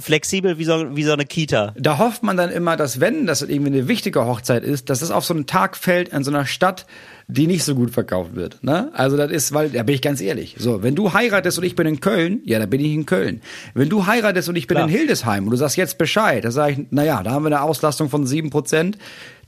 [0.00, 1.72] Flexibel wie so, wie so eine Kita.
[1.76, 5.12] Da hofft man dann immer, dass wenn das irgendwie eine wichtige Hochzeit ist, dass es
[5.12, 6.84] auf so einen Tag fällt in so einer Stadt,
[7.28, 8.62] die nicht so gut verkauft wird.
[8.62, 8.90] Ne?
[8.92, 10.54] Also das ist, weil, da bin ich ganz ehrlich.
[10.58, 13.40] So, wenn du heiratest und ich bin in Köln, ja, dann bin ich in Köln.
[13.74, 14.88] Wenn du heiratest und ich bin Klar.
[14.88, 17.62] in Hildesheim und du sagst jetzt Bescheid, da sage ich, naja, da haben wir eine
[17.62, 18.96] Auslastung von sieben Prozent.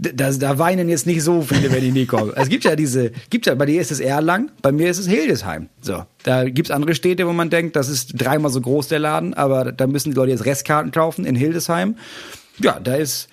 [0.01, 2.33] Da, da weinen jetzt nicht so viele, wenn ich nie komme.
[2.35, 5.07] es gibt ja diese, gibt ja, bei dir ist es Erlangen, bei mir ist es
[5.07, 5.69] Hildesheim.
[5.81, 9.35] So, da gibt's andere Städte, wo man denkt, das ist dreimal so groß der Laden,
[9.35, 11.97] aber da müssen die Leute jetzt Restkarten kaufen in Hildesheim.
[12.61, 13.29] Ja, da ist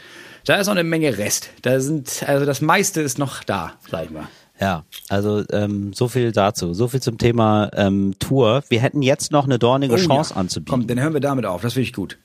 [0.45, 1.49] da ist noch eine Menge Rest.
[1.63, 4.27] Da sind, also das meiste ist noch da, sag ich mal.
[4.61, 6.73] Ja, also ähm, so viel dazu.
[6.73, 8.63] So viel zum Thema ähm, Tour.
[8.69, 10.39] Wir hätten jetzt noch eine dornige oh, Chance ja.
[10.39, 10.71] anzubieten.
[10.71, 11.61] Komm, dann hören wir damit auf.
[11.61, 12.17] Das finde ich gut.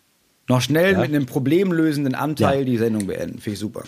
[0.48, 1.00] Noch schnell ja.
[1.00, 2.64] mit einem problemlösenden Anteil ja.
[2.64, 3.40] die Sendung beenden.
[3.40, 3.82] Finde ich super.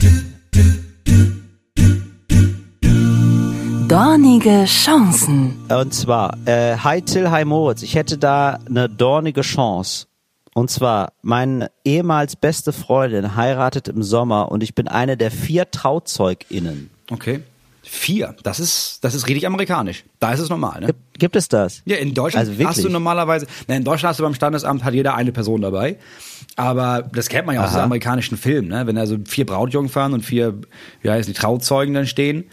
[3.86, 5.54] Dornige Chancen.
[5.68, 7.82] Und zwar, äh, hi Till, hi Moritz.
[7.82, 10.06] Ich hätte da eine dornige Chance.
[10.54, 15.70] Und zwar, meine ehemals beste Freundin heiratet im Sommer und ich bin eine der vier
[15.70, 16.90] TrauzeugInnen.
[17.10, 17.40] Okay.
[17.84, 18.36] Vier.
[18.44, 20.04] Das ist, das ist richtig amerikanisch.
[20.20, 20.86] Da ist es normal, ne?
[20.86, 21.82] Gibt, gibt es das?
[21.84, 24.94] Ja, in Deutschland also hast du normalerweise, ne, in Deutschland hast du beim Standesamt hat
[24.94, 25.98] jeder eine Person dabei.
[26.54, 28.86] Aber das kennt man ja aus amerikanischen Filmen, ne?
[28.86, 30.60] Wenn also vier Brautjungfern und vier,
[31.00, 32.44] wie heißt die, Trauzeugen dann stehen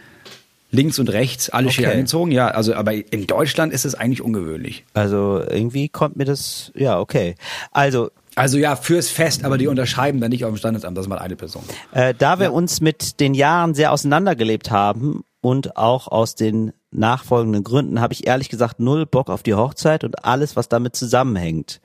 [0.72, 1.76] links und rechts alle okay.
[1.76, 2.32] schier angezogen.
[2.32, 4.86] Ja, also aber in Deutschland ist es eigentlich ungewöhnlich.
[4.94, 7.36] Also irgendwie kommt mir das, ja, okay.
[7.72, 11.10] Also also ja, fürs Fest, aber die unterschreiben dann nicht auf dem Standesamt, das ist
[11.10, 11.64] mal eine Person.
[11.92, 12.52] Äh, da wir ja.
[12.52, 18.28] uns mit den Jahren sehr auseinandergelebt haben und auch aus den nachfolgenden Gründen habe ich
[18.28, 21.82] ehrlich gesagt null Bock auf die Hochzeit und alles, was damit zusammenhängt.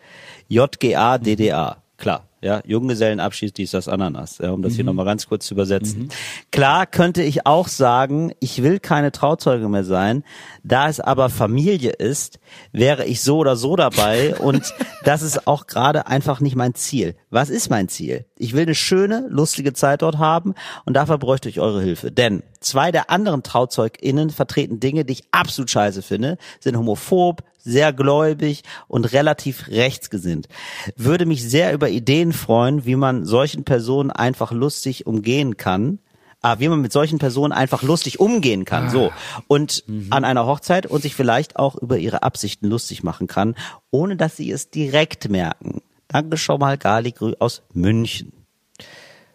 [0.48, 2.28] JGA, DDA, klar.
[2.44, 4.76] Ja, Junggesellenabschied, dies, das, Ananas, ja, um das mhm.
[4.76, 6.02] hier nochmal ganz kurz zu übersetzen.
[6.02, 6.08] Mhm.
[6.52, 10.24] Klar könnte ich auch sagen, ich will keine Trauzeuge mehr sein,
[10.62, 12.40] da es aber Familie ist,
[12.70, 14.74] wäre ich so oder so dabei und
[15.04, 17.16] das ist auch gerade einfach nicht mein Ziel.
[17.30, 18.26] Was ist mein Ziel?
[18.36, 22.12] Ich will eine schöne, lustige Zeit dort haben und dafür bräuchte ich eure Hilfe.
[22.12, 27.92] Denn zwei der anderen TrauzeugInnen vertreten Dinge, die ich absolut scheiße finde, sind homophob, sehr
[27.92, 30.48] gläubig und relativ rechtsgesinnt.
[30.96, 35.98] Würde mich sehr über Ideen freuen, wie man solchen Personen einfach lustig umgehen kann.
[36.42, 39.08] Ah, wie man mit solchen Personen einfach lustig umgehen kann, so.
[39.08, 39.42] Ah.
[39.48, 40.08] Und mhm.
[40.10, 43.54] an einer Hochzeit und sich vielleicht auch über ihre Absichten lustig machen kann,
[43.90, 45.80] ohne dass sie es direkt merken.
[46.06, 48.44] Danke schon mal, Gali aus München.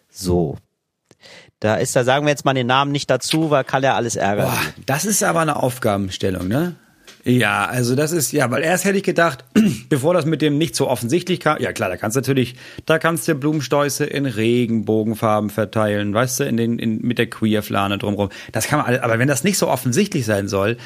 [0.08, 0.56] So.
[1.60, 4.16] Da ist, da sagen wir jetzt mal den Namen nicht dazu, weil kann ja alles
[4.16, 4.46] ärgern.
[4.46, 6.74] Boah, das ist aber eine Aufgabenstellung, ne?
[7.24, 9.44] Ja, also das ist, ja, weil erst hätte ich gedacht,
[9.90, 12.56] bevor das mit dem nicht so offensichtlich kam, ja klar, da kannst du natürlich,
[12.86, 17.98] da kannst du Blumenstäuße in Regenbogenfarben verteilen, weißt du, in den, in, mit der Queer-Flane
[17.98, 18.30] drumherum.
[18.52, 20.78] Das kann man alles, aber wenn das nicht so offensichtlich sein soll,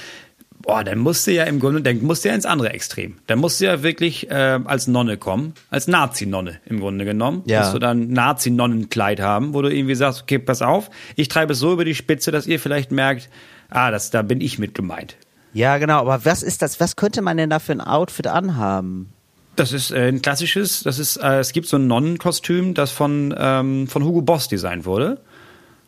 [0.64, 3.16] boah, dann musst du ja im Grunde, dann musst du ja ins andere Extrem.
[3.26, 7.42] Dann musst du ja wirklich äh, als Nonne kommen, als Nazi-Nonne im Grunde genommen.
[7.46, 7.60] Ja.
[7.60, 11.58] Dass du dann Nazi-Nonnenkleid haben, wo du irgendwie sagst, okay, pass auf, ich treibe es
[11.58, 13.28] so über die Spitze, dass ihr vielleicht merkt,
[13.70, 15.16] ah, das, da bin ich mit gemeint.
[15.52, 16.00] Ja, genau.
[16.00, 16.80] Aber was ist das?
[16.80, 19.10] Was könnte man denn da für ein Outfit anhaben?
[19.56, 23.32] Das ist äh, ein klassisches, das ist, äh, es gibt so ein Nonnenkostüm, das von,
[23.38, 25.20] ähm, von Hugo Boss designt wurde.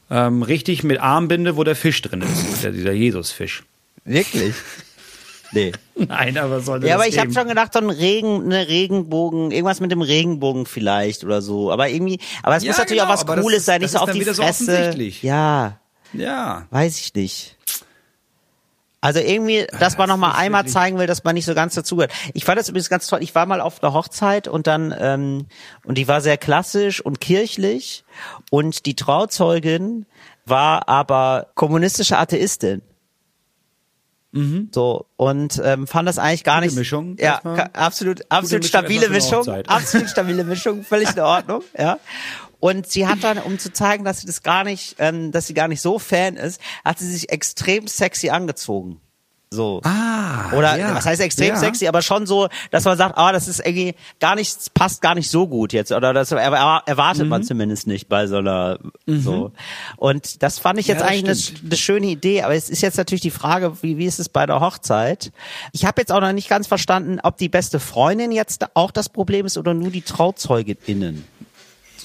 [0.08, 3.64] Ähm, richtig mit Armbinde, wo der Fisch drin ist, der, dieser Jesusfisch.
[4.06, 4.54] Wirklich?
[5.52, 5.72] Nee.
[5.94, 9.80] Nein, aber sollte Ja, aber ich habe schon gedacht, so ein Regen, eine Regenbogen, irgendwas
[9.80, 11.70] mit dem Regenbogen vielleicht oder so.
[11.70, 13.98] Aber irgendwie, aber es ja, muss natürlich genau, auch was Cooles ist, sein, nicht so
[13.98, 14.92] auf die Fresse.
[14.92, 15.80] So ja.
[16.12, 16.66] Ja.
[16.70, 17.56] Weiß ich nicht.
[19.00, 20.74] Also irgendwie, dass man noch mal einmal wirklich...
[20.74, 22.12] zeigen will, dass man nicht so ganz dazugehört.
[22.34, 23.22] Ich fand das übrigens ganz toll.
[23.22, 25.46] Ich war mal auf einer Hochzeit und dann ähm,
[25.84, 28.04] und die war sehr klassisch und kirchlich
[28.50, 30.06] und die Trauzeugin
[30.44, 32.82] war aber kommunistische Atheistin.
[34.32, 34.70] Mhm.
[34.74, 36.76] So und ähm, fand das eigentlich gar Gute nicht.
[36.76, 37.16] Mischung.
[37.18, 37.40] Ja,
[37.72, 41.62] absolut, absolut Mischung stabile Mischung, absolut stabile Mischung, völlig in Ordnung.
[41.78, 41.98] Ja.
[42.58, 45.54] Und sie hat dann, um zu zeigen, dass sie das gar nicht, ähm, dass sie
[45.54, 49.00] gar nicht so Fan ist, hat sie sich extrem sexy angezogen.
[49.48, 49.80] So.
[49.84, 50.52] Ah.
[50.52, 50.94] Oder ja.
[50.94, 51.56] was heißt extrem ja.
[51.56, 55.14] sexy, aber schon so, dass man sagt, ah, das ist irgendwie gar nicht, passt gar
[55.14, 55.92] nicht so gut jetzt.
[55.92, 57.28] Oder das erwartet mhm.
[57.28, 59.20] man zumindest nicht bei so einer mhm.
[59.20, 59.52] so.
[59.96, 62.98] Und das fand ich jetzt ja, eigentlich eine, eine, schöne Idee, aber es ist jetzt
[62.98, 65.30] natürlich die Frage, wie, wie ist es bei der Hochzeit?
[65.72, 69.08] Ich habe jetzt auch noch nicht ganz verstanden, ob die beste Freundin jetzt auch das
[69.08, 71.24] Problem ist oder nur die TrauzeugenInnen.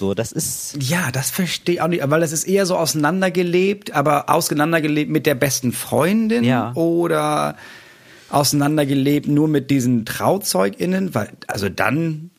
[0.01, 0.77] So, das ist.
[0.79, 5.27] Ja, das verstehe ich auch nicht, weil das ist eher so auseinandergelebt, aber auseinandergelebt mit
[5.27, 6.73] der besten Freundin ja.
[6.73, 7.55] oder
[8.31, 12.30] auseinandergelebt nur mit diesen TrauzeugInnen, weil, also dann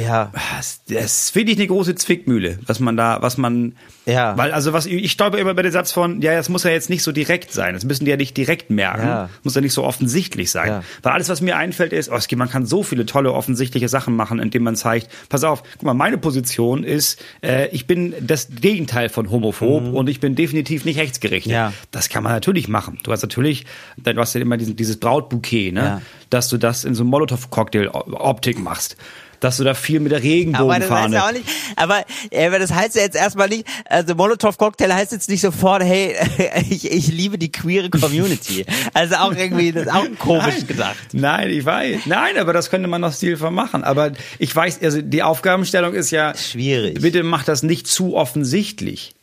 [0.00, 0.32] ja.
[0.56, 3.74] Das, das finde ich eine große Zwickmühle, was man da, was man,
[4.06, 4.36] ja.
[4.36, 6.90] weil, also was, ich stolper immer bei dem Satz von, ja, das muss ja jetzt
[6.90, 9.30] nicht so direkt sein, das müssen die ja nicht direkt merken, ja.
[9.42, 10.68] muss ja nicht so offensichtlich sein.
[10.68, 10.82] Ja.
[11.02, 14.38] Weil alles, was mir einfällt, ist, oh, man kann so viele tolle offensichtliche Sachen machen,
[14.38, 19.08] indem man zeigt, pass auf, guck mal, meine Position ist, äh, ich bin das Gegenteil
[19.08, 19.94] von homophob mhm.
[19.94, 21.52] und ich bin definitiv nicht rechtsgerichtet.
[21.52, 21.72] Ja.
[21.90, 22.98] Das kann man natürlich machen.
[23.02, 26.94] Du hast natürlich, du hast ja immer diesen, dieses Brautbouquet, ne, dass du das in
[26.94, 28.96] so Molotow-Cocktail-Optik machst
[29.40, 30.86] dass du da viel mit der Regenbogenfahne.
[30.86, 31.44] Aber das heißt ja auch nicht,
[31.76, 32.04] aber,
[32.46, 36.14] aber das heißt ja jetzt erstmal nicht, also Molotow-Cocktail heißt jetzt nicht sofort, hey,
[36.70, 38.64] ich, ich liebe die queere Community.
[38.94, 40.96] Also auch irgendwie, das ist auch komisch nein, gedacht.
[41.12, 42.06] Nein, ich weiß.
[42.06, 43.84] Nein, aber das könnte man noch stilvoll machen.
[43.84, 47.00] Aber ich weiß, also die Aufgabenstellung ist ja schwierig.
[47.00, 49.14] Bitte mach das nicht zu offensichtlich.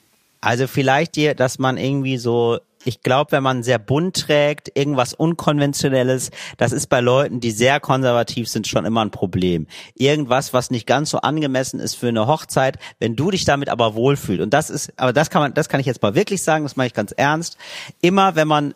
[0.41, 5.13] Also vielleicht dir, dass man irgendwie so ich glaube, wenn man sehr bunt trägt, irgendwas
[5.13, 9.67] Unkonventionelles, das ist bei Leuten, die sehr konservativ sind, schon immer ein Problem.
[9.95, 13.95] Irgendwas, was nicht ganz so angemessen ist für eine Hochzeit, wenn du dich damit aber
[13.95, 14.43] wohlfühlst.
[14.43, 16.75] Und das ist, aber das kann man, das kann ich jetzt mal wirklich sagen, das
[16.75, 17.57] mache ich ganz ernst.
[18.01, 18.75] Immer wenn man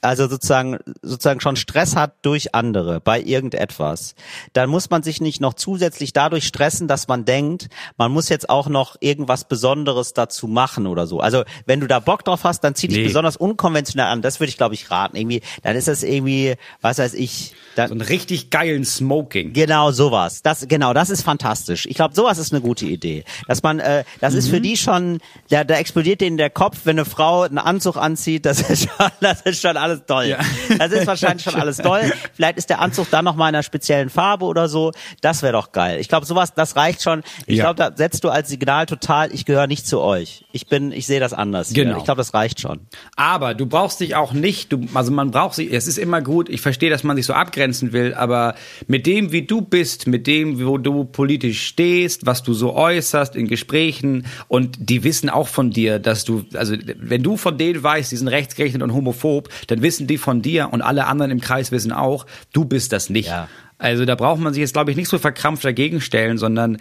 [0.00, 4.14] also sozusagen, sozusagen schon Stress hat durch andere bei irgendetwas,
[4.52, 8.48] dann muss man sich nicht noch zusätzlich dadurch stressen, dass man denkt, man muss jetzt
[8.48, 11.20] auch noch irgendwas Besonderes dazu machen oder so.
[11.20, 13.04] Also wenn du da Bock drauf hast, dann zieh dich nee.
[13.04, 14.22] besonders unkonventionell an.
[14.22, 15.16] Das würde ich, glaube ich, raten.
[15.16, 17.54] Irgendwie, dann ist das irgendwie, was weiß ich.
[17.74, 19.52] Dann, so einen richtig geilen Smoking.
[19.52, 20.42] Genau, sowas.
[20.42, 21.86] Das, genau, das ist fantastisch.
[21.86, 23.24] Ich glaube, sowas ist eine gute Idee.
[23.46, 24.38] Dass man, äh, das mhm.
[24.38, 24.62] ist für mhm.
[24.62, 25.18] die schon,
[25.50, 29.10] da, da explodiert denen der Kopf, wenn eine Frau einen Anzug anzieht, das ist schon,
[29.20, 30.24] das ist schon alles toll.
[30.26, 30.38] Ja.
[30.78, 32.12] Das ist wahrscheinlich schon alles toll.
[32.34, 34.92] Vielleicht ist der Anzug dann noch mal in einer speziellen Farbe oder so.
[35.20, 36.00] Das wäre doch geil.
[36.00, 37.22] Ich glaube, sowas, das reicht schon.
[37.46, 37.64] Ich ja.
[37.64, 40.44] glaube, da setzt du als Signal total, ich gehöre nicht zu euch.
[40.52, 41.72] Ich bin, ich sehe das anders.
[41.72, 41.98] Genau.
[41.98, 42.80] Ich glaube, das reicht schon.
[43.16, 46.48] Aber du brauchst dich auch nicht, du, also man braucht sich, es ist immer gut,
[46.48, 48.54] ich verstehe, dass man sich so abgrenzen will, aber
[48.86, 53.36] mit dem, wie du bist, mit dem, wo du politisch stehst, was du so äußerst
[53.36, 57.82] in Gesprächen und die wissen auch von dir, dass du, also wenn du von denen
[57.82, 61.40] weißt, die sind rechtsgerechnet und homophob, dann wissen die von dir und alle anderen im
[61.40, 63.28] Kreis wissen auch, du bist das nicht.
[63.28, 63.48] Ja.
[63.78, 66.78] Also da braucht man sich jetzt, glaube ich, nicht so verkrampft dagegen stellen, sondern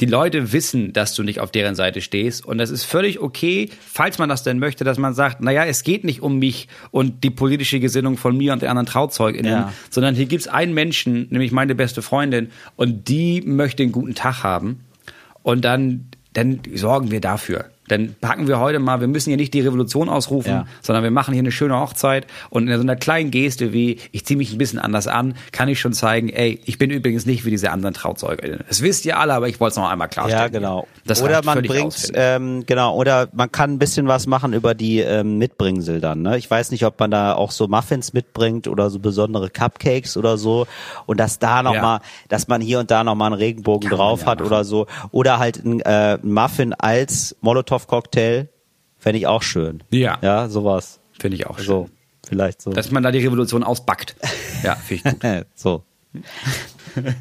[0.00, 2.44] die Leute wissen, dass du nicht auf deren Seite stehst.
[2.44, 5.84] Und das ist völlig okay, falls man das denn möchte, dass man sagt, naja, es
[5.84, 9.72] geht nicht um mich und die politische Gesinnung von mir und den anderen TrauzeugInnen, ja.
[9.90, 14.42] sondern hier gibt's einen Menschen, nämlich meine beste Freundin, und die möchte einen guten Tag
[14.42, 14.80] haben.
[15.42, 19.52] Und dann, dann sorgen wir dafür dann packen wir heute mal, wir müssen hier nicht
[19.54, 20.66] die Revolution ausrufen, ja.
[20.82, 24.24] sondern wir machen hier eine schöne Hochzeit und in so einer kleinen Geste wie, ich
[24.24, 27.44] ziehe mich ein bisschen anders an, kann ich schon zeigen, ey, ich bin übrigens nicht
[27.44, 28.60] wie diese anderen Trauzeuginnen.
[28.68, 30.52] Das wisst ihr alle, aber ich wollte es noch einmal klarstellen.
[30.52, 30.86] Ja, genau.
[31.04, 35.00] Das oder man bringt, ähm, genau, oder man kann ein bisschen was machen über die
[35.00, 36.22] ähm, Mitbringsel dann.
[36.22, 36.38] Ne?
[36.38, 40.38] Ich weiß nicht, ob man da auch so Muffins mitbringt oder so besondere Cupcakes oder
[40.38, 40.66] so
[41.06, 41.82] und dass da nochmal, ja.
[41.82, 44.46] Mal, dass man hier und da nochmal einen Regenbogen kann drauf ja hat machen.
[44.46, 44.86] oder so.
[45.10, 48.48] Oder halt ein äh, Muffin als Molotow Molotow-Cocktail
[48.98, 49.82] fände ich auch schön.
[49.90, 50.18] Ja.
[50.22, 51.00] Ja, sowas.
[51.18, 51.66] Finde ich auch schön.
[51.66, 51.88] So,
[52.26, 52.70] vielleicht so.
[52.70, 54.16] Dass man da die Revolution ausbackt.
[54.62, 55.46] Ja, finde ich gut.
[55.54, 55.82] so.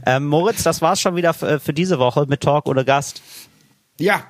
[0.06, 3.22] ähm, Moritz, das war's schon wieder für, für diese Woche mit Talk oder Gast.
[4.00, 4.24] Ja,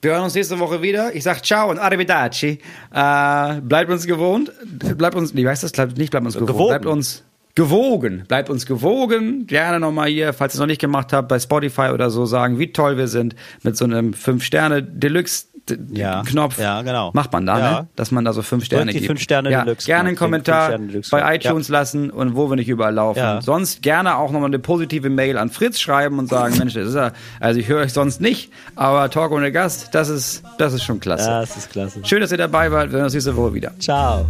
[0.00, 1.14] wir hören uns nächste Woche wieder.
[1.14, 2.58] Ich sag ciao und arrivederci.
[2.92, 4.52] Äh, bleibt uns gewohnt.
[4.96, 5.72] Bleibt uns, wie heißt das?
[5.72, 6.48] Bleibt, nicht bleibt uns gewohnt.
[6.48, 6.68] Gewogen.
[6.68, 7.24] Bleibt uns
[7.54, 8.24] gewogen.
[8.28, 9.46] Bleibt uns gewogen.
[9.48, 12.60] Gerne nochmal hier, falls ihr es noch nicht gemacht habt, bei Spotify oder so sagen,
[12.60, 15.46] wie toll wir sind mit so einem 5-Sterne-Deluxe
[15.92, 17.10] ja, Knopf ja, genau.
[17.14, 17.80] macht man da, ja.
[17.80, 17.88] ne?
[17.96, 19.06] dass man da so fünf Sterne die gibt.
[19.06, 20.78] Fünf Sterne ja, Deluxe gerne einen Kommentar
[21.10, 21.72] bei iTunes ja.
[21.72, 23.18] lassen und wo wir nicht überall laufen.
[23.18, 23.42] Ja.
[23.42, 26.94] Sonst gerne auch nochmal eine positive Mail an Fritz schreiben und sagen, Mensch, das ist
[26.94, 30.82] ja, also ich höre euch sonst nicht, aber Talk ohne Gast, das ist, das ist
[30.82, 31.28] schon klasse.
[31.28, 32.00] Ja, das ist klasse.
[32.04, 32.90] Schön, dass ihr dabei wart.
[32.90, 33.72] Wir sehen uns nächste Woche wieder.
[33.78, 34.26] Ciao.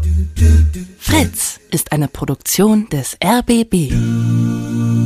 [0.99, 4.97] Fritz ist eine Produktion des RBB.